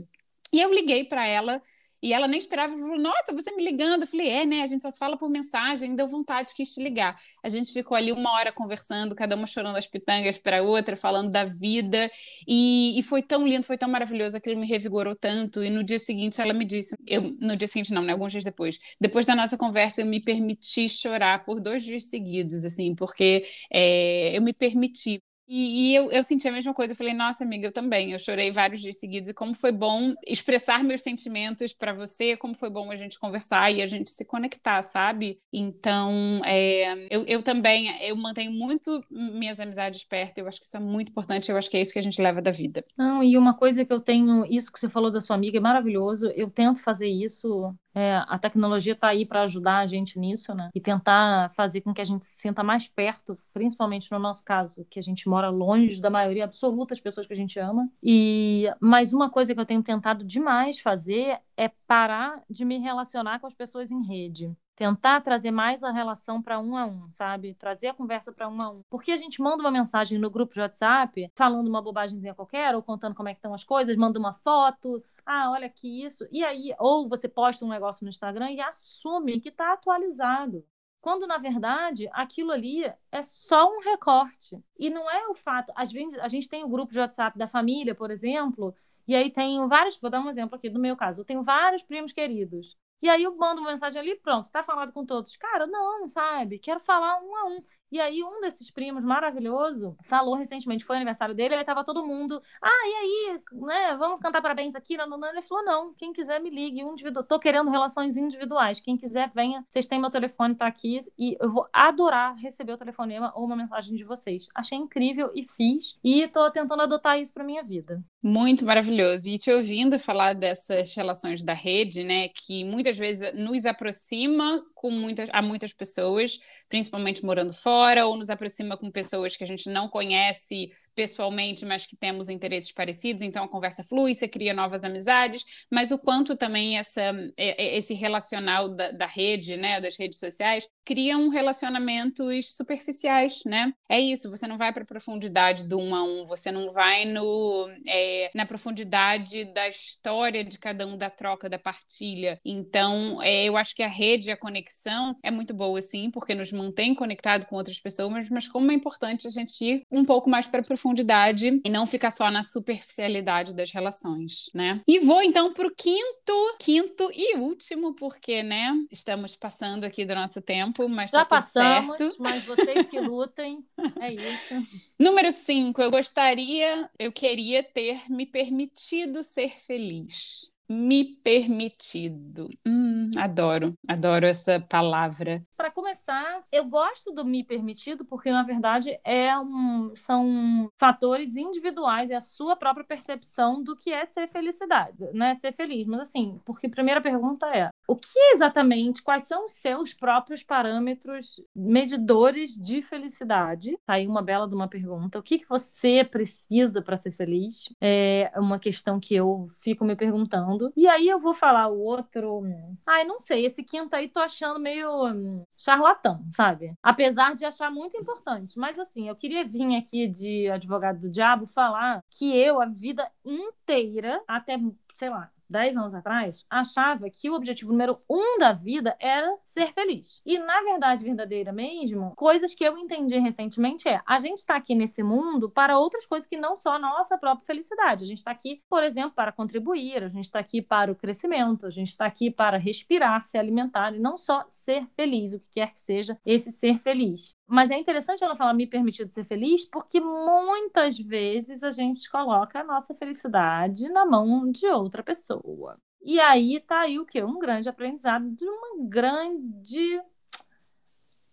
E 0.53 0.61
eu 0.61 0.73
liguei 0.73 1.03
para 1.05 1.27
ela 1.27 1.61
e 2.01 2.13
ela 2.13 2.27
nem 2.27 2.39
esperava, 2.39 2.77
falou: 2.77 2.97
Nossa, 2.99 3.33
você 3.33 3.51
me 3.55 3.63
ligando. 3.63 4.03
Eu 4.03 4.07
falei: 4.07 4.29
É, 4.29 4.45
né? 4.45 4.61
A 4.61 4.67
gente 4.67 4.81
só 4.81 4.89
se 4.89 4.97
fala 4.97 5.17
por 5.17 5.29
mensagem, 5.29 5.95
deu 5.95 6.07
vontade 6.07 6.53
que 6.55 6.63
te 6.63 6.81
ligar. 6.81 7.15
A 7.43 7.49
gente 7.49 7.71
ficou 7.71 7.95
ali 7.97 8.11
uma 8.11 8.31
hora 8.33 8.51
conversando, 8.51 9.15
cada 9.15 9.35
uma 9.35 9.47
chorando 9.47 9.75
as 9.77 9.87
pitangas 9.87 10.37
para 10.39 10.59
a 10.59 10.61
outra, 10.61 10.95
falando 10.95 11.29
da 11.29 11.43
vida. 11.45 12.09
E, 12.47 12.97
e, 12.97 13.03
foi 13.03 13.21
tão 13.21 13.47
lindo, 13.47 13.65
foi 13.65 13.77
tão 13.77 13.89
maravilhoso, 13.89 14.37
aquilo 14.37 14.59
me 14.59 14.67
revigorou 14.67 15.15
tanto. 15.15 15.63
E 15.63 15.69
no 15.69 15.83
dia 15.83 15.99
seguinte 15.99 16.39
ela 16.41 16.53
me 16.53 16.65
disse: 16.65 16.95
eu, 17.07 17.21
No 17.39 17.55
dia 17.55 17.67
seguinte, 17.67 17.93
não, 17.93 18.01
né? 18.01 18.13
Alguns 18.13 18.31
dias 18.31 18.43
depois. 18.43 18.79
Depois 18.99 19.25
da 19.25 19.35
nossa 19.35 19.57
conversa, 19.57 20.01
eu 20.01 20.05
me 20.05 20.21
permiti 20.21 20.87
chorar 20.89 21.43
por 21.45 21.59
dois 21.59 21.83
dias 21.83 22.05
seguidos, 22.05 22.65
assim, 22.65 22.95
porque 22.95 23.43
é, 23.71 24.35
eu 24.37 24.41
me 24.41 24.53
permiti. 24.53 25.21
E, 25.49 25.89
e 25.89 25.95
eu, 25.95 26.11
eu, 26.11 26.23
senti 26.23 26.47
a 26.47 26.51
mesma 26.51 26.75
coisa. 26.75 26.93
Eu 26.93 26.97
falei, 26.97 27.11
nossa, 27.11 27.43
amiga, 27.43 27.67
eu 27.67 27.71
também. 27.71 28.11
Eu 28.11 28.19
chorei 28.19 28.51
vários 28.51 28.81
dias 28.81 28.97
seguidos. 28.97 29.29
E 29.29 29.33
como 29.33 29.55
foi 29.55 29.71
bom 29.71 30.13
expressar 30.27 30.83
meus 30.83 31.01
sentimentos 31.01 31.73
para 31.73 31.91
você, 31.91 32.37
como 32.37 32.55
foi 32.55 32.69
bom 32.69 32.91
a 32.91 32.95
gente 32.95 33.17
conversar 33.17 33.71
e 33.71 33.81
a 33.81 33.87
gente 33.87 34.11
se 34.11 34.23
conectar, 34.25 34.83
sabe? 34.83 35.39
Então, 35.51 36.39
é, 36.45 37.07
eu, 37.09 37.25
eu 37.25 37.41
também 37.41 37.89
eu 38.03 38.15
mantenho 38.15 38.51
muito 38.51 39.03
minhas 39.09 39.59
amizades 39.59 40.03
perto. 40.03 40.37
Eu 40.37 40.47
acho 40.47 40.59
que 40.59 40.67
isso 40.67 40.77
é 40.77 40.79
muito 40.79 41.09
importante. 41.09 41.49
Eu 41.49 41.57
acho 41.57 41.69
que 41.69 41.77
é 41.77 41.81
isso 41.81 41.93
que 41.93 41.99
a 41.99 42.03
gente 42.03 42.21
leva 42.21 42.39
da 42.39 42.51
vida. 42.51 42.83
Não, 42.95 43.23
e 43.23 43.35
uma 43.35 43.55
coisa 43.55 43.83
que 43.83 43.91
eu 43.91 43.99
tenho, 43.99 44.45
isso 44.45 44.71
que 44.71 44.79
você 44.79 44.87
falou 44.87 45.09
da 45.09 45.19
sua 45.19 45.35
amiga 45.35 45.57
é 45.57 45.61
maravilhoso. 45.61 46.27
Eu 46.35 46.51
tento 46.51 46.79
fazer 46.83 47.07
isso 47.07 47.73
é, 47.93 48.23
a 48.27 48.37
tecnologia 48.37 48.93
está 48.93 49.09
aí 49.09 49.25
para 49.25 49.43
ajudar 49.43 49.79
a 49.79 49.87
gente 49.87 50.19
nisso, 50.19 50.53
né? 50.53 50.69
E 50.73 50.79
tentar 50.79 51.49
fazer 51.51 51.81
com 51.81 51.93
que 51.93 52.01
a 52.01 52.05
gente 52.05 52.25
se 52.25 52.41
sinta 52.41 52.63
mais 52.63 52.87
perto, 52.87 53.37
principalmente 53.53 54.11
no 54.11 54.19
nosso 54.19 54.43
caso, 54.43 54.85
que 54.89 54.99
a 54.99 55.03
gente 55.03 55.27
mora 55.27 55.49
longe 55.49 55.99
da 55.99 56.09
maioria 56.09 56.43
absoluta 56.43 56.93
das 56.93 56.99
pessoas 56.99 57.25
que 57.25 57.33
a 57.33 57.35
gente 57.35 57.59
ama. 57.59 57.89
E 58.01 58.69
mais 58.79 59.13
uma 59.13 59.29
coisa 59.29 59.53
que 59.53 59.59
eu 59.59 59.65
tenho 59.65 59.83
tentado 59.83 60.23
demais 60.23 60.79
fazer 60.79 61.39
é 61.57 61.69
parar 61.87 62.41
de 62.49 62.63
me 62.63 62.77
relacionar 62.77 63.39
com 63.39 63.47
as 63.47 63.53
pessoas 63.53 63.91
em 63.91 64.05
rede 64.05 64.55
tentar 64.79 65.19
trazer 65.19 65.51
mais 65.51 65.83
a 65.83 65.91
relação 65.91 66.41
para 66.41 66.57
um 66.57 66.77
a 66.77 66.85
um, 66.85 67.11
sabe? 67.11 67.53
Trazer 67.53 67.87
a 67.87 67.93
conversa 67.93 68.31
para 68.31 68.47
um 68.47 68.61
a 68.61 68.69
um. 68.71 68.81
Porque 68.89 69.11
a 69.11 69.17
gente 69.17 69.41
manda 69.41 69.61
uma 69.61 69.69
mensagem 69.69 70.17
no 70.17 70.29
grupo 70.29 70.53
de 70.53 70.61
WhatsApp, 70.61 71.29
falando 71.35 71.67
uma 71.67 71.81
bobagemzinha 71.81 72.33
qualquer, 72.33 72.73
ou 72.73 72.81
contando 72.81 73.13
como 73.13 73.27
é 73.27 73.33
que 73.33 73.39
estão 73.39 73.53
as 73.53 73.65
coisas, 73.65 73.93
manda 73.97 74.17
uma 74.17 74.33
foto, 74.33 75.03
ah, 75.25 75.51
olha 75.51 75.67
aqui 75.67 76.05
isso. 76.05 76.25
E 76.31 76.45
aí, 76.45 76.73
ou 76.79 77.09
você 77.09 77.27
posta 77.27 77.65
um 77.65 77.69
negócio 77.69 78.05
no 78.05 78.09
Instagram 78.09 78.51
e 78.51 78.61
assume 78.61 79.41
que 79.41 79.49
está 79.49 79.73
atualizado. 79.73 80.65
Quando, 81.01 81.27
na 81.27 81.37
verdade, 81.37 82.09
aquilo 82.13 82.53
ali 82.53 82.85
é 83.11 83.21
só 83.21 83.69
um 83.69 83.81
recorte. 83.81 84.57
E 84.77 84.89
não 84.89 85.09
é 85.11 85.27
o 85.27 85.33
fato. 85.33 85.73
Às 85.75 85.91
vezes, 85.91 86.17
a 86.19 86.29
gente 86.29 86.47
tem 86.47 86.63
o 86.63 86.69
grupo 86.69 86.93
de 86.93 86.99
WhatsApp 86.99 87.37
da 87.37 87.49
família, 87.49 87.93
por 87.93 88.11
exemplo, 88.11 88.73
e 89.05 89.13
aí 89.13 89.29
tenho 89.29 89.67
vários. 89.67 89.97
Vou 89.97 90.09
dar 90.09 90.21
um 90.21 90.29
exemplo 90.29 90.55
aqui 90.55 90.69
do 90.69 90.79
meu 90.79 90.95
caso. 90.95 91.19
Eu 91.19 91.25
tenho 91.25 91.43
vários 91.43 91.83
primos 91.83 92.13
queridos. 92.13 92.77
E 93.01 93.09
aí 93.09 93.23
eu 93.23 93.35
mando 93.35 93.61
uma 93.61 93.71
mensagem 93.71 93.99
ali, 93.99 94.15
pronto, 94.19 94.51
tá 94.51 94.63
falado 94.63 94.91
com 94.91 95.05
todos. 95.05 95.35
Cara, 95.37 95.65
não, 95.65 96.07
sabe? 96.07 96.59
Quero 96.59 96.79
falar 96.79 97.19
um 97.21 97.35
a 97.35 97.45
um. 97.45 97.63
E 97.91 97.99
aí, 97.99 98.23
um 98.23 98.39
desses 98.39 98.69
primos 98.69 99.03
maravilhoso 99.03 99.97
falou 100.03 100.35
recentemente, 100.35 100.85
foi 100.85 100.95
aniversário 100.95 101.33
dele, 101.33 101.55
aí 101.55 101.63
tava 101.63 101.83
todo 101.83 102.05
mundo, 102.05 102.39
ah, 102.61 102.87
e 102.87 102.93
aí, 102.93 103.39
né, 103.51 103.97
vamos 103.97 104.19
cantar 104.19 104.43
parabéns 104.43 104.75
aqui, 104.75 104.95
não, 104.95 105.07
não, 105.07 105.27
Ele 105.27 105.41
falou, 105.41 105.65
não, 105.65 105.93
quem 105.95 106.13
quiser 106.13 106.39
me 106.39 106.51
ligue, 106.51 106.83
um 106.83 106.93
tô 107.27 107.39
querendo 107.39 107.71
relações 107.71 108.15
individuais, 108.15 108.79
quem 108.79 108.95
quiser 108.95 109.31
venha, 109.33 109.65
vocês 109.67 109.87
têm 109.87 109.99
meu 109.99 110.11
telefone, 110.11 110.53
tá 110.53 110.67
aqui, 110.67 110.99
e 111.17 111.35
eu 111.39 111.49
vou 111.49 111.67
adorar 111.73 112.35
receber 112.35 112.73
o 112.73 112.77
telefonema 112.77 113.33
ou 113.35 113.45
uma 113.45 113.55
mensagem 113.55 113.95
de 113.95 114.03
vocês. 114.03 114.47
Achei 114.53 114.77
incrível 114.77 115.31
e 115.33 115.43
fiz, 115.47 115.97
e 116.03 116.27
tô 116.27 116.49
tentando 116.51 116.83
adotar 116.83 117.19
isso 117.19 117.33
pra 117.33 117.43
minha 117.43 117.63
vida. 117.63 118.03
Muito 118.21 118.65
maravilhoso. 118.65 119.29
E 119.29 119.37
te 119.37 119.51
ouvindo 119.51 119.97
falar 119.97 120.35
dessas 120.35 120.93
relações 120.93 121.41
da 121.41 121.53
rede, 121.53 122.03
né, 122.03 122.27
que 122.27 122.63
muitas 122.65 122.88
vezes 122.97 123.33
nos 123.33 123.65
aproxima 123.65 124.63
com 124.73 124.89
muitas, 124.91 125.29
a 125.31 125.41
muitas 125.41 125.73
pessoas, 125.73 126.39
principalmente 126.67 127.23
morando 127.23 127.53
fora, 127.53 128.05
ou 128.05 128.15
nos 128.15 128.29
aproxima 128.29 128.77
com 128.77 128.91
pessoas 128.91 129.35
que 129.35 129.43
a 129.43 129.47
gente 129.47 129.69
não 129.69 129.87
conhece 129.87 130.69
pessoalmente, 130.99 131.65
mas 131.65 131.85
que 131.85 131.95
temos 131.95 132.27
interesses 132.27 132.73
parecidos, 132.73 133.21
então 133.21 133.45
a 133.45 133.47
conversa 133.47 133.85
flui, 133.85 134.13
você 134.13 134.27
cria 134.27 134.53
novas 134.53 134.83
amizades, 134.83 135.45
mas 135.71 135.91
o 135.91 135.97
quanto 135.97 136.35
também 136.35 136.77
essa, 136.77 137.13
esse 137.37 137.93
relacional 137.93 138.67
da, 138.67 138.91
da 138.91 139.05
rede, 139.05 139.55
né, 139.55 139.79
das 139.79 139.97
redes 139.97 140.19
sociais, 140.19 140.67
criam 140.83 141.29
relacionamentos 141.29 142.53
superficiais, 142.57 143.39
né? 143.45 143.71
É 143.87 143.97
isso, 143.97 144.29
você 144.29 144.45
não 144.45 144.57
vai 144.57 144.73
para 144.73 144.83
a 144.83 144.85
profundidade 144.85 145.63
do 145.63 145.79
um 145.79 145.95
a 145.95 146.03
um, 146.03 146.25
você 146.25 146.51
não 146.51 146.69
vai 146.69 147.05
no, 147.05 147.69
é, 147.87 148.29
na 148.35 148.45
profundidade 148.45 149.45
da 149.53 149.69
história 149.69 150.43
de 150.43 150.57
cada 150.57 150.85
um, 150.85 150.97
da 150.97 151.09
troca, 151.09 151.47
da 151.47 151.59
partilha. 151.59 152.41
Então, 152.43 153.21
é, 153.21 153.45
eu 153.45 153.55
acho 153.55 153.73
que 153.73 153.83
a 153.83 153.87
rede, 153.87 154.31
a 154.31 154.37
conexão 154.37 155.15
é 155.23 155.31
muito 155.31 155.53
boa, 155.53 155.81
sim, 155.81 156.11
porque 156.11 156.35
nos 156.35 156.51
mantém 156.51 156.93
conectado 156.93 157.45
com 157.45 157.55
outras 157.55 157.79
pessoas, 157.79 158.29
mas 158.29 158.49
como 158.49 158.69
é 158.69 158.73
importante 158.73 159.27
a 159.27 159.31
gente 159.31 159.63
ir 159.63 159.83
um 159.89 160.03
pouco 160.03 160.29
mais 160.29 160.45
para 160.45 160.59
a 160.59 160.63
profundidade 160.63 160.88
profundidade 160.89 161.61
e 161.63 161.69
não 161.69 161.85
ficar 161.85 162.11
só 162.11 162.31
na 162.31 162.43
superficialidade 162.43 163.53
das 163.53 163.71
relações, 163.71 164.49
né? 164.53 164.81
E 164.87 164.99
vou 164.99 165.21
então 165.21 165.53
para 165.53 165.67
o 165.67 165.75
quinto, 165.75 166.33
quinto 166.59 167.09
e 167.13 167.37
último, 167.37 167.93
porque, 167.93 168.41
né, 168.43 168.73
estamos 168.91 169.35
passando 169.35 169.83
aqui 169.83 170.05
do 170.05 170.15
nosso 170.15 170.41
tempo, 170.41 170.87
mas 170.89 171.11
já 171.11 171.19
tá 171.19 171.25
passamos, 171.25 171.97
certo. 171.97 172.17
mas 172.21 172.43
vocês 172.45 172.85
que 172.87 172.99
lutem, 172.99 173.63
é 173.99 174.13
isso. 174.13 174.67
Número 174.99 175.31
cinco, 175.31 175.81
eu 175.81 175.91
gostaria, 175.91 176.89
eu 176.97 177.11
queria 177.11 177.63
ter 177.63 178.01
me 178.09 178.25
permitido 178.25 179.23
ser 179.23 179.49
feliz 179.59 180.51
me 180.71 181.03
permitido. 181.03 182.47
Hum, 182.63 183.09
adoro, 183.17 183.73
adoro 183.87 184.27
essa 184.27 184.59
palavra. 184.59 185.43
Para 185.57 185.71
começar, 186.09 186.43
eu 186.51 186.65
gosto 186.65 187.11
do 187.11 187.23
me 187.23 187.43
permitido 187.43 188.03
porque 188.03 188.31
na 188.31 188.43
verdade 188.43 188.99
é 189.03 189.37
um, 189.37 189.95
são 189.95 190.69
fatores 190.77 191.35
individuais, 191.35 192.09
é 192.09 192.15
a 192.15 192.21
sua 192.21 192.55
própria 192.55 192.83
percepção 192.83 193.61
do 193.61 193.75
que 193.75 193.93
é 193.93 194.03
ser 194.05 194.27
felicidade, 194.27 194.97
não 195.13 195.27
é 195.27 195.33
ser 195.35 195.53
feliz, 195.53 195.85
mas 195.85 196.01
assim, 196.01 196.41
porque 196.43 196.67
a 196.67 196.69
primeira 196.69 197.01
pergunta 197.01 197.45
é: 197.55 197.69
o 197.89 197.95
que 197.95 198.19
exatamente, 198.33 199.01
quais 199.01 199.23
são 199.23 199.45
os 199.45 199.53
seus 199.53 199.95
próprios 199.95 200.43
parâmetros 200.43 201.41
medidores 201.55 202.55
de 202.55 202.83
felicidade? 202.83 203.75
Tá 203.83 203.93
aí 203.93 204.07
uma 204.07 204.21
bela 204.21 204.47
de 204.47 204.53
uma 204.53 204.67
pergunta. 204.67 205.17
O 205.17 205.23
que, 205.23 205.39
que 205.39 205.49
você 205.49 206.03
precisa 206.03 206.83
para 206.83 206.95
ser 206.95 207.11
feliz? 207.11 207.73
É 207.81 208.31
uma 208.35 208.59
questão 208.59 208.99
que 208.99 209.15
eu 209.15 209.47
fico 209.63 209.83
me 209.83 209.95
perguntando. 209.95 210.71
E 210.77 210.87
aí 210.87 211.09
eu 211.09 211.17
vou 211.17 211.33
falar 211.33 211.67
o 211.67 211.79
outro. 211.79 212.43
Ai, 212.85 213.05
não 213.05 213.17
sei, 213.17 213.43
esse 213.43 213.63
quinto 213.63 213.95
aí 213.95 214.07
tô 214.07 214.19
achando 214.19 214.59
meio 214.59 215.43
charlatão, 215.57 216.23
sabe? 216.29 216.75
Apesar 216.83 217.33
de 217.33 217.43
achar 217.43 217.71
muito 217.71 217.97
importante. 217.97 218.59
Mas 218.59 218.77
assim, 218.77 219.07
eu 219.09 219.15
queria 219.15 219.43
vir 219.43 219.75
aqui 219.75 220.07
de 220.07 220.47
advogado 220.47 220.99
do 220.99 221.11
diabo 221.11 221.47
falar 221.47 222.03
que 222.07 222.37
eu, 222.37 222.61
a 222.61 222.67
vida 222.67 223.09
inteira, 223.25 224.21
até, 224.27 224.57
sei 224.93 225.09
lá, 225.09 225.31
10 225.49 225.77
anos 225.77 225.93
atrás, 225.93 226.45
achava 226.49 227.09
que 227.09 227.29
o 227.29 227.33
objetivo 227.33 227.71
número 227.71 227.99
um 228.09 228.37
da 228.37 228.53
vida 228.53 228.95
era 228.99 229.35
ser 229.43 229.73
feliz. 229.73 230.21
E, 230.25 230.37
na 230.37 230.61
verdade, 230.61 231.03
verdadeira 231.03 231.51
mesmo, 231.51 232.13
coisas 232.15 232.53
que 232.53 232.63
eu 232.63 232.77
entendi 232.77 233.17
recentemente 233.17 233.87
é: 233.87 234.01
a 234.05 234.19
gente 234.19 234.39
está 234.39 234.55
aqui 234.55 234.75
nesse 234.75 235.01
mundo 235.01 235.49
para 235.49 235.77
outras 235.77 236.05
coisas 236.05 236.27
que 236.27 236.37
não 236.37 236.55
só 236.55 236.73
a 236.73 236.79
nossa 236.79 237.17
própria 237.17 237.45
felicidade. 237.45 238.03
A 238.03 238.07
gente 238.07 238.19
está 238.19 238.31
aqui, 238.31 238.61
por 238.69 238.83
exemplo, 238.83 239.13
para 239.15 239.31
contribuir, 239.31 240.03
a 240.03 240.07
gente 240.07 240.25
está 240.25 240.39
aqui 240.39 240.61
para 240.61 240.91
o 240.91 240.95
crescimento, 240.95 241.65
a 241.65 241.71
gente 241.71 241.89
está 241.89 242.05
aqui 242.05 242.29
para 242.29 242.57
respirar, 242.57 243.23
se 243.23 243.37
alimentar 243.37 243.93
e 243.95 243.99
não 243.99 244.17
só 244.17 244.45
ser 244.47 244.87
feliz, 244.95 245.33
o 245.33 245.39
que 245.39 245.49
quer 245.53 245.73
que 245.73 245.81
seja 245.81 246.17
esse 246.25 246.51
ser 246.51 246.79
feliz. 246.79 247.38
Mas 247.49 247.71
é 247.71 247.77
interessante 247.77 248.23
ela 248.23 248.35
falar 248.35 248.53
me 248.53 248.67
permitido 248.67 249.09
ser 249.11 249.25
feliz, 249.25 249.65
porque 249.65 249.99
muitas 249.99 250.99
vezes 250.99 251.63
a 251.63 251.71
gente 251.71 252.07
coloca 252.07 252.59
a 252.59 252.63
nossa 252.63 252.93
felicidade 252.93 253.89
na 253.89 254.05
mão 254.05 254.51
de 254.51 254.67
outra 254.67 255.01
pessoa. 255.01 255.79
E 255.99 256.19
aí 256.19 256.59
tá 256.59 256.81
aí 256.81 256.99
o 256.99 257.05
quê? 257.07 257.23
Um 257.23 257.39
grande 257.39 257.67
aprendizado 257.67 258.29
de 258.29 258.45
uma 258.45 258.87
grande 258.87 259.99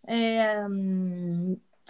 é, 0.08 0.64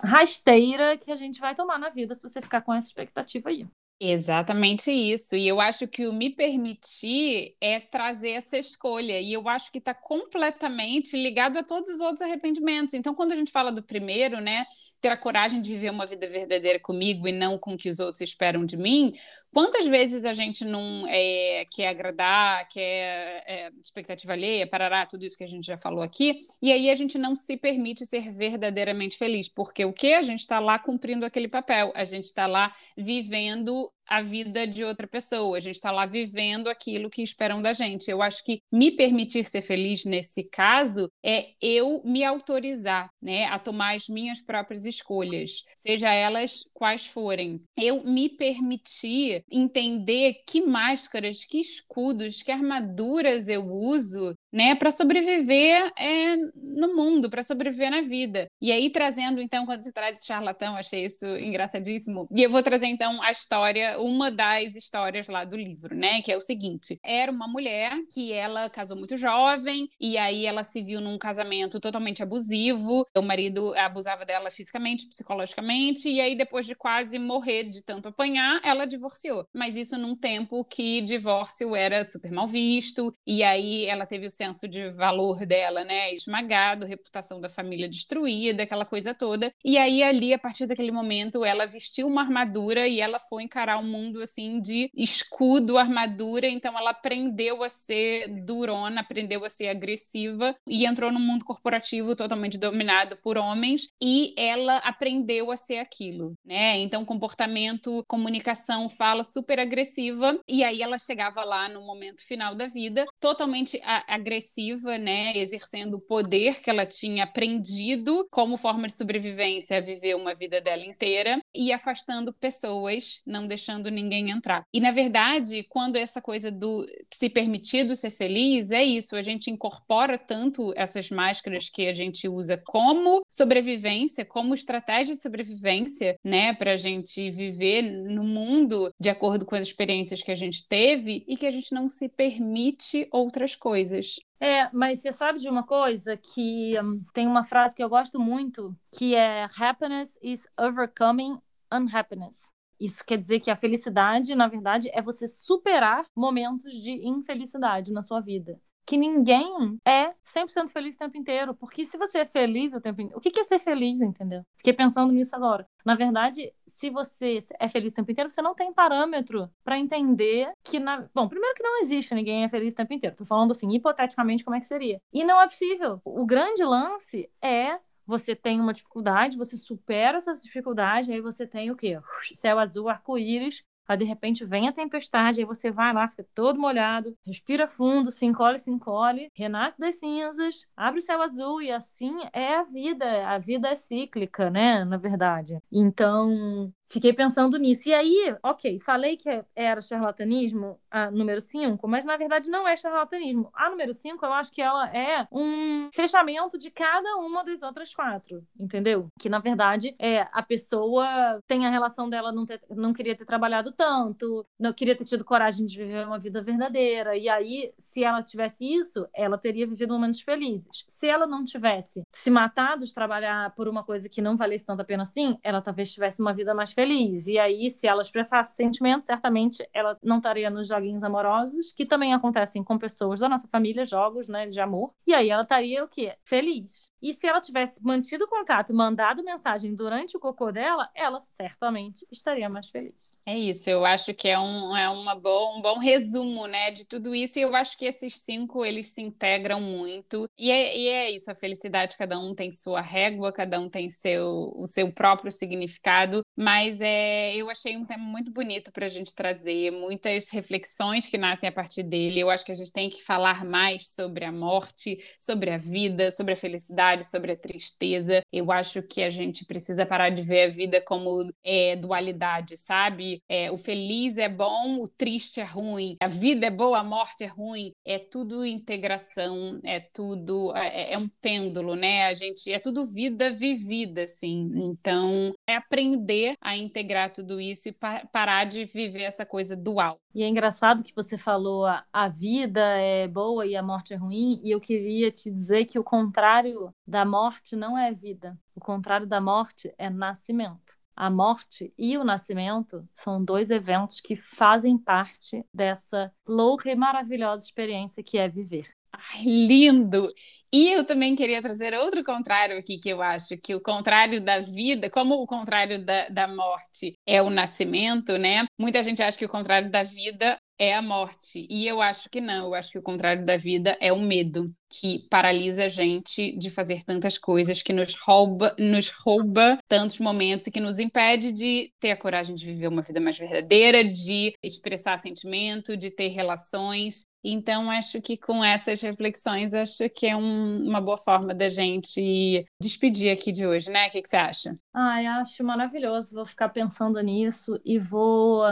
rasteira 0.02 0.96
que 0.96 1.12
a 1.12 1.16
gente 1.16 1.40
vai 1.40 1.54
tomar 1.54 1.78
na 1.78 1.88
vida 1.88 2.12
se 2.12 2.22
você 2.22 2.42
ficar 2.42 2.62
com 2.62 2.74
essa 2.74 2.88
expectativa 2.88 3.48
aí. 3.48 3.64
Exatamente 3.98 4.90
isso. 4.90 5.34
E 5.36 5.48
eu 5.48 5.58
acho 5.58 5.88
que 5.88 6.06
o 6.06 6.12
me 6.12 6.28
permitir 6.28 7.56
é 7.62 7.80
trazer 7.80 8.30
essa 8.32 8.58
escolha. 8.58 9.18
E 9.20 9.32
eu 9.32 9.48
acho 9.48 9.72
que 9.72 9.78
está 9.78 9.94
completamente 9.94 11.16
ligado 11.16 11.56
a 11.58 11.62
todos 11.62 11.88
os 11.88 12.00
outros 12.02 12.20
arrependimentos. 12.20 12.92
Então, 12.92 13.14
quando 13.14 13.32
a 13.32 13.34
gente 13.34 13.50
fala 13.50 13.72
do 13.72 13.82
primeiro, 13.82 14.38
né, 14.38 14.66
ter 15.00 15.08
a 15.08 15.16
coragem 15.16 15.60
de 15.60 15.70
viver 15.72 15.90
uma 15.90 16.06
vida 16.06 16.26
verdadeira 16.26 16.78
comigo 16.80 17.28
e 17.28 17.32
não 17.32 17.58
com 17.58 17.74
o 17.74 17.76
que 17.76 17.88
os 17.88 18.00
outros 18.00 18.20
esperam 18.20 18.64
de 18.64 18.76
mim, 18.76 19.12
quantas 19.52 19.86
vezes 19.86 20.24
a 20.24 20.32
gente 20.32 20.64
não 20.64 21.06
é, 21.08 21.64
quer 21.70 21.88
agradar, 21.88 22.68
quer 22.68 23.44
é, 23.46 23.70
expectativa 23.82 24.32
alheia, 24.32 24.66
parará, 24.66 25.06
tudo 25.06 25.24
isso 25.24 25.36
que 25.36 25.44
a 25.44 25.48
gente 25.48 25.66
já 25.66 25.76
falou 25.76 26.02
aqui, 26.02 26.36
e 26.60 26.72
aí 26.72 26.90
a 26.90 26.94
gente 26.94 27.18
não 27.18 27.36
se 27.36 27.56
permite 27.56 28.04
ser 28.06 28.32
verdadeiramente 28.32 29.16
feliz, 29.16 29.48
porque 29.48 29.84
o 29.84 29.92
que? 29.92 30.14
A 30.14 30.22
gente 30.22 30.40
está 30.40 30.58
lá 30.58 30.78
cumprindo 30.78 31.24
aquele 31.24 31.48
papel, 31.48 31.92
a 31.94 32.04
gente 32.04 32.24
está 32.24 32.46
lá 32.46 32.72
vivendo 32.96 33.90
a 34.08 34.20
vida 34.20 34.66
de 34.66 34.84
outra 34.84 35.06
pessoa, 35.06 35.56
a 35.56 35.60
gente 35.60 35.74
está 35.76 35.90
lá 35.90 36.06
vivendo 36.06 36.68
aquilo 36.68 37.10
que 37.10 37.22
esperam 37.22 37.60
da 37.60 37.72
gente. 37.72 38.10
Eu 38.10 38.22
acho 38.22 38.44
que 38.44 38.60
me 38.72 38.90
permitir 38.90 39.44
ser 39.44 39.62
feliz 39.62 40.04
nesse 40.04 40.44
caso 40.44 41.10
é 41.24 41.48
eu 41.60 42.02
me 42.04 42.24
autorizar, 42.24 43.10
né, 43.20 43.46
a 43.46 43.58
tomar 43.58 43.94
as 43.94 44.08
minhas 44.08 44.40
próprias 44.40 44.86
escolhas, 44.86 45.62
seja 45.78 46.12
elas 46.12 46.64
quais 46.72 47.06
forem. 47.06 47.62
Eu 47.76 48.02
me 48.04 48.28
permitir 48.28 49.42
entender 49.50 50.36
que 50.46 50.60
máscaras, 50.60 51.44
que 51.44 51.58
escudos, 51.58 52.42
que 52.42 52.52
armaduras 52.52 53.48
eu 53.48 53.64
uso 53.64 54.34
né, 54.56 54.74
para 54.74 54.90
sobreviver 54.90 55.92
é, 55.98 56.34
no 56.54 56.96
mundo, 56.96 57.28
para 57.28 57.42
sobreviver 57.42 57.90
na 57.90 58.00
vida. 58.00 58.46
E 58.58 58.72
aí, 58.72 58.88
trazendo, 58.88 59.38
então, 59.38 59.66
quando 59.66 59.82
se 59.82 59.92
traz 59.92 60.16
esse 60.16 60.26
charlatão, 60.26 60.74
achei 60.74 61.04
isso 61.04 61.26
engraçadíssimo. 61.26 62.26
E 62.34 62.42
eu 62.42 62.48
vou 62.48 62.62
trazer, 62.62 62.86
então, 62.86 63.22
a 63.22 63.30
história, 63.30 64.00
uma 64.00 64.30
das 64.30 64.74
histórias 64.74 65.28
lá 65.28 65.44
do 65.44 65.56
livro, 65.56 65.94
né, 65.94 66.22
que 66.22 66.32
é 66.32 66.36
o 66.38 66.40
seguinte: 66.40 66.98
era 67.04 67.30
uma 67.30 67.46
mulher 67.46 67.92
que 68.10 68.32
ela 68.32 68.70
casou 68.70 68.96
muito 68.96 69.14
jovem, 69.14 69.90
e 70.00 70.16
aí 70.16 70.46
ela 70.46 70.64
se 70.64 70.82
viu 70.82 71.02
num 71.02 71.18
casamento 71.18 71.78
totalmente 71.78 72.22
abusivo. 72.22 73.06
O 73.14 73.20
marido 73.20 73.74
abusava 73.74 74.24
dela 74.24 74.50
fisicamente, 74.50 75.06
psicologicamente, 75.06 76.08
e 76.08 76.18
aí, 76.18 76.34
depois 76.34 76.64
de 76.64 76.74
quase 76.74 77.18
morrer 77.18 77.64
de 77.64 77.84
tanto 77.84 78.08
apanhar, 78.08 78.58
ela 78.64 78.86
divorciou. 78.86 79.44
Mas 79.54 79.76
isso 79.76 79.98
num 79.98 80.16
tempo 80.16 80.64
que 80.64 81.02
divórcio 81.02 81.76
era 81.76 82.02
super 82.04 82.32
mal 82.32 82.46
visto, 82.46 83.12
e 83.26 83.42
aí 83.42 83.84
ela 83.84 84.06
teve 84.06 84.26
o 84.26 84.30
senso 84.46 84.68
de 84.68 84.90
valor 84.90 85.44
dela, 85.44 85.84
né, 85.84 86.14
esmagado, 86.14 86.86
reputação 86.86 87.40
da 87.40 87.48
família 87.48 87.88
destruída, 87.88 88.62
aquela 88.62 88.84
coisa 88.84 89.14
toda. 89.14 89.52
E 89.64 89.76
aí 89.76 90.02
ali, 90.02 90.32
a 90.32 90.38
partir 90.38 90.66
daquele 90.66 90.92
momento, 90.92 91.44
ela 91.44 91.66
vestiu 91.66 92.06
uma 92.06 92.22
armadura 92.22 92.86
e 92.86 93.00
ela 93.00 93.18
foi 93.18 93.42
encarar 93.42 93.78
um 93.78 93.84
mundo 93.84 94.22
assim 94.22 94.60
de 94.60 94.90
escudo, 94.94 95.78
armadura, 95.78 96.46
então 96.46 96.76
ela 96.78 96.90
aprendeu 96.90 97.62
a 97.62 97.68
ser 97.68 98.28
durona, 98.44 99.00
aprendeu 99.00 99.44
a 99.44 99.48
ser 99.48 99.68
agressiva 99.68 100.54
e 100.68 100.86
entrou 100.86 101.10
no 101.10 101.20
mundo 101.20 101.44
corporativo 101.44 102.14
totalmente 102.14 102.58
dominado 102.58 103.16
por 103.16 103.36
homens 103.36 103.88
e 104.02 104.34
ela 104.36 104.78
aprendeu 104.78 105.50
a 105.50 105.56
ser 105.56 105.78
aquilo, 105.78 106.34
né? 106.44 106.78
Então 106.78 107.04
comportamento, 107.04 108.04
comunicação, 108.06 108.88
fala 108.88 109.24
super 109.24 109.58
agressiva 109.58 110.38
e 110.48 110.62
aí 110.62 110.82
ela 110.82 110.98
chegava 110.98 111.44
lá 111.44 111.68
no 111.68 111.80
momento 111.82 112.24
final 112.26 112.54
da 112.54 112.66
vida 112.66 113.04
totalmente 113.20 113.80
agressiva 114.06 114.35
agressiva, 114.36 114.98
né, 114.98 115.36
exercendo 115.36 115.94
o 115.94 116.00
poder 116.00 116.60
que 116.60 116.68
ela 116.68 116.84
tinha 116.84 117.24
aprendido 117.24 118.26
como 118.30 118.56
forma 118.56 118.86
de 118.86 118.96
sobrevivência 118.96 119.78
a 119.78 119.80
viver 119.80 120.14
uma 120.14 120.34
vida 120.34 120.60
dela 120.60 120.84
inteira 120.84 121.40
e 121.54 121.72
afastando 121.72 122.32
pessoas, 122.32 123.20
não 123.26 123.46
deixando 123.46 123.90
ninguém 123.90 124.30
entrar. 124.30 124.62
E 124.72 124.80
na 124.80 124.90
verdade, 124.90 125.64
quando 125.68 125.96
essa 125.96 126.20
coisa 126.20 126.50
do 126.50 126.86
se 127.12 127.30
permitido 127.30 127.96
ser 127.96 128.10
feliz, 128.10 128.70
é 128.70 128.84
isso, 128.84 129.16
a 129.16 129.22
gente 129.22 129.50
incorpora 129.50 130.18
tanto 130.18 130.72
essas 130.76 131.10
máscaras 131.10 131.70
que 131.70 131.86
a 131.86 131.92
gente 131.92 132.28
usa 132.28 132.60
como 132.66 133.22
sobrevivência, 133.30 134.24
como 134.24 134.54
estratégia 134.54 135.16
de 135.16 135.22
sobrevivência, 135.22 136.16
né, 136.22 136.52
para 136.52 136.72
a 136.72 136.76
gente 136.76 137.30
viver 137.30 137.82
no 137.82 138.22
mundo 138.22 138.90
de 139.00 139.08
acordo 139.08 139.46
com 139.46 139.54
as 139.54 139.62
experiências 139.62 140.22
que 140.22 140.30
a 140.30 140.34
gente 140.34 140.66
teve 140.68 141.24
e 141.26 141.36
que 141.36 141.46
a 141.46 141.50
gente 141.50 141.72
não 141.72 141.88
se 141.88 142.08
permite 142.08 143.08
outras 143.10 143.56
coisas. 143.56 144.15
É, 144.38 144.68
mas 144.72 145.00
você 145.00 145.12
sabe 145.12 145.38
de 145.38 145.48
uma 145.48 145.62
coisa 145.62 146.16
que 146.16 146.78
um, 146.80 147.02
tem 147.12 147.26
uma 147.26 147.44
frase 147.44 147.74
que 147.74 147.82
eu 147.82 147.88
gosto 147.88 148.18
muito, 148.18 148.76
que 148.92 149.14
é 149.14 149.48
happiness 149.58 150.18
is 150.22 150.46
overcoming 150.58 151.40
unhappiness. 151.72 152.52
Isso 152.78 153.04
quer 153.04 153.16
dizer 153.16 153.40
que 153.40 153.50
a 153.50 153.56
felicidade, 153.56 154.34
na 154.34 154.48
verdade, 154.48 154.90
é 154.92 155.00
você 155.00 155.26
superar 155.26 156.04
momentos 156.14 156.74
de 156.74 156.92
infelicidade 157.06 157.92
na 157.92 158.02
sua 158.02 158.20
vida 158.20 158.60
que 158.86 158.96
ninguém 158.96 159.78
é 159.84 160.12
100% 160.24 160.68
feliz 160.68 160.94
o 160.94 160.98
tempo 160.98 161.16
inteiro. 161.18 161.54
Porque 161.54 161.84
se 161.84 161.98
você 161.98 162.20
é 162.20 162.24
feliz 162.24 162.72
o 162.72 162.80
tempo 162.80 163.00
inteiro. 163.00 163.18
O 163.18 163.20
que 163.20 163.40
é 163.40 163.44
ser 163.44 163.58
feliz, 163.58 164.00
entendeu? 164.00 164.42
Fiquei 164.56 164.72
pensando 164.72 165.12
nisso 165.12 165.34
agora. 165.34 165.66
Na 165.84 165.94
verdade, 165.94 166.52
se 166.66 166.88
você 166.88 167.38
é 167.58 167.68
feliz 167.68 167.92
o 167.92 167.96
tempo 167.96 168.12
inteiro, 168.12 168.30
você 168.30 168.40
não 168.40 168.54
tem 168.54 168.72
parâmetro 168.72 169.50
para 169.64 169.78
entender 169.78 170.50
que. 170.64 170.78
Na... 170.78 171.08
Bom, 171.12 171.28
primeiro 171.28 171.54
que 171.54 171.62
não 171.62 171.80
existe 171.80 172.14
ninguém 172.14 172.44
é 172.44 172.48
feliz 172.48 172.72
o 172.72 172.76
tempo 172.76 172.94
inteiro. 172.94 173.16
Tô 173.16 173.24
falando 173.24 173.50
assim, 173.50 173.70
hipoteticamente, 173.72 174.44
como 174.44 174.56
é 174.56 174.60
que 174.60 174.66
seria. 174.66 175.00
E 175.12 175.24
não 175.24 175.40
é 175.40 175.46
possível. 175.46 176.00
O 176.04 176.24
grande 176.24 176.62
lance 176.62 177.28
é 177.42 177.78
você 178.06 178.36
tem 178.36 178.60
uma 178.60 178.72
dificuldade, 178.72 179.36
você 179.36 179.56
supera 179.56 180.18
essa 180.18 180.32
dificuldade, 180.34 181.12
aí 181.12 181.20
você 181.20 181.44
tem 181.44 181.72
o 181.72 181.76
quê? 181.76 181.98
Céu 182.34 182.58
azul, 182.60 182.88
arco-íris, 182.88 183.64
Aí 183.88 183.96
de 183.96 184.04
repente 184.04 184.44
vem 184.44 184.68
a 184.68 184.72
tempestade, 184.72 185.40
aí 185.40 185.46
você 185.46 185.70
vai 185.70 185.92
lá, 185.92 186.08
fica 186.08 186.26
todo 186.34 186.58
molhado, 186.58 187.16
respira 187.26 187.66
fundo, 187.66 188.10
se 188.10 188.26
encolhe, 188.26 188.58
se 188.58 188.70
encolhe, 188.70 189.30
renasce 189.34 189.78
das 189.78 189.96
cinzas, 189.96 190.66
abre 190.76 191.00
o 191.00 191.02
céu 191.02 191.22
azul 191.22 191.62
e 191.62 191.70
assim 191.70 192.16
é 192.32 192.56
a 192.56 192.62
vida. 192.64 193.28
A 193.28 193.38
vida 193.38 193.68
é 193.68 193.74
cíclica, 193.74 194.50
né? 194.50 194.84
Na 194.84 194.96
verdade. 194.96 195.58
Então, 195.70 196.72
Fiquei 196.88 197.12
pensando 197.12 197.58
nisso. 197.58 197.88
E 197.88 197.94
aí, 197.94 198.36
ok, 198.42 198.78
falei 198.80 199.16
que 199.16 199.44
era 199.54 199.80
charlatanismo 199.80 200.78
a 200.90 201.10
número 201.10 201.40
5, 201.40 201.86
mas 201.88 202.04
na 202.04 202.16
verdade 202.16 202.50
não 202.50 202.66
é 202.66 202.76
charlatanismo. 202.76 203.50
A 203.52 203.68
número 203.68 203.92
5, 203.92 204.24
eu 204.24 204.32
acho 204.32 204.52
que 204.52 204.62
ela 204.62 204.88
é 204.94 205.26
um 205.32 205.90
fechamento 205.92 206.58
de 206.58 206.70
cada 206.70 207.16
uma 207.16 207.44
das 207.44 207.62
outras 207.62 207.94
quatro, 207.94 208.46
entendeu? 208.58 209.08
Que 209.18 209.28
na 209.28 209.38
verdade 209.38 209.94
é 209.98 210.26
a 210.32 210.42
pessoa 210.42 211.40
tem 211.46 211.66
a 211.66 211.70
relação 211.70 212.08
dela 212.08 212.32
não, 212.32 212.46
ter, 212.46 212.60
não 212.70 212.92
queria 212.92 213.16
ter 213.16 213.24
trabalhado 213.24 213.72
tanto, 213.72 214.46
não 214.58 214.72
queria 214.72 214.96
ter 214.96 215.04
tido 215.04 215.24
coragem 215.24 215.66
de 215.66 215.76
viver 215.76 216.06
uma 216.06 216.18
vida 216.18 216.40
verdadeira. 216.40 217.16
E 217.16 217.28
aí, 217.28 217.72
se 217.76 218.04
ela 218.04 218.22
tivesse 218.22 218.56
isso, 218.60 219.06
ela 219.14 219.36
teria 219.36 219.66
vivido 219.66 219.92
momentos 219.92 220.20
felizes. 220.20 220.84
Se 220.88 221.08
ela 221.08 221.26
não 221.26 221.44
tivesse 221.44 222.02
se 222.12 222.30
matado 222.30 222.84
de 222.84 222.94
trabalhar 222.94 223.54
por 223.54 223.68
uma 223.68 223.82
coisa 223.82 224.08
que 224.08 224.22
não 224.22 224.36
valesse 224.36 224.64
tanto 224.64 224.80
a 224.80 224.84
pena 224.84 225.02
assim, 225.02 225.36
ela 225.42 225.60
talvez 225.60 225.92
tivesse 225.92 226.20
uma 226.20 226.32
vida 226.32 226.54
mais 226.54 226.72
feliz. 226.76 227.26
E 227.26 227.38
aí, 227.38 227.70
se 227.70 227.86
ela 227.86 228.02
expressasse 228.02 228.54
sentimentos, 228.54 229.06
certamente 229.06 229.66
ela 229.72 229.98
não 230.02 230.18
estaria 230.18 230.50
nos 230.50 230.68
joguinhos 230.68 231.02
amorosos, 231.02 231.72
que 231.72 231.86
também 231.86 232.12
acontecem 232.12 232.62
com 232.62 232.76
pessoas 232.76 233.18
da 233.18 233.28
nossa 233.28 233.48
família, 233.48 233.84
jogos, 233.84 234.28
né, 234.28 234.46
de 234.46 234.60
amor. 234.60 234.92
E 235.06 235.14
aí 235.14 235.30
ela 235.30 235.42
estaria 235.42 235.82
o 235.82 235.88
quê? 235.88 236.14
Feliz. 236.22 236.90
E 237.00 237.14
se 237.14 237.26
ela 237.26 237.40
tivesse 237.40 237.82
mantido 237.84 238.26
contato, 238.26 238.74
mandado 238.74 239.24
mensagem 239.24 239.74
durante 239.74 240.16
o 240.16 240.20
cocô 240.20 240.52
dela, 240.52 240.90
ela 240.94 241.20
certamente 241.20 242.06
estaria 242.10 242.48
mais 242.48 242.68
feliz. 242.68 243.16
É 243.24 243.36
isso, 243.36 243.68
eu 243.70 243.84
acho 243.84 244.12
que 244.14 244.28
é 244.28 244.38
um, 244.38 244.76
é 244.76 244.88
uma 244.88 245.14
bom, 245.14 245.58
um 245.58 245.62
bom 245.62 245.78
resumo, 245.78 246.46
né, 246.46 246.70
de 246.70 246.84
tudo 246.86 247.14
isso, 247.14 247.38
e 247.38 247.42
eu 247.42 247.54
acho 247.56 247.76
que 247.76 247.84
esses 247.84 248.16
cinco, 248.16 248.64
eles 248.64 248.88
se 248.88 249.02
integram 249.02 249.60
muito, 249.60 250.28
e 250.38 250.50
é, 250.50 250.78
e 250.78 250.88
é 250.88 251.10
isso, 251.10 251.30
a 251.30 251.34
felicidade, 251.34 251.96
cada 251.96 252.18
um 252.18 252.34
tem 252.34 252.52
sua 252.52 252.80
régua, 252.80 253.32
cada 253.32 253.58
um 253.58 253.68
tem 253.68 253.90
seu, 253.90 254.52
o 254.56 254.66
seu 254.66 254.92
próprio 254.92 255.32
significado, 255.32 256.22
mas 256.36 256.65
é, 256.80 257.34
eu 257.34 257.48
achei 257.48 257.76
um 257.76 257.84
tema 257.84 258.04
muito 258.04 258.30
bonito 258.30 258.72
para 258.72 258.86
a 258.86 258.88
gente 258.88 259.14
trazer, 259.14 259.70
muitas 259.70 260.30
reflexões 260.30 261.08
que 261.08 261.18
nascem 261.18 261.48
a 261.48 261.52
partir 261.52 261.82
dele, 261.82 262.20
eu 262.20 262.30
acho 262.30 262.44
que 262.44 262.52
a 262.52 262.56
gente 262.56 262.72
tem 262.72 262.90
que 262.90 263.02
falar 263.02 263.44
mais 263.44 263.94
sobre 263.94 264.24
a 264.24 264.32
morte, 264.32 264.98
sobre 265.18 265.50
a 265.50 265.56
vida, 265.56 266.10
sobre 266.10 266.32
a 266.32 266.36
felicidade, 266.36 267.04
sobre 267.04 267.32
a 267.32 267.36
tristeza, 267.36 268.22
eu 268.32 268.50
acho 268.50 268.82
que 268.82 269.02
a 269.02 269.10
gente 269.10 269.44
precisa 269.44 269.86
parar 269.86 270.10
de 270.10 270.22
ver 270.22 270.44
a 270.44 270.48
vida 270.48 270.80
como 270.80 271.30
é, 271.44 271.76
dualidade, 271.76 272.56
sabe? 272.56 273.20
é, 273.28 273.50
o 273.50 273.56
feliz 273.56 274.18
é 274.18 274.28
bom, 274.28 274.80
o 274.82 274.88
triste 274.88 275.40
é 275.40 275.44
ruim, 275.44 275.96
a 276.00 276.06
vida 276.06 276.46
é 276.46 276.50
boa, 276.50 276.78
a 276.78 276.84
morte 276.84 277.24
é 277.24 277.26
ruim. 277.26 277.72
É 277.84 277.98
tudo 277.98 278.44
integração, 278.44 279.60
é 279.64 279.80
tudo 279.80 280.54
é, 280.56 280.90
é, 280.90 280.92
é 280.94 280.98
um 280.98 281.08
pêndulo, 281.20 281.74
né? 281.74 282.06
A 282.06 282.14
gente 282.14 282.52
é 282.52 282.58
tudo 282.58 282.84
vida 282.84 283.30
vivida, 283.30 284.02
assim. 284.02 284.50
Então 284.56 285.34
é 285.48 285.56
aprender 285.56 286.34
a 286.40 286.55
integrar 286.56 287.12
tudo 287.12 287.40
isso 287.40 287.68
e 287.68 287.72
pa 287.72 288.06
parar 288.12 288.44
de 288.44 288.64
viver 288.64 289.02
essa 289.02 289.24
coisa 289.26 289.56
dual. 289.56 290.00
E 290.14 290.22
é 290.22 290.28
engraçado 290.28 290.82
que 290.82 290.94
você 290.94 291.16
falou 291.18 291.66
a, 291.66 291.84
a 291.92 292.08
vida 292.08 292.60
é 292.60 293.06
boa 293.06 293.46
e 293.46 293.54
a 293.54 293.62
morte 293.62 293.94
é 293.94 293.96
ruim, 293.96 294.40
e 294.42 294.50
eu 294.50 294.60
queria 294.60 295.10
te 295.10 295.30
dizer 295.30 295.64
que 295.64 295.78
o 295.78 295.84
contrário 295.84 296.72
da 296.86 297.04
morte 297.04 297.54
não 297.56 297.76
é 297.76 297.92
vida. 297.92 298.38
O 298.54 298.60
contrário 298.60 299.06
da 299.06 299.20
morte 299.20 299.72
é 299.78 299.90
nascimento. 299.90 300.76
A 300.94 301.10
morte 301.10 301.74
e 301.76 301.98
o 301.98 302.04
nascimento 302.04 302.88
são 302.94 303.22
dois 303.22 303.50
eventos 303.50 304.00
que 304.00 304.16
fazem 304.16 304.78
parte 304.78 305.44
dessa 305.52 306.10
louca 306.26 306.70
e 306.70 306.74
maravilhosa 306.74 307.44
experiência 307.44 308.02
que 308.02 308.16
é 308.16 308.26
viver. 308.28 308.75
Ai, 308.98 309.22
lindo! 309.24 310.12
E 310.52 310.70
eu 310.72 310.84
também 310.84 311.14
queria 311.16 311.42
trazer 311.42 311.74
outro 311.74 312.02
contrário 312.04 312.56
aqui, 312.58 312.78
que 312.78 312.88
eu 312.88 313.02
acho 313.02 313.36
que 313.38 313.54
o 313.54 313.60
contrário 313.60 314.20
da 314.24 314.40
vida, 314.40 314.88
como 314.88 315.14
o 315.16 315.26
contrário 315.26 315.84
da, 315.84 316.08
da 316.08 316.28
morte 316.28 316.94
é 317.06 317.20
o 317.20 317.28
nascimento, 317.28 318.16
né? 318.16 318.46
Muita 318.58 318.82
gente 318.82 319.02
acha 319.02 319.18
que 319.18 319.24
o 319.24 319.28
contrário 319.28 319.70
da 319.70 319.82
vida 319.82 320.38
é 320.58 320.74
a 320.74 320.82
morte. 320.82 321.46
E 321.50 321.66
eu 321.66 321.80
acho 321.80 322.08
que 322.08 322.20
não, 322.20 322.46
eu 322.46 322.54
acho 322.54 322.70
que 322.70 322.78
o 322.78 322.82
contrário 322.82 323.24
da 323.24 323.36
vida 323.36 323.76
é 323.80 323.92
o 323.92 324.00
medo, 324.00 324.52
que 324.68 325.06
paralisa 325.08 325.64
a 325.64 325.68
gente 325.68 326.36
de 326.36 326.50
fazer 326.50 326.82
tantas 326.84 327.16
coisas, 327.18 327.62
que 327.62 327.72
nos 327.72 327.94
rouba, 327.94 328.54
nos 328.58 328.90
rouba 328.90 329.58
tantos 329.68 329.98
momentos 329.98 330.46
e 330.46 330.50
que 330.50 330.60
nos 330.60 330.78
impede 330.78 331.32
de 331.32 331.70
ter 331.78 331.92
a 331.92 331.96
coragem 331.96 332.34
de 332.34 332.44
viver 332.44 332.68
uma 332.68 332.82
vida 332.82 333.00
mais 333.00 333.18
verdadeira, 333.18 333.84
de 333.84 334.34
expressar 334.42 334.98
sentimento, 334.98 335.76
de 335.76 335.90
ter 335.90 336.08
relações. 336.08 337.06
Então, 337.22 337.70
acho 337.70 338.00
que 338.00 338.16
com 338.16 338.44
essas 338.44 338.80
reflexões, 338.80 339.52
acho 339.52 339.88
que 339.90 340.06
é 340.06 340.16
um, 340.16 340.68
uma 340.68 340.80
boa 340.80 340.98
forma 340.98 341.34
da 341.34 341.48
gente 341.48 342.44
despedir 342.60 343.10
aqui 343.10 343.32
de 343.32 343.46
hoje, 343.46 343.70
né? 343.70 343.88
O 343.88 343.90
que, 343.90 344.02
que 344.02 344.08
você 344.08 344.16
acha? 344.16 344.56
Ai, 344.72 345.06
acho 345.06 345.42
maravilhoso. 345.42 346.14
Vou 346.14 346.26
ficar 346.26 346.48
pensando 346.48 347.00
nisso 347.00 347.60
e 347.64 347.78
vou 347.78 348.44